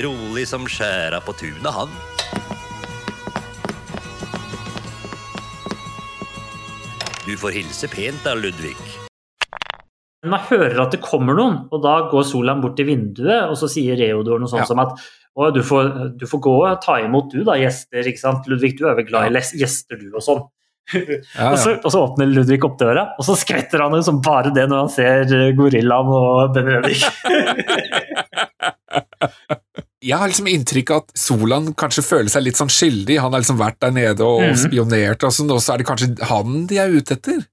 [0.05, 1.89] Rolig som skjæra på tunet, han.
[7.25, 9.00] Du får hilse pent da, Ludvig.
[10.23, 13.69] Man hører at det kommer noen, og da går Solan bort til vinduet, og så
[13.71, 14.69] sier Reodor noe sånt Ja.
[14.69, 14.99] som at
[15.39, 18.47] og du, får, du får gå og ta imot du da, gjester, ikke sant?
[18.51, 20.41] Ludvig, du er vel glad i gjester du og sånn.
[20.91, 24.19] Ja, Og, så, og så åpner Ludvig opp døra, og så skvetter han jo som
[24.21, 27.07] bare det når han ser eh, gorillaen og Benedikt.
[30.01, 33.19] Jeg har liksom inntrykk av at Solan kanskje føler seg litt sånn skyldig.
[33.21, 34.57] Han har liksom vært der nede og Mhm.
[34.57, 37.43] spionert, og sånn, og så er det kanskje han de er ute etter?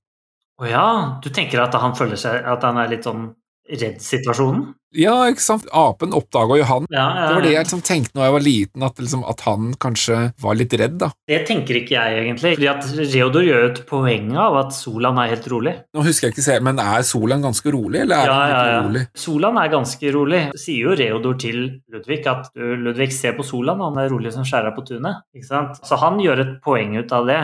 [0.59, 0.87] Å ja,
[1.23, 3.29] du tenker at han føler seg at han er litt sånn
[3.69, 4.75] redd-situasjonen.
[4.97, 5.67] Ja, ikke sant?
[5.77, 6.87] Apen oppdaga jo han.
[6.89, 9.43] Ja, ja, Det var det jeg liksom tenkte når jeg var liten, at, liksom, at
[9.45, 11.11] han kanskje var litt redd, da.
[11.29, 12.55] Det tenker ikke jeg, egentlig.
[12.57, 15.75] Fordi at Reodor gjør et poeng av at Solan er helt rolig.
[15.93, 18.63] Nå husker jeg ikke, se- men er Solan ganske rolig, eller er Ja, han ja,
[18.73, 18.79] ja.
[18.87, 19.03] urolig?
[19.27, 20.41] Solan er ganske rolig.
[20.65, 21.61] Sier jo Reodor til
[21.93, 25.21] Ludvig at du, Ludvig, se på Solan, han er rolig som skjæra på tunet.
[25.37, 25.83] Ikke sant?
[25.85, 27.43] Så han gjør et poeng ut av det,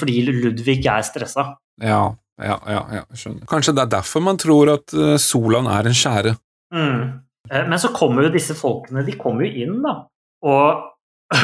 [0.00, 1.50] fordi Ludvig er stressa.
[1.84, 2.06] Ja,
[2.38, 3.46] ja, ja, ja, skjønner.
[3.50, 6.36] Kanskje det er derfor man tror at eh, Solan er en skjære.
[6.74, 7.00] Mm.
[7.50, 9.94] Eh, Men så kommer jo disse folkene, de kommer jo inn, da.
[10.46, 10.84] Og,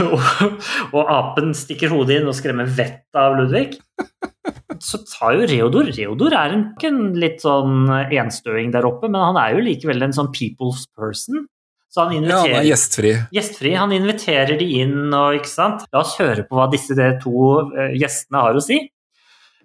[0.04, 0.28] og,
[0.96, 3.72] og apen stikker hodet inn og skremmer vettet av Ludvig.
[4.82, 9.40] Så tar jo Reodor Reodor er en, en litt sånn enstøing der oppe, men han
[9.40, 11.46] er jo likevel en sånn people's person.
[11.94, 13.12] Så han Ja, han er gjestfri.
[13.34, 13.74] Gjestfri.
[13.78, 15.84] Han inviterer de inn, og ikke sant.
[15.94, 18.80] La oss høre på hva disse to eh, gjestene har å si.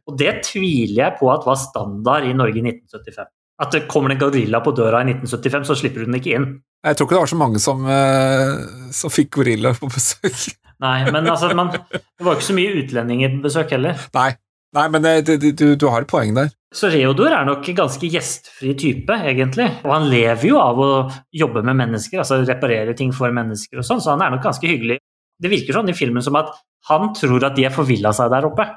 [0.10, 3.30] Og det tviler jeg på at var standard i Norge i 1975.
[3.60, 6.49] At det kommer en gorilla på døra i 1975, så slipper du den ikke inn.
[6.88, 8.53] Jeg tror ikke det var så mange som, eh,
[8.95, 10.45] som fikk gorilla på besøk.
[10.86, 13.99] Nei, men altså, man, det var ikke så mye utlendinger på besøk heller.
[14.15, 14.30] Nei,
[14.77, 16.53] Nei men det, det, du, du har et poeng der.
[16.72, 19.65] Så Reodor er nok en ganske gjestfri type, egentlig.
[19.81, 20.90] Og han lever jo av å
[21.36, 24.69] jobbe med mennesker, altså reparere ting for mennesker og sånn, så han er nok ganske
[24.69, 24.99] hyggelig.
[25.40, 26.53] Det virker sånn i filmen som at
[26.88, 28.68] han tror at de har forvilla seg der oppe.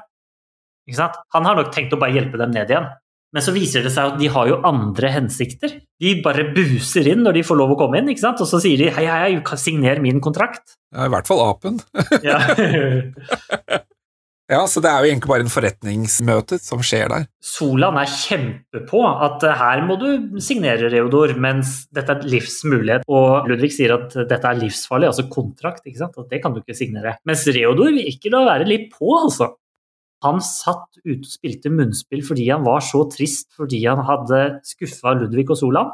[0.91, 2.89] Han har nok tenkt å bare hjelpe dem ned igjen.
[3.33, 5.79] Men så viser det seg at de har jo andre hensikter.
[6.01, 8.43] De bare buser inn når de får lov å komme inn, ikke sant?
[8.43, 10.77] og så sier de hei, hei, hei, signer min kontrakt.
[10.93, 11.81] Ja, I hvert fall apen.
[12.27, 12.37] Ja.
[14.51, 17.25] Ja, så det er jo egentlig bare en forretningsmøte som skjer der.
[17.41, 23.07] Solan er kjempepå at eh, her må du signere, Reodor, mens dette er et livsmulighet.
[23.07, 26.19] Og Ludvig sier at dette er livsfarlig, altså kontrakt, ikke sant?
[26.19, 27.15] at det kan du ikke signere.
[27.25, 29.53] Mens Reodor virker å være litt på, altså.
[30.23, 35.15] Han satt ute og spilte munnspill fordi han var så trist fordi han hadde skuffa
[35.19, 35.93] Ludvig og Solan.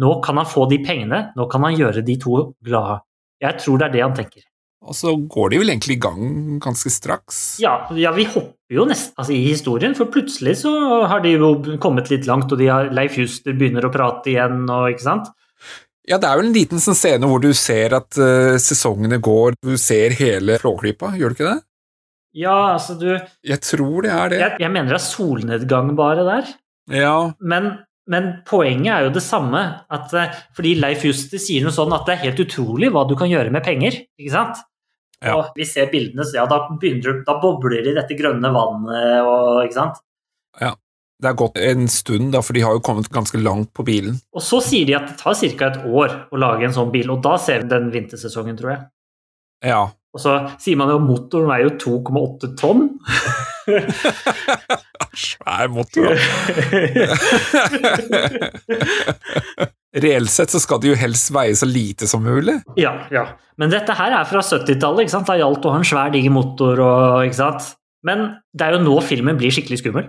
[0.00, 2.98] Nå kan han få de pengene, nå kan han gjøre de to glade.
[3.42, 4.44] Jeg tror det er det han tenker.
[4.84, 7.38] Og så går de vel egentlig i gang ganske straks.
[7.62, 10.72] Ja, ja, vi hopper jo nesten altså, i historien, for plutselig så
[11.08, 14.66] har de jo kommet litt langt, og de har, Leif Juster begynner å prate igjen,
[14.68, 15.30] og ikke sant?
[16.04, 19.56] Ja, det er vel en liten sånn scene hvor du ser at uh, sesongene går,
[19.64, 21.60] du ser hele Flåklypa, gjør du ikke det?
[22.34, 24.38] Ja, altså du Jeg, Jeg tror det er det.
[24.60, 26.52] jeg mener det er solnedgang bare der,
[26.90, 27.70] Ja, men,
[28.10, 32.04] men poenget er jo det samme, at eh, fordi Leif Juster sier noe sånn at
[32.08, 34.60] det er helt utrolig hva du kan gjøre med penger, ikke sant?
[35.24, 35.38] Ja.
[35.38, 39.22] Og vi ser bildene, så ja, da, begynner, da bobler det i dette grønne vannet,
[39.24, 40.02] og, ikke sant?
[40.60, 40.74] Ja.
[41.22, 44.18] det er gått en stund, da, for de har jo kommet ganske langt på bilen.
[44.36, 45.70] Og så sier de at det tar ca.
[45.70, 48.82] et år å lage en sånn bil, og da ser vi den vintersesongen, tror jeg.
[49.70, 49.84] Ja.
[50.14, 52.84] Og så sier man jo motoren veier jo 2,8 tonn.
[55.24, 56.16] Svær motor, da.
[60.04, 62.56] Reelt sett så skal det jo helst veie så lite som mulig.
[62.80, 63.26] ja, ja.
[63.58, 65.28] Men dette her er fra 70-tallet, ikke sant?
[65.28, 67.68] Da gjaldt å ha en svær, diger motor og ikke sant?
[68.06, 68.24] Men
[68.54, 70.08] det er jo nå filmen blir skikkelig skummel.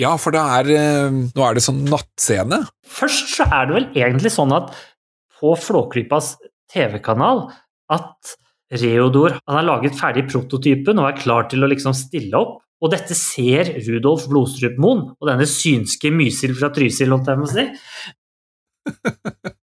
[0.00, 2.62] Ja, for det er, eh, nå er det sånn nattscene.
[2.86, 4.72] Først så er det vel egentlig sånn at
[5.40, 6.34] på Flåklypas
[6.72, 7.46] TV-kanal
[7.92, 8.34] at
[8.70, 12.60] Reodor han har laget ferdig prototypen og er klar til å liksom stille opp.
[12.80, 17.52] Og dette ser Rudolf Blodstrup-Moen og denne synske Mysil fra Trysil, holdt jeg på å
[17.52, 17.64] si.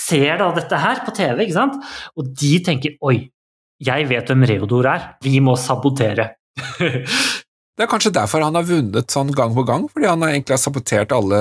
[0.00, 1.80] Ser da dette her på TV, ikke sant?
[2.14, 3.16] Og de tenker oi,
[3.82, 6.30] jeg vet hvem Reodor er, vi må sabotere.
[7.80, 10.60] Det er kanskje derfor han har vunnet sånn gang på gang, fordi han egentlig har
[10.60, 11.38] sabotert alle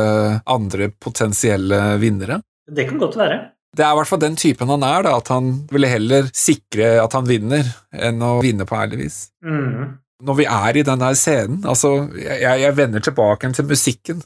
[0.48, 2.38] andre potensielle vinnere.
[2.72, 3.40] det kan godt være.
[3.78, 6.96] Det er i hvert fall den typen han er, da, at han ville heller sikre
[7.04, 9.18] at han vinner, enn å vinne på ærlig vis.
[9.46, 10.00] Mm.
[10.26, 14.24] Når vi er i den der scenen, altså, jeg, jeg vender tilbake til musikken.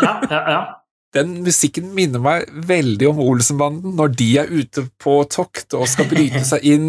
[0.00, 0.60] Ja, ja, ja.
[1.10, 6.06] Den musikken minner meg veldig om Olsenbanden, når de er ute på tokt og skal
[6.06, 6.86] bryte seg inn.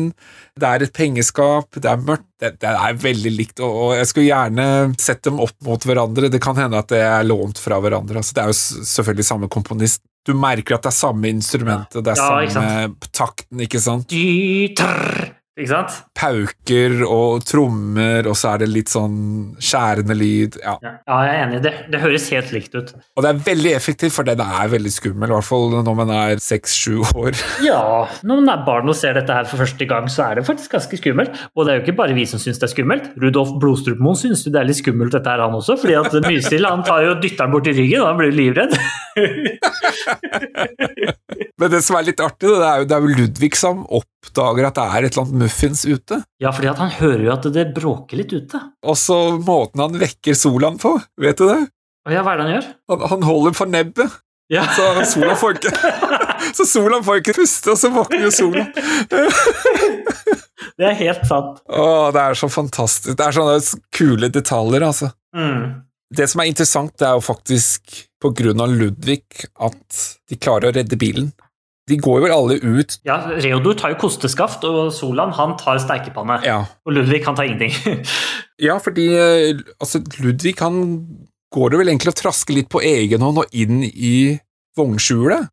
[0.53, 2.27] Det er et pengeskap, det er mørkt.
[2.41, 4.67] Det, det er veldig likt, og, og jeg skulle gjerne
[5.01, 6.29] sett dem opp mot hverandre.
[6.29, 8.21] Det kan hende at det er lånt fra hverandre.
[8.21, 10.03] Altså, det er jo selvfølgelig samme komponist.
[10.27, 14.10] Du merker at det er samme instrumentet, det er Ja, samme takten, ikke sant?
[14.11, 15.95] Dy, trrr, ikke sant?
[16.15, 19.18] Pauker og trommer, og så er det litt sånn
[19.60, 20.56] skjærende lyd.
[20.64, 20.78] Ja.
[20.80, 21.57] Ja, jeg er enig.
[21.65, 22.94] Det, det høres helt likt ut.
[23.19, 26.14] Og det er veldig effektivt, for den er veldig skummel, i hvert fall når man
[26.15, 27.36] er seks-sju år.
[27.72, 27.82] Ja,
[28.26, 30.72] når man er barn og ser dette her for første gang, så er det faktisk
[30.78, 31.36] ganske skummelt.
[31.56, 33.11] Og det er jo ikke bare vi som syns det er skummelt.
[33.22, 35.73] Rudolf Blodstrup-Moen syns jo det er litt skummelt, dette her, han også.
[35.84, 38.73] fordi at Mysil han tar jo dytter den bort i ryggen, og han blir livredd.
[41.61, 43.84] Men det som er litt artig, det er jo, det er jo Ludvig som
[44.22, 46.22] oppdager at det er et eller annet muffins ute.
[46.41, 48.61] Ja, fordi han hører jo at det bråker litt ute.
[48.85, 51.61] Og så måten han vekker Solan på, vet du det?
[52.07, 52.68] Og ja, hva er det han gjør?
[52.93, 54.19] Han, han holder for nebbet.
[54.52, 54.65] Ja.
[54.76, 54.84] Så
[55.14, 55.72] Solan får ikke
[56.57, 58.72] Så Solan får ikke puste, og så våkner jo Solan.
[60.77, 61.61] Det er helt sant.
[61.69, 61.85] Å,
[62.15, 63.14] det er så fantastisk.
[63.18, 65.11] Det er sånne kule detaljer, altså.
[65.38, 65.84] Mm.
[66.11, 70.72] Det som er interessant, det er jo faktisk på grunn av Ludvig at de klarer
[70.72, 71.31] å redde bilen.
[71.91, 76.39] De går vel alle ut Ja, Reodor tar jo kosteskaft, og Solan han tar steikepanne.
[76.47, 78.05] Ja, Og Ludvig han tar ingenting.
[78.68, 80.84] ja fordi eh, altså, Ludvig han
[81.51, 84.38] går jo vel egentlig og trasker litt på egen hånd og inn i
[84.80, 85.51] vognskjulet.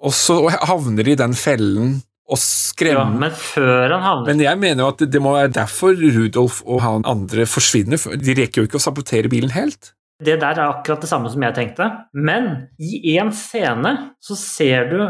[0.00, 1.98] Og så havner de i den fellen
[2.30, 5.50] og skremmer ja, men før han havner Men jeg mener jo at det må være
[5.56, 7.98] derfor Rudolf og han andre forsvinner.
[7.98, 9.92] De rekker jo ikke å sabotere bilen helt.
[10.20, 11.88] Det der er akkurat det samme som jeg tenkte.
[12.12, 15.02] Men i én scene så ser du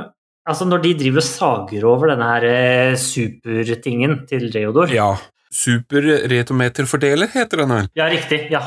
[0.49, 5.13] Altså, når de driver og sager over denne her eh, supertingen til Reodor Ja.
[5.53, 7.89] Superretometerfordeler heter den vel.
[7.99, 8.47] Ja, riktig.
[8.51, 8.63] Ja.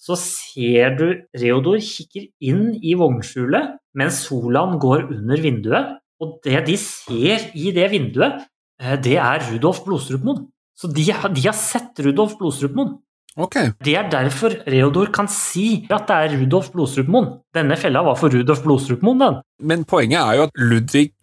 [0.00, 1.04] Så ser du
[1.36, 5.98] Reodor kikker inn i vognskjulet mens Solan går under vinduet.
[6.20, 8.46] Og det de ser i det vinduet,
[8.80, 10.46] eh, det er Rudolf Blodstrupmoen.
[10.76, 12.96] Så de, de har sett Rudolf Blodstrupmoen.
[13.38, 13.56] Ok.
[13.84, 17.28] Det er derfor Reodor kan si at det er Rudolf Blodstrupmoen.
[17.54, 19.38] Denne fella var for Rudolf Blodstrupmoen, den.
[19.62, 21.14] Men poenget er jo at Ludvig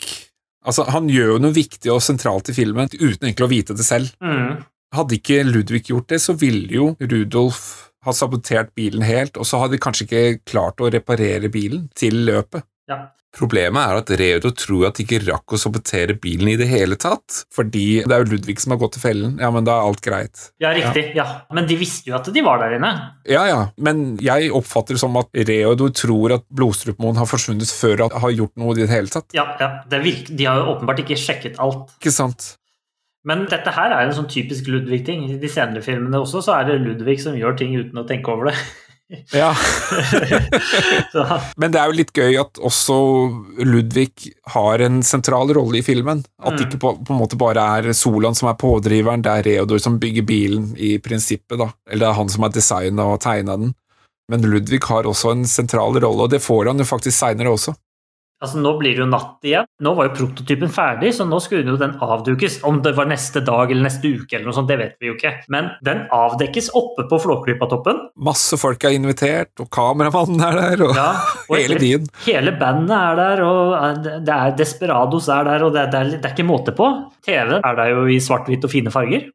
[0.68, 3.86] Altså, han gjør jo noe viktig og sentralt i filmen uten egentlig å vite det
[3.88, 4.10] selv.
[4.20, 4.66] Mm.
[4.98, 7.62] Hadde ikke Ludvig gjort det, så ville jo Rudolf
[8.04, 12.20] ha sabotert bilen helt, og så hadde de kanskje ikke klart å reparere bilen til
[12.28, 12.68] løpet.
[12.88, 13.06] Ja.
[13.38, 16.96] Problemet er at Reodo tror at de ikke rakk å sabotere bilen i det hele
[16.98, 19.36] tatt, fordi det er jo Ludvig som har gått til fellen.
[19.44, 20.48] Ja, men da er alt greit.
[20.64, 21.12] Ja, riktig.
[21.18, 21.28] Ja.
[21.54, 22.92] Men de visste jo at de var der inne.
[23.30, 28.08] Ja, ja, men jeg oppfatter det som at Reodor tror at Blodstrupmoen har forsvunnet før
[28.08, 29.30] han har gjort noe i det hele tatt.
[29.38, 29.74] Ja, ja.
[29.92, 30.02] Det
[30.32, 31.92] de har jo åpenbart ikke sjekket alt.
[32.00, 32.56] Ikke sant?
[33.28, 35.28] Men dette her er en sånn typisk Ludvig-ting.
[35.28, 38.32] I de senere filmene også så er det Ludvig som gjør ting uten å tenke
[38.34, 38.58] over det.
[39.32, 39.54] Ja.
[41.62, 42.98] Men det er jo litt gøy at også
[43.64, 44.12] Ludvig
[44.54, 46.26] har en sentral rolle i filmen.
[46.44, 46.70] At det Mm.
[46.72, 50.00] ikke på, på en måte bare er Solan som er pådriveren, det er Reodor som
[50.02, 51.70] bygger bilen i prinsippet, da.
[51.90, 53.74] Eller det er han som har designa og tegna den.
[54.28, 57.76] Men Ludvig har også en sentral rolle, og det får han jo faktisk seinere også.
[58.44, 59.68] Altså, nå blir det jo natt igjen.
[59.84, 62.60] Nå var jo prototypen ferdig, så nå skulle jo den avdukes.
[62.68, 65.16] Om det var neste dag eller neste uke, eller noe sånt, det vet vi jo
[65.18, 65.34] ikke.
[65.54, 68.04] Men den avdekkes oppe på Flåklypa-toppen.
[68.28, 71.10] Masse folk er invitert, og kameramannen er der, og Ja,
[71.50, 72.08] og hele byen.
[72.28, 76.14] Hele bandet er der, og det er Desperados er der, og det er, det er,
[76.18, 76.92] det er ikke måte på.
[77.26, 79.28] TV er der jo i svart-hvitt og fine farger.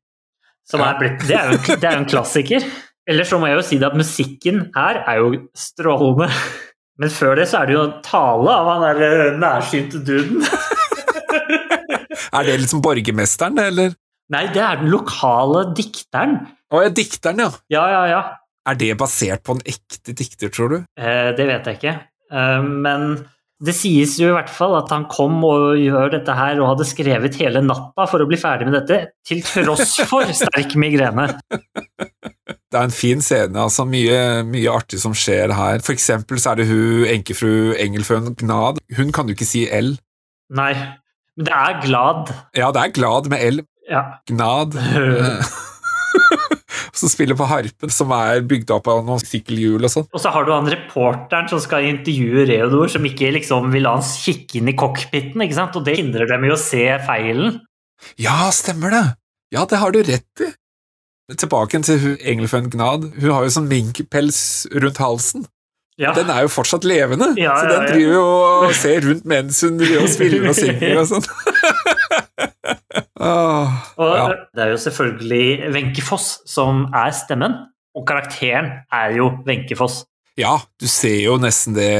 [0.72, 2.64] Er blitt, det, er jo, det er jo en klassiker.
[3.08, 6.28] Ellers så må jeg jo si det at musikken her er jo strålende.
[7.00, 10.44] Men før det så er det jo tale av han der eh, nærsynte duden.
[12.32, 13.92] Er det liksom borgermesteren, eller?
[14.32, 16.38] Nei, det er den lokale dikteren.
[16.72, 17.50] Å ja, dikteren, ja.
[17.72, 18.20] Ja, ja, ja.
[18.68, 20.76] Er det basert på en ekte dikter, tror du?
[20.96, 21.94] Eh, det vet jeg ikke.
[22.32, 23.08] Eh, men
[23.62, 26.88] det sies jo i hvert fall at han kom og gjør dette her og hadde
[26.88, 31.28] skrevet hele natta for å bli ferdig med dette, til tross for sterk migrene.
[32.72, 34.18] Det er en fin scene, altså mye,
[34.48, 35.82] mye artig som skjer her.
[35.84, 38.80] For eksempel så er det hun enkefru Engelføen Gnad.
[38.96, 39.92] Hun kan jo ikke si L.
[40.56, 40.72] Nei,
[41.36, 42.32] men det er glad.
[42.56, 43.60] Ja, det er glad med L.
[43.90, 44.06] Ja.
[44.30, 44.78] Gnad.
[46.96, 50.06] Som spiller på harpen, som er bygd opp av noen sykkelhjul og sånn.
[50.12, 53.94] Og så har du han reporteren som skal intervjue Reodor, som ikke liksom vil la
[53.96, 55.78] han kikke inn i cockpiten, ikke sant?
[55.78, 57.58] og det hindrer dem i å se feilen.
[58.20, 59.04] Ja, stemmer det!
[59.52, 60.50] Ja, det har du rett i.
[61.38, 63.06] Tilbake til Engelfønn Gnad.
[63.20, 64.40] Hun har jo sånn minkpels
[64.74, 65.46] rundt halsen.
[66.00, 66.14] Ja.
[66.16, 68.22] Den er jo fortsatt levende, Ja, så den driver jo
[68.66, 71.26] og ser rundt mens hun driver og spiller og synger og sånn.
[73.20, 73.68] oh,
[74.02, 74.24] Og ja.
[74.56, 77.54] det er jo selvfølgelig Wenche Foss som er stemmen,
[77.94, 80.02] og karakteren er jo Wenche Foss.
[80.40, 81.92] ja, du ser jo nesten det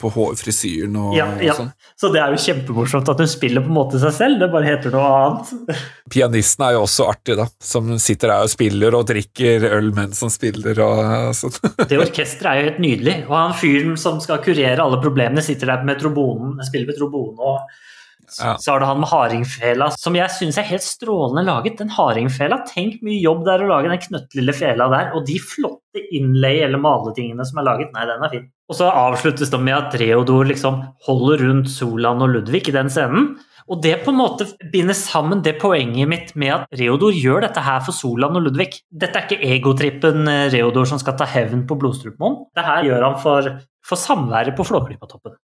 [0.00, 1.52] på hårfrisyren og, Ja, ja.
[1.52, 1.72] og sånn.
[1.94, 4.66] Så det er jo kjempemorsomt at hun spiller på en måte seg selv, det bare
[4.66, 5.76] heter noe annet.
[6.12, 10.24] Pianisten er jo også artig, da, som sitter der og spiller og drikker øl mens
[10.26, 11.54] han spiller og sånn.
[11.90, 15.70] Det orkesteret er jo helt nydelig, og han fyren som skal kurere alle problemene, sitter
[15.70, 17.93] der med trobonen, spiller med trombone, og
[18.40, 18.56] Ja.
[18.60, 21.78] så har du han med hardingfela, som jeg syns er helt strålende laget.
[21.78, 25.38] Den hardingfela, tenk mye jobb det er å lage den knøttlille fela der, og de
[25.42, 27.94] flotte innlay- eller maletingene som er laget.
[27.94, 28.46] Nei, den er fin.
[28.70, 32.88] Og så avsluttes det med at Reodor liksom holder rundt Solan og Ludvig i den
[32.92, 33.34] scenen.
[33.70, 37.62] Og det på en måte binder sammen det poenget mitt med at Reodor gjør dette
[37.64, 38.74] her for Solan og Ludvig.
[38.92, 42.42] Dette er ikke egotrippen eh, Reodor som skal ta hevn på Blodstrupmoen.
[42.56, 43.48] Det her gjør han for,
[43.84, 45.38] for samværet på Flåklypa-toppen.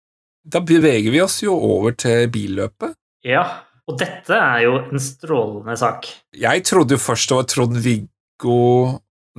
[0.45, 2.95] Da beveger vi oss jo over til billøpet.
[3.27, 3.43] Ja,
[3.89, 6.07] og dette er jo en strålende sak.
[6.37, 8.57] Jeg trodde jo først det var Trond-Viggo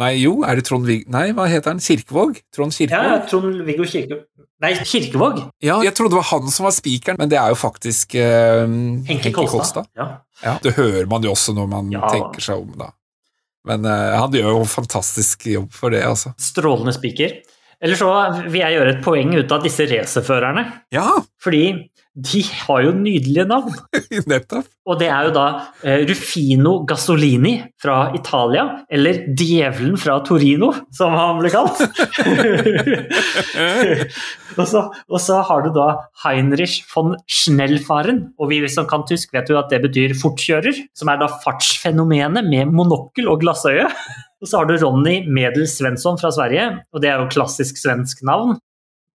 [0.01, 1.82] Nei, jo, er det Trond-Viggo Nei, hva heter han?
[1.82, 2.39] Kirkevåg?
[2.55, 4.24] Trond Ja, Trond-Viggo Kirke...
[4.60, 5.39] Nei, Kirkevåg.
[5.64, 8.66] Ja, jeg trodde det var han som var spikeren, men det er jo faktisk uh,
[9.09, 9.89] Henke Kolstad.
[9.97, 10.09] Ja.
[10.44, 12.02] Ja, det hører man jo også når man Ja.
[12.12, 12.90] tenker seg om, da.
[13.68, 16.35] Men uh, han gjør jo en fantastisk jobb for det, altså.
[16.40, 17.39] Strålende spiker.
[17.81, 18.11] Eller så
[18.47, 20.66] vil jeg gjøre et poeng ut av disse racerførerne.
[20.93, 21.07] Ja,
[21.40, 21.62] Fordi
[22.21, 23.75] de har jo nydelige navn.
[24.31, 24.69] nettopp.
[24.91, 25.45] Og det er jo da
[25.87, 31.81] eh, Rufino Gasolini fra Italia, eller Djevelen fra Torino, som han ble kalt.
[34.59, 35.89] og, så, og så har du da
[36.25, 41.13] Heinrich von Schnellfaren, og vi som kan tysk vet jo at det betyr fortkjører, som
[41.13, 43.87] er da fartsfenomenet med monokkel og glassøye.
[44.41, 48.25] Og så har du Ronny Medel Svensson fra Sverige, og det er jo klassisk svensk
[48.27, 48.57] navn.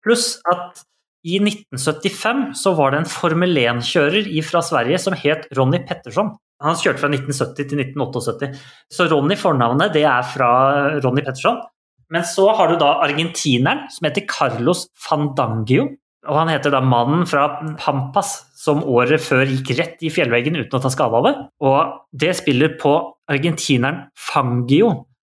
[0.06, 0.86] Pluss at
[1.26, 6.30] i 1975 så var det en Formel 1-kjører fra Sverige som het Ronny Petterson.
[6.62, 8.50] Han kjørte fra 1970 til 1978.
[8.94, 10.50] Så Ronny fornavnet det er fra
[11.02, 11.58] Ronny Petterson.
[12.14, 15.88] Men så har du da argentineren som heter Carlos Fandangio.
[16.26, 17.48] Og han heter da mannen fra
[17.78, 21.34] Pampas som året før gikk rett i fjellveggen uten å ta skade av det.
[21.66, 22.94] Og det spiller på
[23.30, 24.92] argentineren Fangio,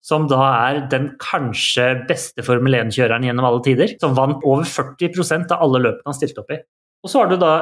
[0.08, 5.52] som da er den kanskje beste Formel 1-kjøreren gjennom alle tider, som vant over 40%
[5.52, 6.62] av alle løpene han stilte opp i.
[7.04, 7.54] Og så har du da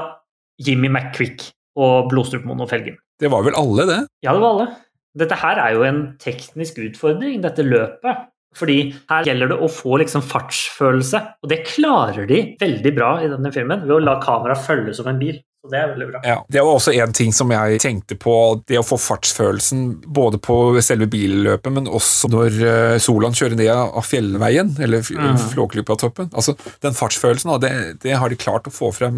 [0.62, 1.48] Jimmy McQuick
[1.82, 3.00] og Blodstrupmoen og Felgen.
[3.20, 4.00] Det var vel alle, det?
[4.26, 4.70] Ja, det var alle.
[5.16, 8.30] Dette her er jo en teknisk utfordring, dette løpet.
[8.56, 8.78] Fordi
[9.12, 13.52] her gjelder det å få liksom fartsfølelse, og det klarer de veldig bra i denne
[13.52, 15.42] filmen ved å la kameraet følge som en bil.
[15.66, 16.20] Så det er veldig bra.
[16.24, 18.36] Ja, Det var også en ting som jeg tenkte på,
[18.70, 23.72] det å få fartsfølelsen både på selve billøpet, men også når eh, Solan kjører ned
[23.74, 25.38] av fjellveien, eller Mm.
[25.56, 26.30] Flåklypa-toppen.
[26.36, 27.72] Altså, den fartsfølelsen, det,
[28.04, 29.18] det har de klart å få frem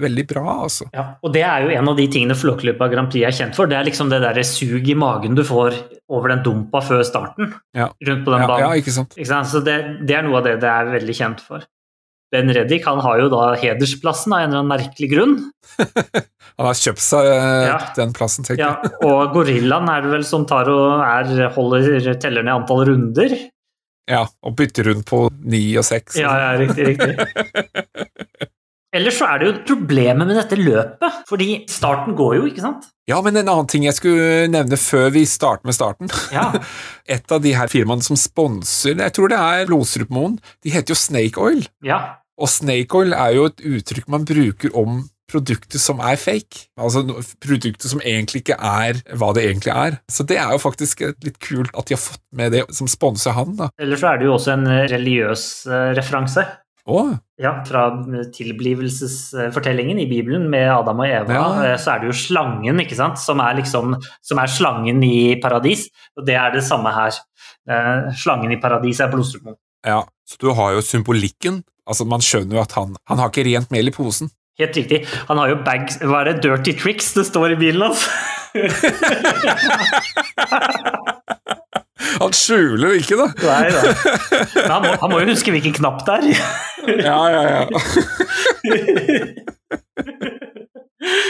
[0.00, 0.86] veldig bra, altså.
[0.94, 3.66] Ja, og det er jo en av de tingene Flåklypa Grand Prix er kjent for.
[3.70, 5.76] Det er liksom det derre sug i magen du får
[6.12, 7.52] over den dumpa før starten.
[7.76, 7.90] Ja.
[8.06, 8.64] Rundt på den Ja, banen.
[8.64, 9.16] ja, ikke sant?
[9.18, 9.50] Ikke sant?
[9.52, 11.64] Så det, det er noe av det det er veldig kjent for.
[12.32, 15.34] Ben Reddik han har jo da hedersplassen av en eller annen merkelig grunn.
[16.58, 17.76] Han har kjøpt seg eh, Ja.
[17.96, 18.90] den plassen, tenker jeg.
[18.92, 23.32] Ja, og Gorillaen er det vel som tar og er, holder, teller ned antall runder.
[24.10, 26.18] Ja, og bytter rundt på ni og seks.
[26.20, 27.14] Ja, ja, riktig, riktig.
[28.96, 32.90] Ellers så er det jo problemet med dette løpet, fordi starten går jo, ikke sant?
[33.08, 36.12] Ja, men en annen ting jeg skulle nevne før vi starter med starten.
[36.34, 36.50] Ja,
[37.08, 41.00] Et av de her firmaene som sponser, jeg tror det er Blodstrupmoen, de heter jo
[41.00, 41.64] Snake Oil.
[41.86, 42.02] ja.
[42.40, 45.02] Og snake oil er jo et uttrykk man bruker om
[45.32, 46.66] produkter som er fake.
[46.76, 49.98] Altså produktet produkter som egentlig ikke er hva det egentlig er.
[50.12, 53.32] Så det er jo faktisk litt kult at de har fått med det som sponser
[53.36, 53.70] han, da.
[53.80, 56.44] Ellers så er det jo også en religiøs eh, referanse.
[56.84, 57.14] Oh.
[57.40, 57.84] Ja, fra
[58.34, 61.64] tilblivelsesfortellingen i Bibelen med Adam og Eva, Ja.
[61.72, 65.40] eh, så er det jo slangen, ikke sant, som er liksom som er slangen i
[65.40, 67.12] paradis, og det er det samme her.
[67.68, 69.56] Eh, Slangen i paradis er blodstrupmoen.
[69.86, 70.02] ja.
[70.26, 71.62] Så du har jo symbolikken.
[71.88, 74.28] Altså, man skjønner jo at han, han har ikke rent mel i posen.
[74.60, 74.98] Helt riktig.
[75.30, 76.42] Han har jo bags Hva er det?
[76.44, 78.02] Dirty tricks det står i bilen hans?
[82.20, 83.26] Han skjuler det ikke, da!
[83.40, 83.80] Nei da.
[84.68, 86.22] Han han må jo huske hvilken knapp det er.
[87.00, 87.62] Ja, ja, ja.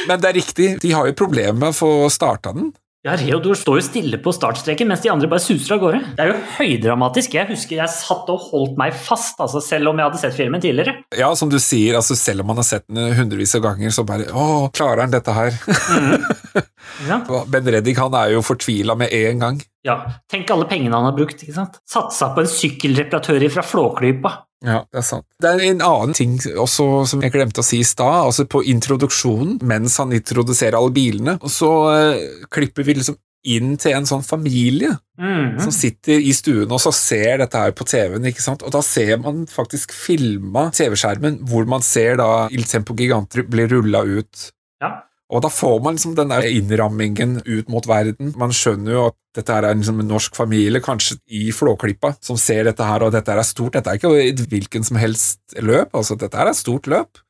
[0.09, 2.73] Men det er riktig, de har jo problemer med å få starta den.
[3.03, 5.99] Ja, Reodor står jo stille på startstreken mens de andre bare suser av gårde.
[6.15, 7.33] Det er jo høydramatisk.
[7.35, 10.63] Jeg husker jeg satt og holdt meg fast, altså, selv om jeg hadde sett filmen
[10.63, 10.95] tidligere.
[11.19, 14.05] Ja, som du sier, altså selv om man har sett den hundrevis av ganger, så
[14.07, 15.59] bare Å, klarer han dette her?
[15.91, 16.63] Mm.
[17.09, 17.19] ja.
[17.57, 19.59] Ben Reddik han er jo fortvila med en gang.
[19.83, 19.99] Ja,
[20.31, 21.43] Tenk alle pengene han har brukt.
[21.43, 21.83] ikke sant?
[21.91, 24.37] Satsa på en sykkelreparatør fra Flåklypa.
[24.63, 25.27] Ja, det er sant.
[25.43, 28.29] Det er en annen ting også som jeg glemte å si i stad.
[28.29, 33.73] Altså på introduksjonen, mens han introduserer alle bilene, og så uh, klipper vi liksom inn
[33.77, 35.59] til en sånn familie Mhm.
[35.61, 38.63] som sitter i stuen og så ser dette her på TV-en, ikke sant?
[38.63, 43.69] Og da ser man faktisk filma TV-skjermen hvor man ser da Il Tempo Gigante blir
[43.71, 44.49] rulla ut.
[44.81, 45.03] Ja.
[45.33, 48.35] Og da får man liksom den der innrammingen ut mot verden.
[48.37, 52.67] Man skjønner jo at dette er liksom en norsk familie, kanskje i Flåklypa, som ser
[52.69, 53.79] dette her, og dette er stort.
[53.79, 57.23] Dette er ikke hvilken som helst løp, altså dette er et stort løp.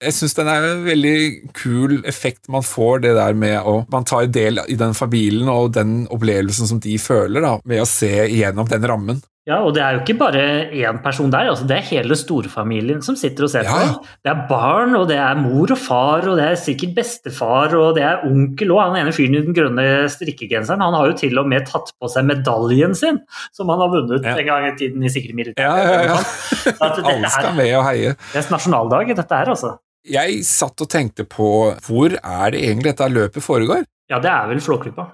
[0.00, 1.16] Jeg syns den er en veldig
[1.56, 5.74] kul effekt man får, det der med å Man tar del i den familien og
[5.76, 9.20] den opplevelsen som de føler, da, ved å se igjennom den rammen.
[9.48, 10.40] Ja, og det er jo ikke bare
[10.76, 13.72] én person der, altså det er hele storfamilien som sitter og ser Ja.
[13.72, 14.04] på.
[14.22, 17.94] Det er barn, og det er mor og far, og det er sikkert bestefar, og
[17.96, 20.84] det er onkel og han ene fyren i den grønne strikkegenseren.
[20.84, 23.18] Han har jo til og med tatt på seg medaljen sin,
[23.56, 24.36] som han har vunnet Ja.
[24.36, 25.56] en gang i tiden i sikkert militæret.
[25.56, 27.02] Ja, ja, ja.
[27.08, 28.14] Alle skal med og heie.
[28.32, 29.78] Det er nasjonaldag, dette her, altså.
[30.04, 33.84] Jeg satt og tenkte på hvor er det egentlig dette løpet foregår?
[34.10, 35.10] Ja, det er vel Flåklypa.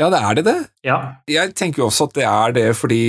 [0.00, 0.58] Ja, det er det det?
[0.86, 0.96] Ja.
[1.28, 3.02] Jeg tenker jo også at det er det fordi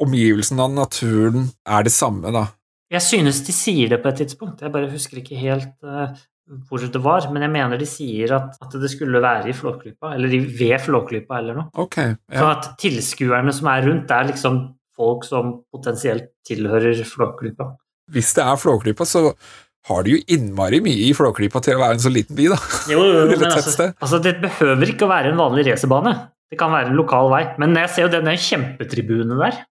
[0.00, 2.46] omgivelsen av naturen er det samme, da.
[2.90, 6.16] Jeg synes de sier det på et tidspunkt, jeg bare husker ikke helt uh,
[6.66, 10.14] hvor det var, men jeg mener de sier at, at det skulle være i Flåklypa,
[10.16, 11.70] eller i, ved Flåklypa eller noe.
[11.78, 12.00] Ok,
[12.32, 14.60] Sånn at tilskuerne som er rundt, det er liksom
[14.96, 17.70] folk som potensielt tilhører Flåklypa.
[18.10, 19.28] Hvis det er Flåklypa, så
[19.88, 22.58] har de jo innmari mye i Flåklypa til å være en så liten by, da.
[22.90, 26.14] Jo, jo, jo, men altså, altså, det behøver ikke å være en vanlig racerbane.
[26.50, 27.44] Det kan være en lokal vei.
[27.62, 29.62] Men jeg ser jo den kjempetribunen der.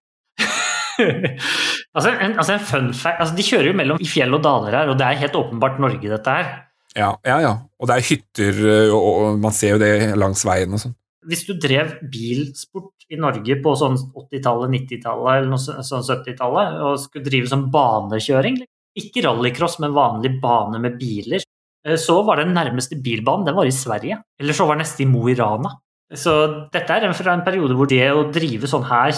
[1.95, 4.91] altså, en, altså en fun fact altså, De kjører jo mellom fjell og daler her,
[4.91, 6.49] og det er helt åpenbart Norge, dette her.
[6.97, 7.51] Ja, ja, ja.
[7.79, 10.95] Og det er hytter, øh, og, og man ser jo det langs veien og sånn.
[11.29, 16.99] Hvis du drev bilsport i Norge på sånn 80-tallet, 90-tallet eller noe sånn 70-tallet, og
[17.03, 18.61] skulle drive sånn banekjøring,
[18.97, 21.43] ikke rallycross, men vanlig bane med biler,
[21.85, 24.21] eh, så var den nærmeste bilbanen den var i Sverige.
[24.39, 25.75] Eller så var den neste i Mo i Rana.
[26.09, 26.33] Så
[26.73, 29.13] dette er fra en periode hvor det å drive sånn her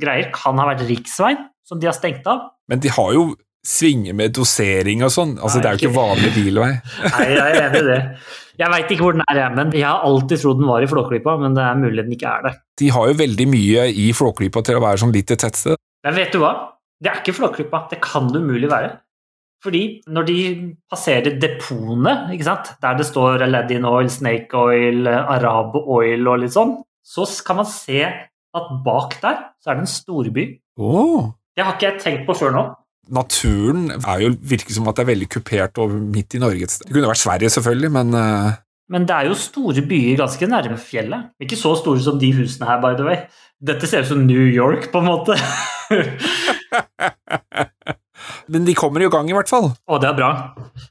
[0.00, 2.48] greier kan ha vært riksveien, som de har stengt av.
[2.68, 3.28] Men de har jo
[3.68, 5.36] svinger med dosering og sånn.
[5.36, 6.70] Altså, Nei, det er jo ikke vanlig bilvei.
[7.14, 7.98] Nei, jeg er enig i det.
[8.58, 11.36] Jeg veit ikke hvor den er, men jeg har alltid trodd den var i Flåklypa,
[11.38, 12.54] men det er mulig den ikke er det.
[12.80, 15.78] De har jo veldig mye i Flåklypa til å være sånn litt et tettsted.
[16.06, 16.54] Men vet du hva?
[16.98, 17.86] Det er ikke Flåklypa.
[17.90, 18.96] Det kan det umulig være.
[19.62, 20.38] Fordi når de
[20.90, 22.30] passerer depotene,
[22.82, 27.66] der det står Aladdin Oil, Snake Oil, Arab Oil og litt sånn, så kan man
[27.66, 30.44] se at bak der så er det en storby.
[30.78, 31.32] Oh.
[31.56, 32.64] Det har ikke jeg tenkt på før nå.
[33.08, 36.68] Naturen er jo, virker som at det er veldig kupert og midt i Norge.
[36.68, 38.50] Det kunne vært Sverige, selvfølgelig, men øh,
[38.88, 41.30] Men det er jo store byer ganske nærme fjellet.
[41.44, 43.18] Ikke så store som de husene her, by the way.
[43.60, 45.36] Dette ser ut som New York, på en måte.
[48.48, 49.70] Men de kommer i gang, i hvert fall.
[49.76, 50.30] Å, det er bra.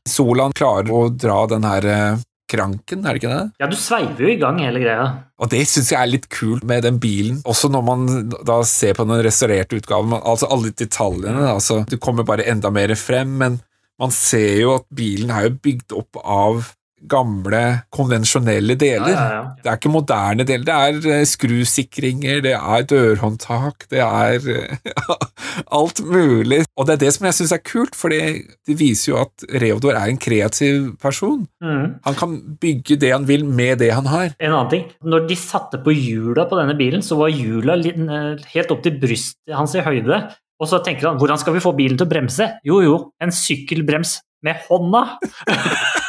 [0.07, 2.19] Solan klarer å dra den her øh,
[2.51, 3.43] kranken, er det ikke det?
[3.63, 5.07] Ja, du sveiver jo i gang hele greia.
[5.41, 8.07] Og det syns jeg er litt kult med den bilen, også når man
[8.45, 10.13] da ser på den restaurerte utgaven.
[10.21, 11.49] Altså alle detaljene.
[11.49, 13.59] Altså, du kommer bare enda mer frem, men
[13.97, 16.75] man ser jo at bilen er jo bygd opp av
[17.05, 17.61] gamle,
[17.93, 19.13] konvensjonelle deler.
[19.13, 19.41] Ja, ja, ja.
[19.61, 20.65] Det er ikke moderne deler.
[20.65, 25.03] Det er eh, skrusikringer, det er dørhåndtak, det er eh,
[25.79, 26.63] alt mulig.
[26.75, 29.97] Og det er det som jeg syns er kult, for det viser jo at Reodor
[29.97, 31.45] er en kreativ person.
[31.63, 31.99] Mm.
[32.07, 34.33] Han kan bygge det han vil med det han har.
[34.39, 34.89] En annen ting.
[35.05, 38.97] Når de satte på hjula på denne bilen, så var hjula eh, helt opp til
[39.01, 40.23] brystet hans i høyde.
[40.57, 42.49] Og så tenker han hvordan skal vi få bilen til å bremse?
[42.65, 45.05] Jo, jo, en sykkelbrems med hånda!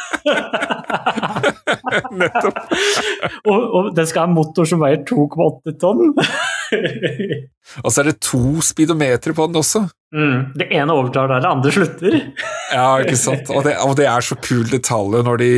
[2.19, 2.59] Nettopp.
[3.49, 6.13] og, og den skal ha en motor som veier 2,8 tonn.
[7.83, 9.87] Og så er det to speedometere på den også.
[10.13, 12.17] mm, det ene overtar der, det andre slutter.
[12.73, 13.49] Ja, ikke sant?
[13.53, 15.53] Og det, og det er så kul detalj når de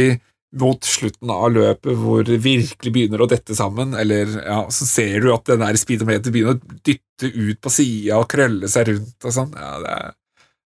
[0.59, 5.23] mot slutten av løpet hvor det virkelig begynner å dette sammen, eller ja, så ser
[5.23, 9.27] du at den der speedometeren begynner å dytte ut på sida og krølle seg rundt
[9.27, 9.53] og sånn.
[9.55, 10.15] Ja, det er,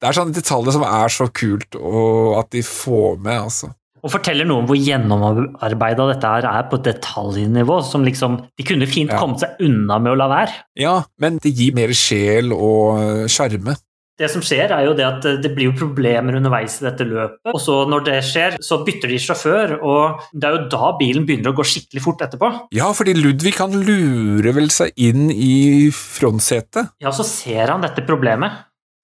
[0.02, 3.72] det er sånne detaljer som er så kult, og at de får med, altså.
[4.02, 7.82] Og forteller noe om hvor gjennomarbeida dette her er på detaljnivå.
[7.86, 9.18] som liksom, De kunne fint Ja.
[9.18, 10.52] kommet seg unna med å la være.
[10.76, 13.76] Ja, men det gir mer sjel og øh, sjarme.
[14.18, 17.48] Det som skjer, er jo det at det blir jo problemer underveis i dette løpet.
[17.54, 21.24] Og så når det skjer, så bytter de sjåfør, og det er jo da bilen
[21.26, 22.50] begynner å gå skikkelig fort etterpå.
[22.76, 26.92] Ja, fordi Ludvig han lurer vel seg inn i frontsetet.
[27.02, 28.52] Ja, så ser han dette problemet.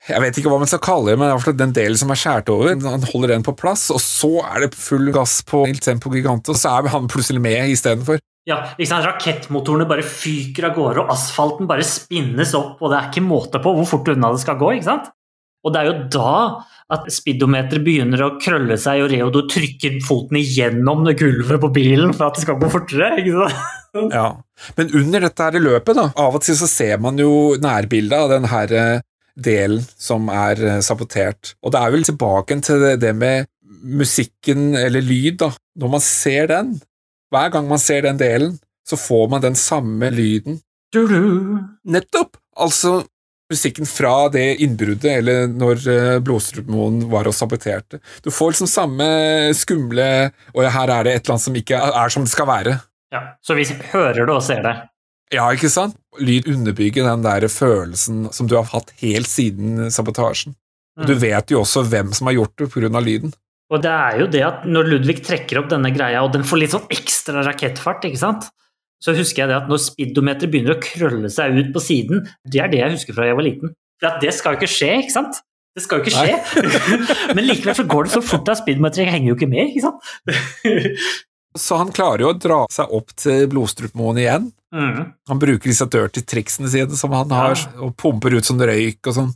[0.06, 2.70] Jeg vet ikke hva man skal kalle det, men den delen som er skåret over,
[2.70, 6.54] han holder den på plass, og så er det full gass på Il Tempo Gigante,
[6.54, 8.22] og så er han plutselig med istedenfor.
[8.48, 9.04] Ja, ikke sant?
[9.04, 13.60] Rakettmotorene bare fyker av gårde, og asfalten bare spinnes opp, og det er ikke måte
[13.60, 14.72] på hvor fort unna det skal gå.
[14.78, 15.10] ikke sant?
[15.66, 16.34] Og det er jo da
[16.94, 22.30] at speedometeret begynner å krølle seg, og Reodor trykker foten igjennom gulvet på bilen for
[22.30, 23.10] at det skal gå fortere.
[23.20, 24.14] ikke sant?
[24.14, 24.28] Ja.
[24.78, 28.32] Men under dette her løpet, da, av og til så ser man jo nærbildet av
[28.32, 29.04] den her eh,
[29.38, 31.54] delen som er eh, sabotert.
[31.62, 33.48] Og det er vel tilbake til det, med
[33.82, 35.52] musikken, eller lyd, da.
[35.78, 36.72] Når man ser den,
[37.32, 38.56] hver gang man ser den delen,
[38.88, 40.60] så får man den samme lyden.
[40.94, 41.60] Du-du.
[41.84, 42.38] Nettopp!
[42.58, 43.02] Altså
[43.48, 48.00] musikken fra det innbruddet, eller når eh, Blodstrupmoen var og saboterte.
[48.24, 49.06] Du får liksom samme
[49.56, 50.08] skumle
[50.54, 52.78] Og her er det et eller annet som ikke er som det skal være.
[53.14, 54.74] Ja, Så vi hører det og ser det.
[55.34, 55.98] Ja, ikke sant?
[56.18, 60.56] Lyd underbygger den der følelsen som du har hatt helt siden sabotasjen.
[60.98, 61.04] Mm.
[61.06, 63.30] du vet jo også hvem som har gjort det av lyden.
[63.70, 66.58] Og det er jo det at når Ludvig trekker opp denne greia, og den får
[66.58, 68.48] litt sånn ekstra rakettfart, ikke sant?
[68.98, 72.62] så husker jeg det at når speedometeret begynner å krølle seg ut på siden, det
[72.64, 73.74] er det jeg husker fra jeg var liten.
[74.00, 75.38] For at det skal jo ikke skje, ikke sant?
[75.76, 76.64] Det skal jo ikke skje.
[77.38, 80.10] Men likevel så går det så fort at speedometeret henger jo ikke med, ikke sant?
[81.56, 84.50] Så han klarer jo å dra seg opp til Blodstrupmoen igjen.
[84.74, 85.12] Mm.
[85.30, 89.14] Han bruker disse dirty triksene sine som han har, og pumper ut som røyk og
[89.16, 89.30] sånn.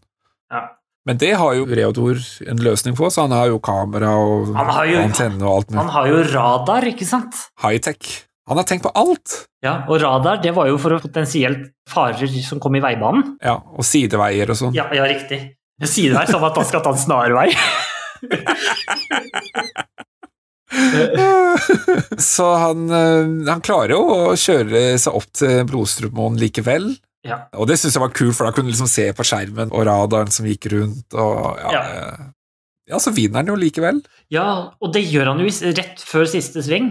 [0.52, 0.66] Ja.
[1.08, 4.52] Men det har jo Reodor en løsning på, så han har jo kamera og
[4.86, 7.34] jo- antenne og alt Han har jo radar, ikke sant?
[7.64, 8.26] High-tech.
[8.46, 9.46] Han har tenkt på alt!
[9.62, 13.36] Ja, Og radar det var jo for potensielt farer som kom i veibanen.
[13.42, 14.74] Ja, Og sideveier og sånn.
[14.74, 15.40] Ja, ja riktig.
[15.82, 17.48] Sideveier, sånn at han skal ta en snarvei.
[22.32, 26.92] Så han, eh, han klarer jo å kjøre seg opp til Blodstrupmoen likevel.
[27.26, 27.44] Ja.
[27.54, 29.84] Og det syns jeg var kult, for da kunne du liksom se på skjermen og
[29.86, 31.06] radaren som gikk rundt.
[31.14, 31.82] Og, ja, Ja.
[31.82, 32.30] eh,
[32.90, 34.02] ja, så vinner han jo likevel.
[34.32, 34.46] Ja,
[34.82, 36.90] og det gjør han jo rett før siste sving,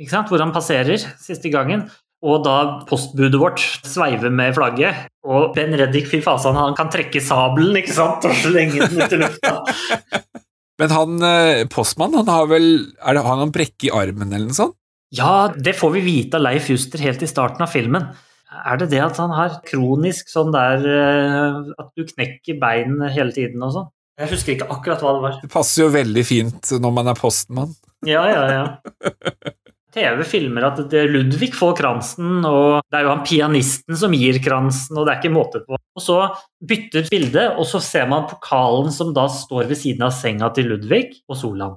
[0.00, 0.28] ikke sant?
[0.32, 1.86] hvor han passerer siste gangen.
[2.20, 7.22] Og da postbudet vårt sveiver med flagget, og Ben Reddik, fy fasan, han kan trekke
[7.24, 8.26] sabelen ikke sant?
[8.28, 9.54] og slenge den ut i lufta.
[10.80, 14.32] Men han postmann, postmannen, han har vel er det, Har han en brekke i armen
[14.32, 14.76] eller noe sånt?
[15.10, 18.04] Ja, det får vi vite av Leif Juster helt i starten av filmen.
[18.50, 23.34] Er det det at han har kronisk sånn der eh, at du knekker bein hele
[23.34, 23.88] tiden og sånn?
[24.20, 25.38] Jeg husker ikke akkurat hva det var.
[25.42, 27.72] Det passer jo veldig fint når man er postmann.
[28.06, 28.64] Ja, ja, ja.
[29.94, 34.38] TV filmer at det Ludvig får kransen, og det er jo han pianisten som gir
[34.42, 35.78] kransen, og det er ikke måte på.
[35.98, 36.18] Og så
[36.62, 40.70] bytter bildet, og så ser man pokalen som da står ved siden av senga til
[40.70, 41.74] Ludvig og Solan.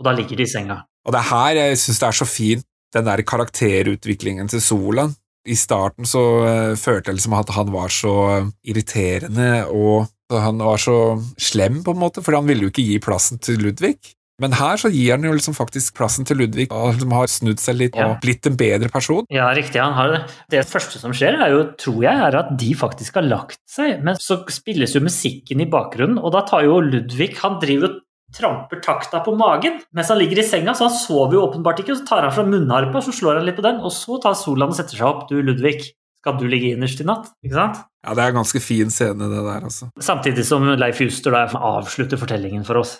[0.00, 0.80] Og da ligger de i senga.
[1.06, 5.14] Og det er her jeg syns det er så fint, den der karakterutviklingen til Solan.
[5.48, 8.14] I starten så eh, følte jeg liksom at han var så
[8.62, 10.96] irriterende, og han var så
[11.40, 13.96] slem, på en måte, for han ville jo ikke gi plassen til Ludvig.
[14.42, 17.62] Men her så gir han jo liksom faktisk plassen til Ludvig, og liksom har snudd
[17.62, 18.10] seg litt Ja.
[18.10, 19.24] og blitt en bedre person.
[19.30, 20.20] Ja, riktig, han har det.
[20.50, 24.02] Det første som skjer, er jo, tror jeg, er at de faktisk har lagt seg.
[24.02, 28.00] Men så spilles jo musikken i bakgrunnen, og da tar jo Ludvig Han driver og
[28.32, 31.92] tramper takta på magen mens han ligger i senga, så han sover jo åpenbart ikke.
[31.92, 34.34] og Så tar han fra munnharpa, så slår han litt på den, og så tar
[34.34, 35.28] Solan og setter seg opp.
[35.28, 35.90] Du, Ludvig,
[36.22, 37.28] skal du ligge innerst i natt?
[37.44, 37.82] Ikke sant?
[38.06, 39.90] Ja, det er en ganske fin scene, det der, altså.
[40.00, 42.96] Samtidig som Leif Juster da avslutter fortellingen for oss.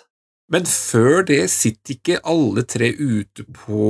[0.51, 3.85] Men før det sitter ikke alle tre ute på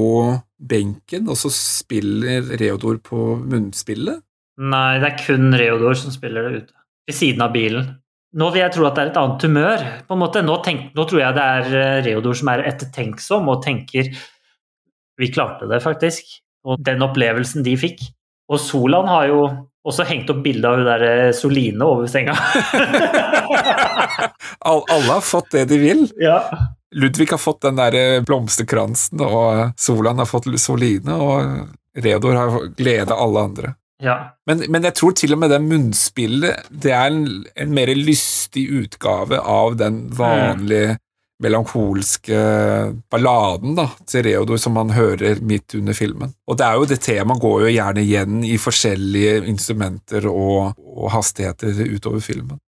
[0.61, 4.21] benken, og så spiller Reodor på munnspillet?
[4.61, 6.79] Nei, det er kun Reodor som spiller det ute.
[7.09, 7.89] Ved siden av bilen.
[8.37, 9.83] Nå vil jeg tro at det er et annet humør.
[10.07, 10.41] på en måte.
[10.45, 14.09] Nå, tenk, nå tror jeg det er eh, Reodor som er ettertenksom og tenker
[15.21, 16.39] Vi klarte det, faktisk.
[16.65, 18.01] Og den opplevelsen de fikk.
[18.49, 19.43] Og Solan har jo
[19.83, 22.35] også hengt opp bilde av hun der eh, Soline over senga.
[24.63, 26.07] All, alle har fått det de vil.
[26.21, 26.39] ja.
[26.93, 32.59] Ludvig har fått den der eh, blomsterkransen, og Solan har fått Soline, og Reodor har
[32.77, 33.73] glede alle andre.
[34.03, 34.17] ja.
[34.45, 38.67] Men, men jeg tror til og med det munnspillet det er en, en mer lystig
[38.69, 40.97] utgave av den vanlige
[41.43, 42.37] melankolske
[43.11, 46.33] balladen da, til Reodor som man hører midt under filmen.
[46.47, 51.11] Og det er jo det temaet går jo gjerne igjen i forskjellige instrumenter og, og
[51.15, 52.59] hastigheter utover filmen.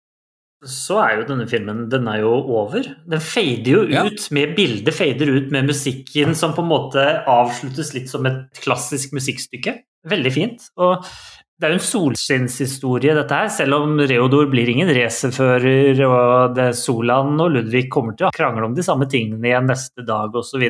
[0.65, 2.87] så er jo denne filmen den er jo over.
[3.11, 4.05] Den fader jo Ja.
[4.09, 8.63] ut med bildet, fader ut med musikken som på en måte avsluttes litt som et
[8.65, 9.75] klassisk musikkstykke.
[10.09, 10.65] Veldig fint.
[10.81, 11.05] Og
[11.55, 16.73] det er jo en solskinnshistorie, dette her, selv om Reodor blir ingen racerfører, og det
[16.75, 20.65] Solan og Ludvig kommer til å krangle om de samme tingene igjen neste dag osv.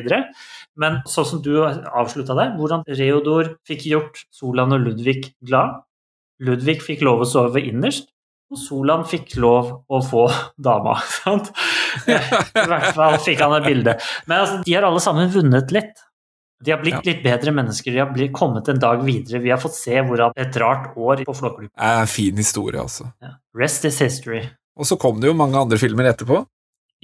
[0.77, 5.81] Men sånn som du avslutta der, hvordan Reodor fikk gjort Solan og Ludvig glad.
[6.45, 8.11] Ludvig fikk lov å sove innerst,
[8.53, 10.27] og Solan fikk lov å få
[10.61, 10.99] dama.
[11.17, 11.49] sant?
[12.05, 12.13] I
[12.69, 13.97] hvert fall fikk han et bilde.
[14.29, 16.04] Men altså, de har alle sammen vunnet litt.
[16.65, 17.01] De har blitt Ja.
[17.05, 19.41] litt bedre mennesker, de har blitt, kommet en dag videre.
[19.43, 21.71] Vi har fått se hvordan et rart år på Flåklypa.
[21.77, 23.11] Er en fin historie, altså.
[23.21, 23.35] Ja.
[23.55, 24.41] Rest is history.
[24.75, 26.41] Og så kom det jo mange andre filmer etterpå.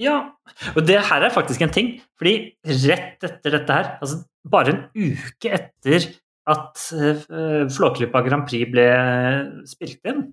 [0.02, 0.32] Ja,
[0.74, 4.82] og det her er faktisk en ting, fordi rett etter dette her, altså bare en
[4.96, 6.08] uke etter
[6.50, 8.86] at uh, Flåklypa Grand Prix ble
[9.68, 10.24] spilt inn,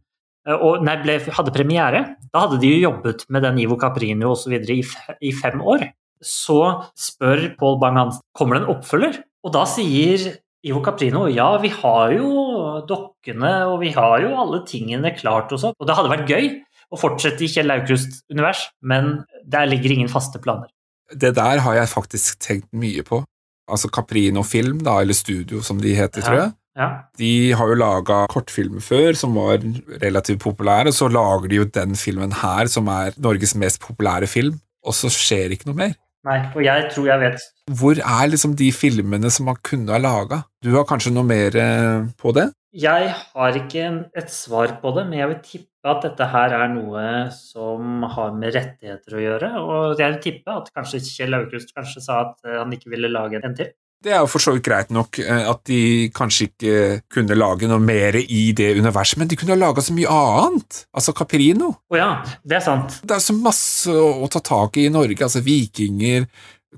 [0.47, 2.01] eh, og nei, ble, hadde premiere,
[2.34, 4.56] da hadde de jo jobbet med den Ivo Caprino osv.
[4.57, 4.81] I,
[5.22, 5.85] i fem år.
[6.24, 6.60] Så
[7.00, 10.26] spør Paul Bang-Hansen kommer det en oppfølger, og da sier
[10.68, 15.62] Ivo Caprino ja, vi har jo dokkene og vi har jo alle tingene klart og
[15.62, 16.50] sånn, og det hadde vært gøy
[16.90, 20.68] å fortsette i Kjell Aukrust-univers, men der ligger ingen faste planer.
[21.10, 23.22] Det der har jeg faktisk tenkt mye på.
[23.70, 26.52] Altså Caprino Film, da, eller Studio som de heter, tror jeg.
[26.80, 26.90] Ja.
[27.20, 29.62] De har jo laga kortfilmer før som var
[30.02, 34.30] relativt populære, og så lager de jo den filmen her som er Norges mest populære
[34.32, 35.98] film, og så skjer ikke noe mer.
[36.28, 37.44] Nei, og jeg tror jeg vet.
[37.80, 40.41] Hvor er liksom de filmene som man kunne ha laga?
[40.64, 42.50] Du har kanskje noe mer eh, på det?
[42.76, 43.86] Jeg har ikke
[44.20, 48.36] et svar på det, men jeg vil tippe at dette her er noe som har
[48.36, 49.52] med rettigheter å gjøre.
[49.64, 53.12] Og jeg vil tippe at kanskje Kjell Aukrust kanskje sa at eh, han ikke ville
[53.14, 53.72] lage en til.
[53.99, 55.81] Det er jo for så vidt greit nok eh, at de
[56.15, 56.76] kanskje ikke
[57.11, 60.85] kunne lage noe mer i det universet, men de kunne ha laga så mye annet!
[60.95, 61.73] Altså Caprino.
[61.91, 62.11] Å ja,
[62.47, 63.01] det er sant.
[63.03, 66.30] Det er så masse å, ta tak i i Norge, altså vikinger,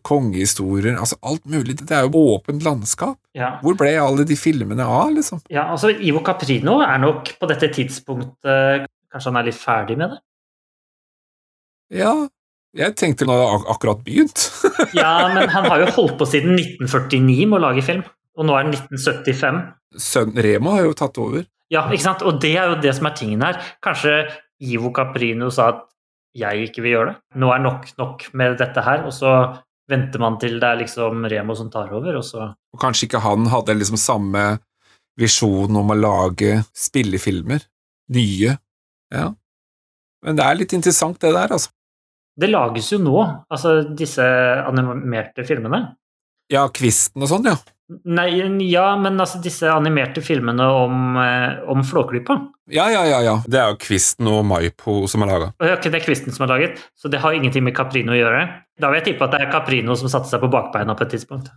[0.08, 1.78] kongehistorier, altså alt mulig.
[1.78, 3.20] Det er jo åpent landskap.
[3.38, 3.54] Ja.
[3.62, 5.44] Hvor ble alle de filmene av, liksom?
[5.54, 10.14] ja, altså Ivo Caprino er nok på dette tidspunktet Kanskje han er litt ferdig med
[10.14, 10.20] det?
[12.00, 12.14] Ja,
[12.72, 14.46] jeg tenkte nå ak akkurat begynt.
[14.98, 18.04] Ja, men han har jo holdt på siden 1949 med å lage film,
[18.38, 19.62] og nå er det 1975.
[20.02, 21.46] Sønnen Remo har jo tatt over.
[21.72, 22.24] Ja, ikke sant?
[22.28, 23.60] Og det er jo det som er tingen her.
[23.84, 24.16] Kanskje
[24.62, 25.86] Ivo Caprino sa at
[26.38, 27.18] jeg ikke vil gjøre det.
[27.44, 29.34] Nå er nok nok med dette her, og så
[29.92, 33.24] venter man til det er liksom Remo som tar over, og så Og kanskje ikke
[33.24, 34.46] han hadde liksom samme
[35.20, 37.66] visjon om å lage spillefilmer.
[38.16, 38.56] Nye.
[39.12, 39.28] Ja.
[40.24, 41.72] Men det er litt interessant, det der, altså.
[42.40, 43.18] Det lages jo nå,
[43.52, 44.24] altså disse
[44.64, 45.84] animerte filmene.
[46.52, 47.58] Ja, Kvisten og sånn, ja.
[48.08, 48.30] Nei,
[48.72, 52.38] ja, men altså disse animerte filmene om, eh, om Flåklypa.
[52.72, 53.36] Ja, ja, ja, ja.
[53.44, 55.52] Det er jo Kvisten og Maipo som har laga.
[55.60, 58.46] Og det er Kvisten som har laget, så det har ingenting med Caprino å gjøre.
[58.80, 61.16] Da vil jeg tippe at det er Caprino som satte seg på bakbeina på et
[61.18, 61.52] tidspunkt.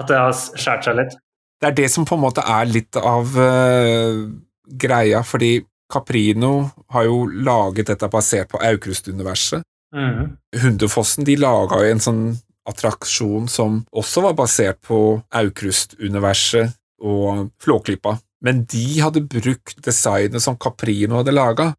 [0.00, 1.18] At det har skåret seg litt.
[1.60, 4.26] Det er det som på en måte er litt av uh,
[4.64, 5.58] greia, fordi
[5.90, 9.62] Caprino har jo laget dette basert på Aukrust-universet.
[9.94, 10.36] Mhm.
[10.62, 12.24] Hundefossen de laga jo en sånn
[12.70, 20.58] attraksjon som også var basert på Aukrust-universet og Flåklypa, men de hadde brukt designet som
[20.60, 21.70] Caprino hadde laga.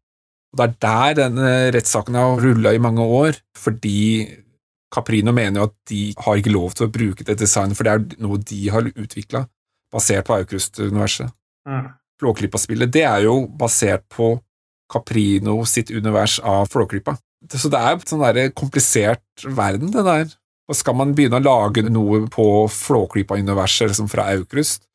[0.52, 4.28] Og det er der denne rettssaken har rulla i mange år, fordi
[4.92, 7.94] Caprino mener jo at de har ikke lov til å bruke det designet, for det
[7.94, 9.46] er noe de har utvikla,
[9.92, 11.32] basert på Aukrust-universet.
[11.68, 11.88] Mm.
[12.20, 14.34] Flåklypa-spillet, det er jo basert på
[14.92, 17.16] Caprino sitt univers av Flåklypa.
[17.50, 20.30] Så det er en sånn der komplisert verden, det der.
[20.70, 24.86] Og skal man begynne å lage noe på Flåklypa-universet, liksom fra Aukrust,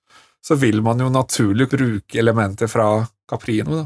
[0.45, 3.85] så vil man jo naturlig bruke elementer fra Caprino, da.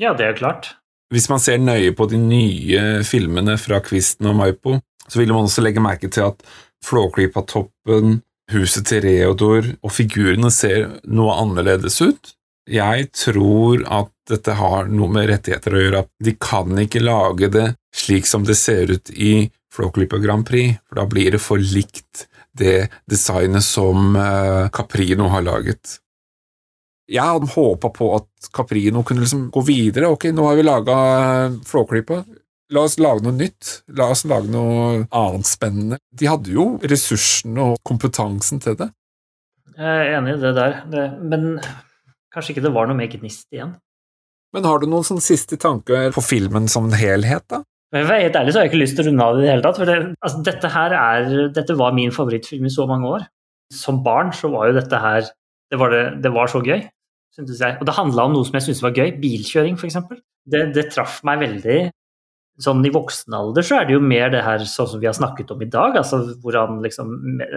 [0.00, 0.74] Ja, det er klart.
[1.12, 4.78] Hvis man ser nøye på de nye filmene fra Kvisten og Maipo,
[5.08, 6.44] så vil man også legge merke til at
[6.84, 8.20] Flåklypa-toppen,
[8.52, 12.32] huset til Reodor og figurene ser noe annerledes ut.
[12.68, 16.02] Jeg tror at dette har noe med rettigheter å gjøre.
[16.04, 20.76] at De kan ikke lage det slik som det ser ut i Flåklypa Grand Prix,
[20.88, 25.98] for da blir det for likt det designet som eh, Caprino har laget.
[27.12, 30.12] Jeg hadde håpa på at Caprino kunne liksom gå videre.
[30.12, 30.96] Ok, nå har vi laga
[31.68, 32.22] Flåklypa.
[32.72, 33.82] La oss lage noe nytt.
[33.98, 35.98] La oss lage noe annet spennende.
[36.08, 38.88] De hadde jo ressursene og kompetansen til det.
[39.76, 41.56] Jeg er enig i det der, det, men
[42.32, 43.74] kanskje ikke det var noe mer gnist igjen.
[44.52, 47.62] Men har du noen sånne siste tanker på filmen som en helhet, da?
[47.92, 49.36] Men for å være helt ærlig så har jeg ikke lyst til å runde av
[49.36, 49.78] det i det hele tatt.
[49.78, 53.26] For det, altså, dette her er Dette var min favorittfilm i så mange år.
[53.72, 55.28] Som barn så var jo dette her
[55.72, 56.82] Det var, det, det var så gøy,
[57.32, 57.78] syntes jeg.
[57.80, 59.14] Og det handla om noe som jeg syntes var gøy.
[59.20, 60.00] Bilkjøring, f.eks.
[60.52, 61.78] Det, det traff meg veldig.
[62.62, 65.16] Sånn i voksen alder så er det jo mer det her sånn som vi har
[65.16, 65.96] snakket om i dag.
[65.98, 67.10] altså Hvordan liksom
[67.40, 67.48] me-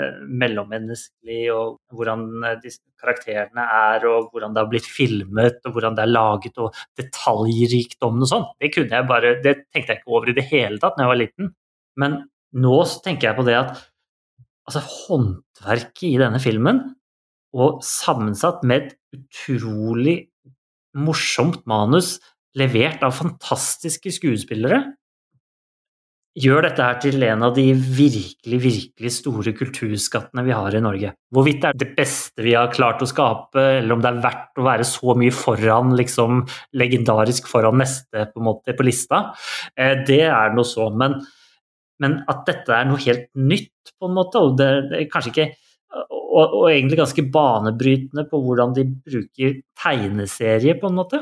[0.41, 5.98] mellommenneskelig, og hvordan eh, disse karakterene er, og hvordan det har blitt filmet, og hvordan
[5.98, 8.48] det er laget, og detaljrikdommen og sånn.
[8.61, 11.14] Det kunne jeg bare, det tenkte jeg ikke over i det hele tatt da jeg
[11.14, 11.52] var liten.
[12.02, 12.18] Men
[12.65, 13.76] nå så tenker jeg på det at
[14.65, 16.82] altså håndverket i denne filmen,
[17.56, 20.18] og sammensatt med et utrolig
[20.95, 22.15] morsomt manus
[22.60, 24.84] levert av fantastiske skuespillere,
[26.36, 31.14] gjør dette her til en av de virkelig, virkelig store kulturskattene vi har i Norge.
[31.32, 34.60] Hvorvidt det er det beste vi har klart å skape, eller om det er verdt
[34.60, 36.44] å være så mye foran, liksom
[36.76, 39.30] legendarisk foran neste på, måte, på lista,
[39.80, 40.90] eh, det er noe så.
[40.91, 41.22] Men,
[42.03, 45.32] men at dette er noe helt nytt, på en måte, og det, det er kanskje
[45.32, 45.52] ikke
[46.36, 51.22] og, og egentlig ganske banebrytende på hvordan de bruker tegneserie, på en måte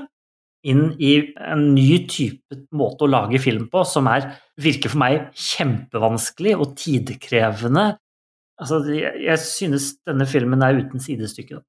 [0.63, 1.13] inn i
[1.43, 4.29] en ny type måte å lage film på, som er,
[4.61, 7.89] virker for meg kjempevanskelig og tidkrevende.
[8.61, 11.59] Altså, jeg, jeg synes denne filmen er uten sidestykke.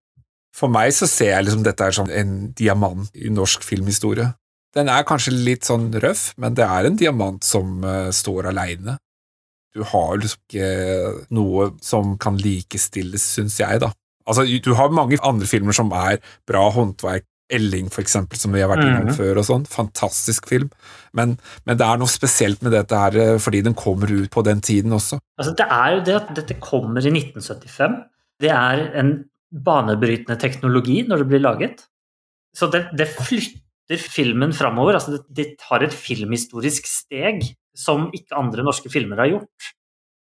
[0.55, 4.29] For meg så ser jeg liksom dette er som en diamant i norsk filmhistorie.
[4.75, 8.97] Den er kanskje litt sånn røff, men det er en diamant som uh, står aleine.
[9.75, 13.91] Du har liksom ikke noe som kan likestilles, syns jeg, da.
[14.25, 18.61] Altså, du har mange andre filmer som er bra håndverk, Elling, for eksempel, som vi
[18.65, 19.17] har vært innom Mhm.
[19.17, 19.67] før, og sånn.
[19.71, 20.71] Fantastisk film.
[21.15, 21.37] Men,
[21.67, 24.61] men det er noe spesielt med dette her, eh, fordi den kommer ut på den
[24.61, 25.21] tiden også.
[25.39, 27.97] Altså, det er jo det at dette kommer i 1975.
[28.43, 29.13] Det er en
[29.55, 31.85] banebrytende teknologi når det blir laget.
[32.55, 34.95] Så det, det flytter filmen framover.
[34.99, 37.43] Altså, det, det tar et filmhistorisk steg
[37.77, 39.73] som ikke andre norske filmer har gjort.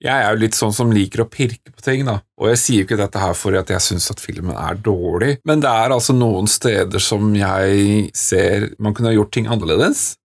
[0.03, 2.17] Jeg er jo litt sånn som liker å pirke på ting, da.
[2.41, 5.37] Og jeg sier jo ikke dette her for at jeg syns at filmen er dårlig,
[5.47, 10.17] men det er altså noen steder som jeg ser man kunne ha gjort ting annerledes.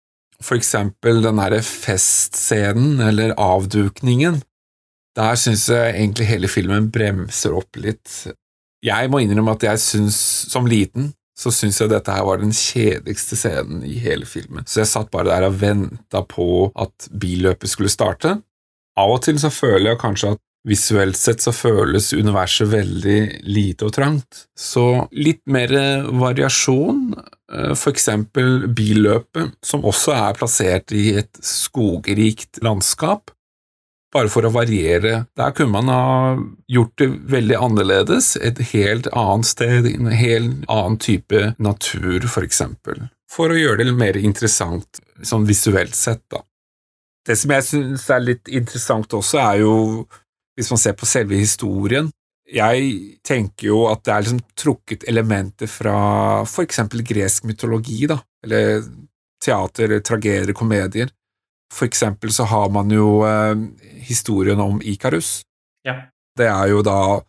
[0.42, 4.40] For eksempel den derre festscenen, eller avdukningen.
[5.18, 8.10] Der syns jeg egentlig hele filmen bremser opp litt.
[8.86, 10.18] Jeg må innrømme at jeg syns,
[10.50, 14.66] som liten, så syns jeg dette her var den kjedeligste scenen i hele filmen.
[14.66, 18.40] Så jeg satt bare der og venta på at billøpet skulle starte.
[18.98, 23.86] Av og til så føler jeg kanskje at visuelt sett så føles universet veldig lite
[23.86, 24.44] og trangt.
[24.58, 25.72] Så litt mer
[26.10, 27.80] variasjon, f.eks.
[27.80, 33.30] for eksempel billøpet, som også er plassert i et skogrikt landskap,
[34.12, 35.26] bare for å variere.
[35.36, 36.34] Der kunne man ha
[36.70, 43.06] gjort det veldig annerledes, et helt annet sted, en helt annen type natur, for eksempel,
[43.30, 46.42] for å gjøre det mer interessant sånn visuelt sett, da.
[47.26, 49.74] Det som jeg syns er litt interessant også, er jo
[50.58, 52.08] hvis man ser på selve historien.
[52.48, 55.98] Jeg tenker jo at det er liksom trukket elementer fra
[56.48, 58.80] for eksempel gresk mytologi, da, eller
[59.44, 61.12] teater, tragedier, komedier.
[61.74, 63.54] For eksempel så har man jo eh,
[64.08, 65.42] historien om Ikarus.
[65.86, 66.08] Ja.
[66.38, 67.20] Det er jo da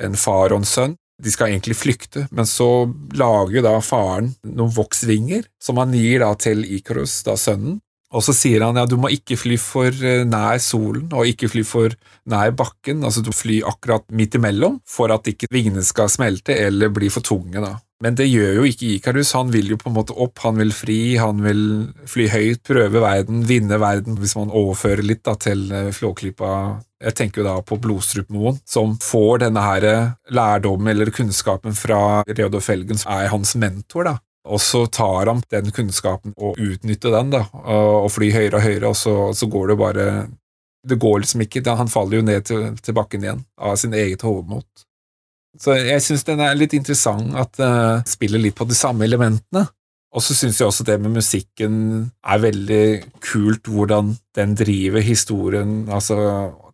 [0.00, 0.96] en far og en sønn.
[1.18, 2.86] De skal egentlig flykte, men så
[3.18, 8.32] lager da faren noen voksvinger som han gir da til Ikarus, da sønnen, og så
[8.32, 11.96] sier han ja, du må ikke fly for eh, nær solen og ikke fly for
[12.28, 16.92] nær bakken, altså du fly akkurat midt imellom for at ikke vingene skal smelte eller
[16.94, 17.60] bli for tunge.
[17.60, 17.76] da.
[18.04, 20.70] Men det gjør jo ikke Ikarus, han vil jo på en måte opp, han vil
[20.72, 21.62] fri, han vil
[22.08, 26.52] fly høyt, prøve verden, vinne verden, hvis man overfører litt da til eh, Flåklypa.
[27.04, 29.84] Jeg tenker jo da på Blodstrupmoen, som får denne her
[30.34, 34.16] lærdommen eller kunnskapen fra Reodor Felgen, som er hans mentor, da.
[34.48, 38.90] Og så tar han den kunnskapen og utnytter den, da, og flyr høyere og høyere,
[38.90, 40.04] og så, så går det bare
[40.88, 41.64] Det går liksom ikke.
[41.76, 44.86] Han faller jo ned til, til bakken igjen av sin eget hovedmot.
[45.58, 49.66] Så jeg syns den er litt interessant at uh, spiller litt på de samme elementene.
[50.14, 51.74] Og så syns jeg også det med musikken
[52.24, 52.84] er veldig
[53.20, 55.82] kult, hvordan den driver historien.
[55.92, 56.16] Altså,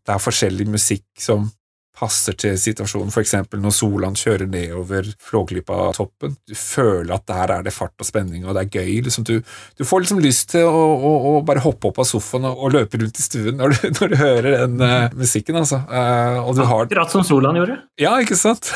[0.04, 1.48] det er forskjellig musikk som
[1.94, 6.34] passer til situasjonen, eksempel når Solan kjører nedover Flåklypa-toppen.
[6.48, 9.04] Du føler at der er det fart og spenning, og det er gøy.
[9.06, 9.36] Liksom, du,
[9.78, 12.74] du, får liksom lyst til å, å, å, bare hoppe opp av sofaen og, og
[12.74, 15.80] løpe rundt i stuen når du, når du hører den uh, musikken, altså.
[15.86, 17.78] Uh, har Akkurat som Solan gjorde.
[18.00, 18.72] Ja, ikke sant?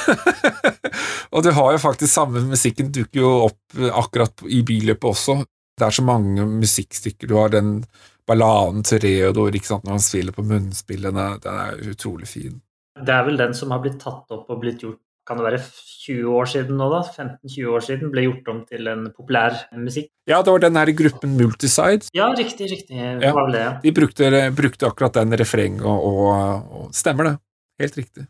[1.34, 5.40] og du har jo faktisk samme musikken dukker jo opp akkurat i billøpet også.
[5.78, 7.30] Det er så mange musikkstykker.
[7.30, 7.82] Du har den
[8.28, 11.28] balladen til Reodor ikke sant, når han spiller på munnspillene.
[11.42, 12.58] Den er utrolig fin.
[13.04, 15.58] Det er vel den som har blitt tatt opp og blitt gjort kan det være
[15.60, 17.02] 20 år siden nå, da?
[17.04, 20.08] 15-20 år siden ble gjort om til en populær musikk.
[20.28, 22.08] Ja, det var den her gruppen Multiside.
[22.16, 22.96] Ja, riktig, riktig.
[22.96, 23.74] Ja, var det, ja.
[23.82, 27.34] De brukte, brukte akkurat den refrenget, og, og, og, Stemmer det.
[27.82, 28.24] Helt riktig.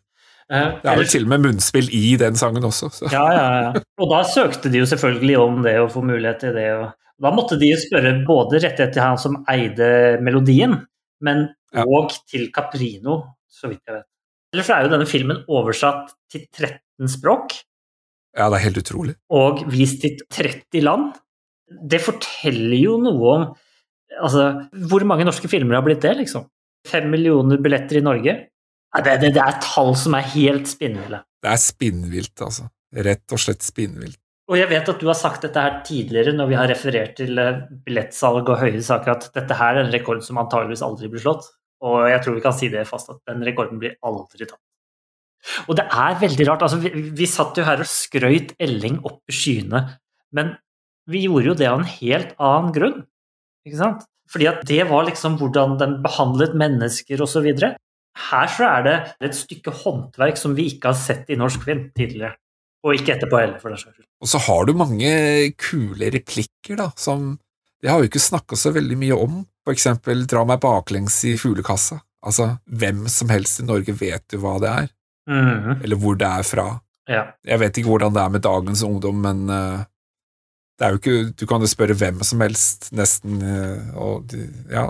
[0.48, 2.90] Eh, det er vel til og med munnspill i den sangen også.
[2.98, 3.12] Så.
[3.14, 3.86] Ja, ja, ja.
[4.00, 6.68] Og da søkte de jo selvfølgelig om det, å få mulighet til det.
[6.80, 10.80] Og da måtte de jo spørre både rettighet til han som eide melodien,
[11.22, 11.84] men Ja.
[12.32, 14.06] til Caprino, så vidt jeg vet.
[14.54, 17.56] Ellers så er jo denne filmen oversatt til 13 språk
[18.38, 19.16] Ja, det er helt utrolig.
[19.34, 21.10] og vist til 30 land.
[21.68, 23.46] Det forteller jo noe om
[24.22, 24.44] altså,
[24.88, 26.46] hvor mange norske filmer har blitt det, liksom.
[26.88, 28.34] Fem millioner billetter i Norge.
[28.94, 31.20] Nei, Det, det, det er tall som er helt spinnville.
[31.44, 32.70] Det er spinnvilt, altså.
[33.04, 34.16] Rett og slett spinnvilt.
[34.48, 37.36] Og jeg vet at du har sagt dette her tidligere når vi har referert til
[37.36, 41.20] eh, billettsalg og høye saker, at dette her er en rekord som antageligvis aldri blir
[41.20, 41.50] slått.
[41.86, 44.62] Og jeg tror vi kan si det fast, at den rekorden blir aldri tatt.
[45.70, 46.64] Og det er veldig rart.
[46.66, 49.84] altså Vi, vi satt jo her og skrøyt Elling opp i skyene,
[50.34, 50.56] men
[51.08, 52.98] vi gjorde jo det av en helt annen grunn.
[53.66, 54.02] Ikke sant?
[54.28, 57.46] Fordi at det var liksom hvordan den behandlet mennesker osv.
[58.28, 61.86] Her så er det et stykke håndverk som vi ikke har sett i norsk film
[61.96, 62.34] tidligere.
[62.86, 64.06] Og ikke etterpå heller, for den saks skyld.
[64.22, 65.10] Og så har du mange
[65.58, 67.36] kule replikker, da, som
[67.78, 69.34] Det har vi ikke snakka så veldig mye om.
[69.68, 71.98] For eksempel Dra meg baklengs i fuglekassa.
[72.24, 74.86] Altså, hvem som helst i Norge vet jo hva det er,
[75.28, 75.82] mm.
[75.84, 76.64] eller hvor det er fra.
[77.08, 77.26] Ja.
[77.46, 79.84] Jeg vet ikke hvordan det er med dagens ungdom, men uh,
[80.80, 84.34] det er jo ikke Du kan jo spørre hvem som helst, nesten, uh, og
[84.72, 84.88] ja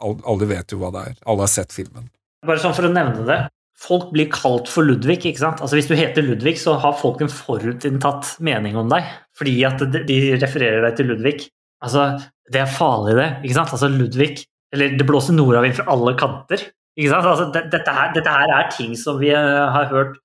[0.00, 1.20] Alle vet jo hva det er.
[1.28, 2.08] Alle har sett filmen.
[2.48, 3.38] Bare sånn for å nevne det.
[3.76, 5.20] Folk blir kalt for Ludvig.
[5.20, 5.60] ikke sant?
[5.60, 9.04] Altså Hvis du heter Ludvig, så har folk en forutinntatt mening om deg.
[9.36, 11.50] Fordi at de de refererer deg til Ludvig.
[11.84, 12.08] Altså,
[12.52, 13.30] Det er farlig, det.
[13.44, 13.72] ikke sant?
[13.74, 14.44] Altså Ludvig
[14.74, 16.62] Eller det blåser nordavind fra alle kanter.
[16.96, 17.26] ikke sant?
[17.26, 20.16] Altså, det, dette, her, dette her er ting som vi eh, har hørt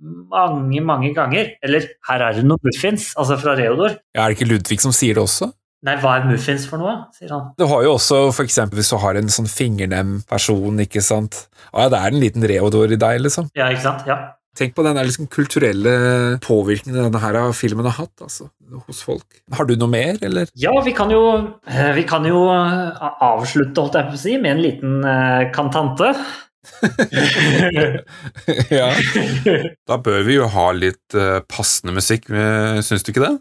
[0.00, 1.54] mange, mange ganger.
[1.64, 3.96] Eller her er det noe muffins, altså fra Reodor.
[4.14, 5.50] Ja, er det ikke Ludvig som sier det også?
[5.86, 6.94] Nei, hva er muffins for noe?
[7.14, 7.50] sier han.
[7.60, 11.44] Du har jo også eksempel hvis du har en sånn fingernem person, ikke sant.
[11.70, 13.50] Å ja, det er en liten Reodor i deg, liksom.
[13.58, 14.08] Ja, ikke sant?
[14.08, 14.16] Ja.
[14.56, 15.90] Tenk på den der liksom kulturelle
[16.44, 18.48] påvirkningen denne her filmen har hatt altså,
[18.86, 19.26] hos folk.
[19.52, 20.48] Har du noe mer, eller?
[20.56, 21.20] Ja, vi kan jo,
[21.68, 25.50] eh, vi kan jo eh, avslutte, holdt jeg på å si, med en liten eh,
[25.52, 26.14] kantante.
[28.78, 28.88] ja.
[29.86, 31.14] Da bør vi jo ha litt
[31.52, 33.36] passende musikk, syns du ikke det?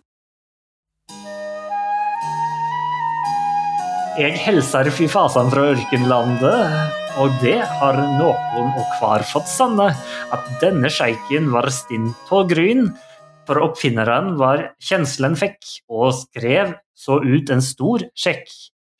[4.15, 9.87] Jeg hilser fy fasan fra ørkenlandet, og det har noen og hver fått sanne,
[10.35, 12.89] at denne sjeiken var stinn på gryn,
[13.47, 18.49] for oppfinneren var kjenslen fikk, og skrev så ut en stor sjekk.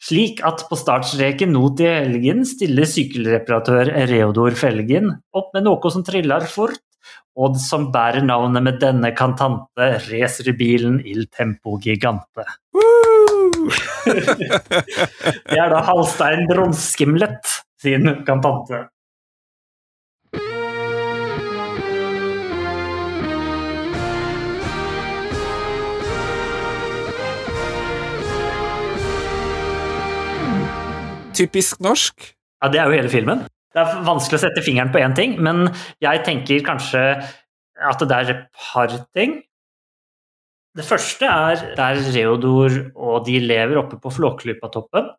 [0.05, 6.05] Slik at på startstreken nå til helgen stiller sykkelreparatør Reodor Felgen opp med noe som
[6.05, 6.83] triller fort,
[7.35, 12.45] og som bærer navnet med denne kantante, racerbilen Il Tempo Gigante.
[14.05, 18.85] Det er da Halstein Bronskimlet sin kantante.
[31.35, 32.29] Typisk norsk.
[32.63, 33.43] Ja, det er jo hele filmen.
[33.75, 35.65] Det er vanskelig å sette fingeren på én ting, men
[36.03, 37.01] jeg tenker kanskje
[37.75, 39.41] at det er et par ting.
[40.75, 45.11] Det første er der Reodor og de lever oppe på Flåklypatoppen.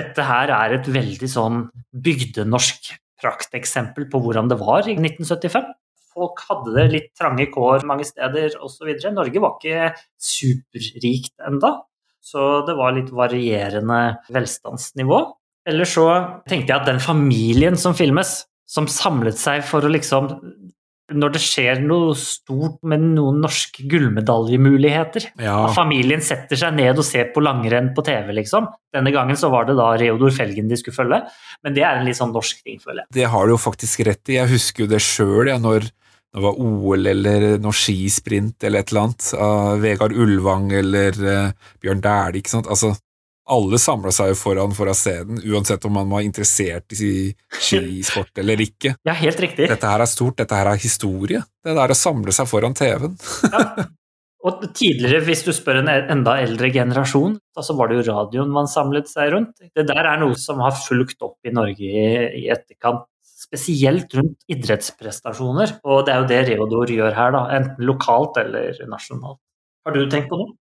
[0.00, 1.62] Dette her er et veldig sånn
[1.92, 2.90] bygdenorsk
[3.20, 5.68] prakteksempel på hvordan det var i 1975.
[6.10, 8.88] Folk hadde det litt trange kår mange steder osv.
[9.14, 11.76] Norge var ikke superrikt enda,
[12.20, 14.00] så det var litt varierende
[14.32, 15.20] velstandsnivå.
[15.68, 16.06] Eller så
[16.48, 18.40] tenkte jeg at den familien som filmes,
[18.70, 20.30] som samlet seg for å liksom
[21.10, 25.68] Når det skjer noe stort med noen norske gullmedaljemuligheter Ja.
[25.74, 28.68] Familien setter seg ned og ser på langrenn på TV, liksom.
[28.94, 31.22] Denne gangen så var det da Reodor Felgen de skulle følge,
[31.64, 33.12] men det er en litt sånn norsk ting, føler jeg.
[33.20, 34.38] Det har du jo faktisk rett i.
[34.38, 35.90] Jeg husker jo det sjøl, ja, når
[36.30, 41.70] det var OL eller noe skisprint eller et eller annet, av Vegard Ulvang eller eh,
[41.82, 42.70] Bjørn Dæhlie, ikke sant.
[42.70, 42.92] Altså,
[43.50, 48.42] alle samla seg foran for å se den, uansett om man var interessert i skisport
[48.42, 48.96] eller ikke.
[49.08, 49.68] Ja, helt riktig.
[49.70, 51.40] Dette her er stort, dette her er historie.
[51.64, 53.16] Det der å samle seg foran TV-en.
[54.46, 58.52] Og tidligere, hvis du spør en enda eldre generasjon, da så var det jo radioen
[58.54, 59.60] man samlet seg rundt.
[59.76, 62.06] Det der er noe som har fulgt opp i Norge i,
[62.40, 65.76] i etterkant, spesielt rundt idrettsprestasjoner.
[65.84, 69.40] Og det er jo det Reodor gjør her, da, enten lokalt eller nasjonalt.
[69.84, 70.56] Har du tenkt på noe?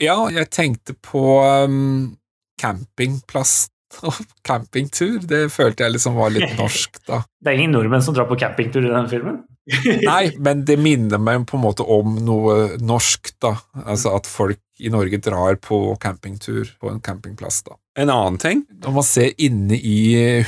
[0.00, 2.16] Ja, jeg tenkte på um,
[2.60, 3.68] campingplass
[4.06, 4.16] og
[4.46, 5.18] campingtur.
[5.26, 7.22] Det følte jeg liksom var litt norsk, da.
[7.42, 9.42] Det er ingen nordmenn som drar på campingtur i den filmen?
[10.10, 13.54] Nei, men det minner meg på en måte om noe norsk, da.
[13.84, 17.76] Altså at folk i Norge drar på campingtur på en campingplass, da.
[18.00, 19.98] En annen ting, når man ser inne i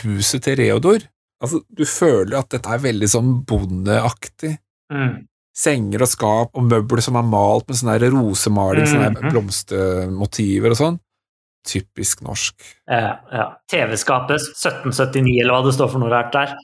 [0.05, 1.03] huset til Reodor
[1.43, 4.53] Altså, du føler at dette er veldig sånn bondeaktig.
[4.95, 5.25] Mm.
[5.53, 9.31] Senger og skap og møbler som er malt med sånn rosemaling, mm -hmm.
[9.31, 10.99] blomstermotiver og sånn.
[11.67, 12.55] Typisk norsk.
[12.91, 13.47] Ja, ja.
[13.71, 16.57] TV-skapet 1779, eller hva det står for noe rart der.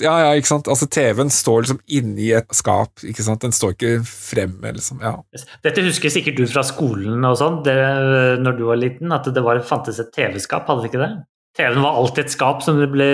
[0.00, 0.68] Ja, ja, ikke sant.
[0.68, 3.40] Altså, TV-en står liksom inni et skap, ikke sant.
[3.40, 5.00] Den står ikke fremme, liksom.
[5.00, 5.16] Ja.
[5.64, 9.60] Dette husker sikkert du fra skolen og sånn, når du var liten, at det var,
[9.66, 11.12] fantes et TV-skap, hadde det ikke det?
[11.58, 13.06] TV-en var alltid et skap som ble,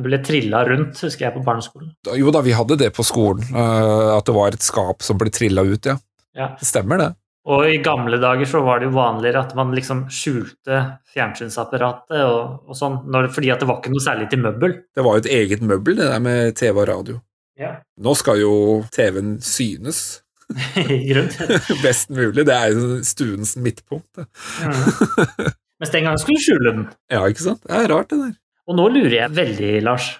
[0.00, 1.92] ble trilla rundt, husker jeg, på barneskolen.
[2.16, 5.32] Jo da, vi hadde det på skolen, eh, at det var et skap som ble
[5.34, 5.98] trilla ut, ja.
[6.36, 6.54] Ja.
[6.56, 7.10] Det stemmer, det.
[7.50, 10.80] Og i gamle dager så var det jo vanligere at man liksom skjulte
[11.12, 14.76] fjernsynsapparatet og, og sånn, når, fordi at det var ikke noe særlig til møbel.
[14.96, 17.20] Det var jo et eget møbel, det der med TV og radio.
[17.60, 17.74] Ja.
[18.00, 18.52] Nå skal jo
[18.94, 20.22] TV-en synes
[20.80, 21.60] I grunnen.
[21.84, 22.44] best mulig.
[22.48, 24.08] Det er jo stuens midtpunkt.
[24.16, 25.52] Det.
[25.80, 26.86] Mens den gangen skulle du skjule den.
[27.12, 27.62] Ja, ikke sant?
[27.64, 28.34] Det er rart, det der.
[28.68, 30.12] Og nå lurer jeg veldig, Lars.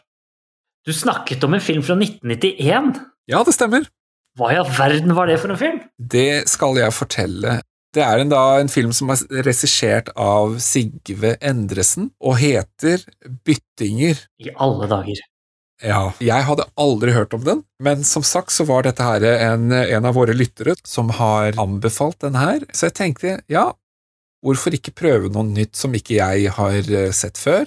[0.88, 2.94] Du snakket om en film fra 1991.
[3.30, 3.84] Ja, det stemmer.
[4.38, 5.82] Hva i all verden var det for en film?
[5.98, 7.58] Det skal jeg fortelle.
[7.94, 13.02] Det er en, da, en film som er regissert av Sigve Endresen, og heter
[13.44, 14.22] Byttinger.
[14.40, 15.20] I alle dager.
[15.80, 19.72] Ja, jeg hadde aldri hørt om den, men som sagt så var dette her en,
[19.72, 23.70] en av våre lyttere som har anbefalt den her, så jeg tenkte ja,
[24.44, 27.66] hvorfor ikke prøve noe nytt som ikke jeg har eh, sett før?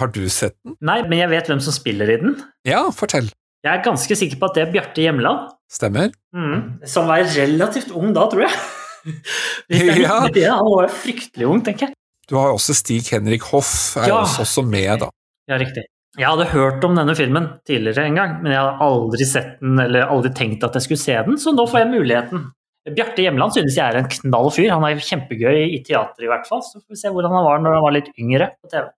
[0.00, 0.74] Har du sett den?
[0.82, 2.34] Nei, men jeg vet hvem som spiller i den.
[2.66, 3.28] Ja, fortell.
[3.64, 5.52] Jeg er ganske sikker på at det er Bjarte Hjemland.
[5.72, 6.10] Stemmer?
[6.36, 6.80] Mm.
[6.90, 8.56] Som var relativt ung da, tror jeg.
[9.70, 10.18] Det Ja.
[10.26, 11.96] 1991, Han var fryktelig ung, tenker jeg.
[12.28, 14.22] Du har også Stig-Henrik Hoff er Ja.
[14.24, 15.10] også med, da.
[15.50, 15.84] Ja, riktig.
[16.16, 19.80] Jeg hadde hørt om denne filmen tidligere en gang, men jeg hadde aldri sett den
[19.82, 22.44] eller aldri tenkt at jeg skulle se den, så nå får jeg muligheten.
[22.92, 24.68] Bjarte Hjemland synes jeg er en knall fyr.
[24.74, 26.60] Han er kjempegøy i teater i hvert fall.
[26.66, 28.90] Så får vi se hvordan han var når han var litt yngre på TV.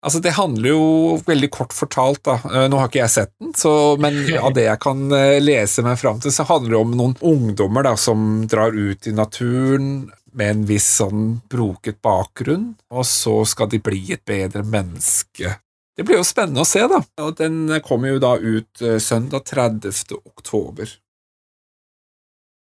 [0.00, 0.84] Altså, det handler jo
[1.26, 2.38] veldig kort fortalt, da.
[2.48, 4.16] Eh, Nå har ikke jeg sett den, så, men
[4.46, 7.84] av det jeg kan eh, lese meg fram til, så handler det om noen ungdommer
[7.84, 13.68] da, som drar ut i naturen med en viss sånn broket bakgrunn, og så skal
[13.72, 15.58] de bli et bedre menneske.
[15.98, 17.02] Det blir jo spennende å se, da.
[17.20, 20.16] Og den kommer jo da ut eh, søndag 30.
[20.24, 20.96] oktober.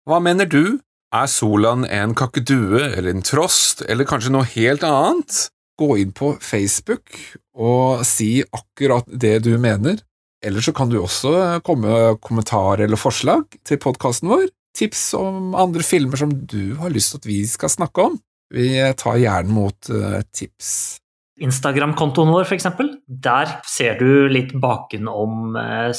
[0.09, 0.81] Hva mener du?
[1.13, 5.49] Er Solan en kakedue, eller en trost, eller kanskje noe helt annet?
[5.81, 7.17] Gå inn på Facebook
[7.57, 9.99] og si akkurat det du mener.
[10.45, 14.49] Eller så kan du også komme med kommentarer eller forslag til podkasten vår.
[14.77, 18.17] Tips om andre filmer som du har lyst til at vi skal snakke om.
[18.55, 21.01] Vi tar gjerne mot eh, tips.
[21.41, 22.93] Instagram-kontoen vår, eksempel.
[23.09, 25.91] Der ser du litt bakenom eh,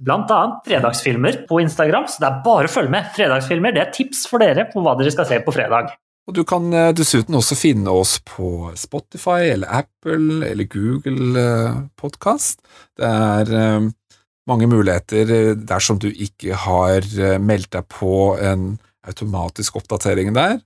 [0.00, 3.08] blant annet fredagsfilmer på Instagram, så det er bare å følge med.
[3.16, 5.92] Fredagsfilmer det er tips for dere på hva dere skal se på fredag.
[6.28, 11.46] Og du kan eh, dessuten også finne oss på Spotify eller Apple eller Google
[11.96, 11.96] Podkast.
[11.98, 12.60] Podcast.
[12.98, 13.88] Det er eh,
[14.48, 18.76] mange muligheter eh, dersom du ikke har eh, meldt deg på en
[19.08, 20.58] automatisk oppdatering der.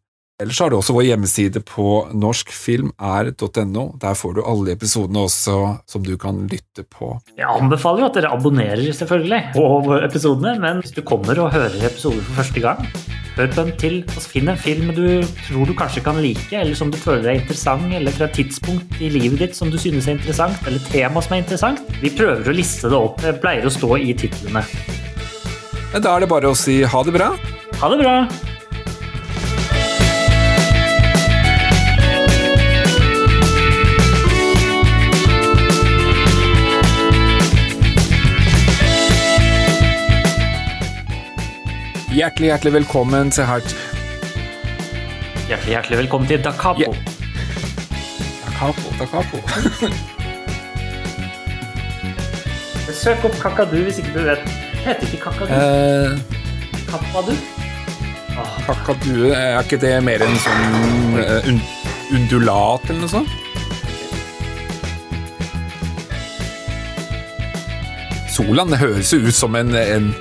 [0.43, 1.87] Ellers har du også vår hjemmeside på
[2.19, 3.85] norskfilmer.no.
[4.03, 5.57] Der får du alle episodene også
[5.87, 7.13] som du kan lytte på.
[7.39, 11.79] Jeg anbefaler jo at dere abonnerer selvfølgelig på episodene, men hvis du kommer og hører
[11.87, 12.83] episoder for første gang,
[13.37, 15.07] hør på en til og finn en film du
[15.47, 18.99] tror du kanskje kan like, eller som du føler er interessant, eller fra et tidspunkt
[18.99, 21.85] i livet ditt som du synes er interessant, eller tema som er interessant.
[22.03, 23.23] Vi prøver å liste det opp.
[23.23, 24.67] Det pleier å stå i titlene.
[25.93, 27.31] Men da er det bare å si ha det bra.
[27.79, 28.17] Ha det bra!
[42.13, 43.71] Hjertelig, hjertelig velkommen til Hert
[45.49, 46.81] Hjertelig, hjertelig velkommen til Da Capo.
[46.81, 46.89] Ja.
[48.43, 49.41] Da Capo, da Capo.
[53.03, 54.45] Søk opp Kakadu hvis ikke du vet.
[54.85, 55.53] Heter ikke Kakadu?
[55.57, 56.21] Eh,
[56.91, 57.33] Kappadu?
[58.67, 61.61] kakadue, er ikke det mer en sånn uh, un
[62.13, 63.33] undulat eller noe sånt?
[68.33, 70.13] Solan, høres jo ut som en, en,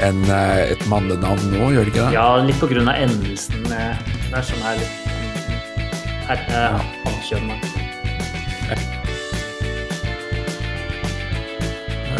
[0.00, 2.14] en, eh, et mannenavn nå, gjør det ikke det?
[2.16, 3.78] Ja, litt på grunn av endelsen Det
[4.32, 5.16] er sånn her litt sånn
[6.30, 7.50] her, eh, hannkjønn.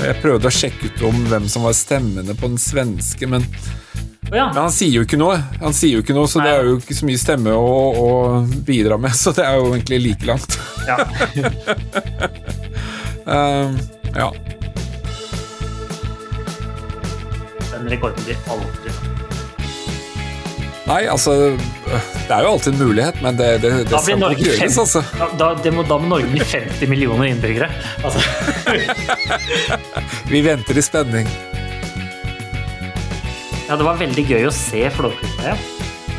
[0.01, 3.44] Jeg prøvde å sjekke ut om hvem som var stemmene på den svenske, men,
[4.32, 4.48] ja.
[4.48, 5.36] men han sier jo ikke noe.
[5.61, 8.09] Han sier jo ikke noe, så det er jo ikke så mye stemme å, å
[8.66, 10.59] bidra med, så det er jo egentlig like langt.
[10.89, 10.97] ja.
[13.31, 13.77] Um,
[14.16, 14.32] ja.
[17.81, 18.93] Den rekorden blir aldri
[20.90, 24.39] Nei, altså Det er jo alltid en mulighet, men det, det, det Da skal Norge
[24.40, 25.02] ikke gjøres, altså.
[25.20, 27.69] Da, da, det må, da må Norge bli 50 millioner innbyggere.
[28.02, 28.23] Altså,
[30.32, 31.31] Vi venter i spenning.
[33.69, 35.65] ja, det var veldig gøy å se Flåklypa igjen.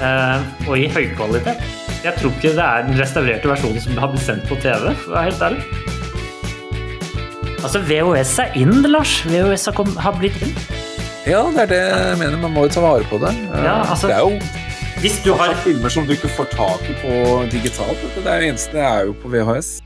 [0.02, 1.66] Uh, og i høykvalitet.
[2.02, 5.12] Jeg tror ikke det er den restaurerte versjonen som har blitt sendt på TV, for
[5.12, 5.64] å være helt ærlig.
[7.62, 9.20] Altså, VHS er in, Lars.
[9.28, 10.56] VHS har, kom, har blitt in.
[11.28, 12.38] Ja, det er det jeg mener.
[12.42, 13.34] Man må jo ta vare på det.
[13.54, 14.40] Ja, altså- det er jo
[15.02, 17.98] Hvis du har filmer som du ikke får tak i på digitalt.
[18.16, 19.82] Det er det eneste det er jo på VHS.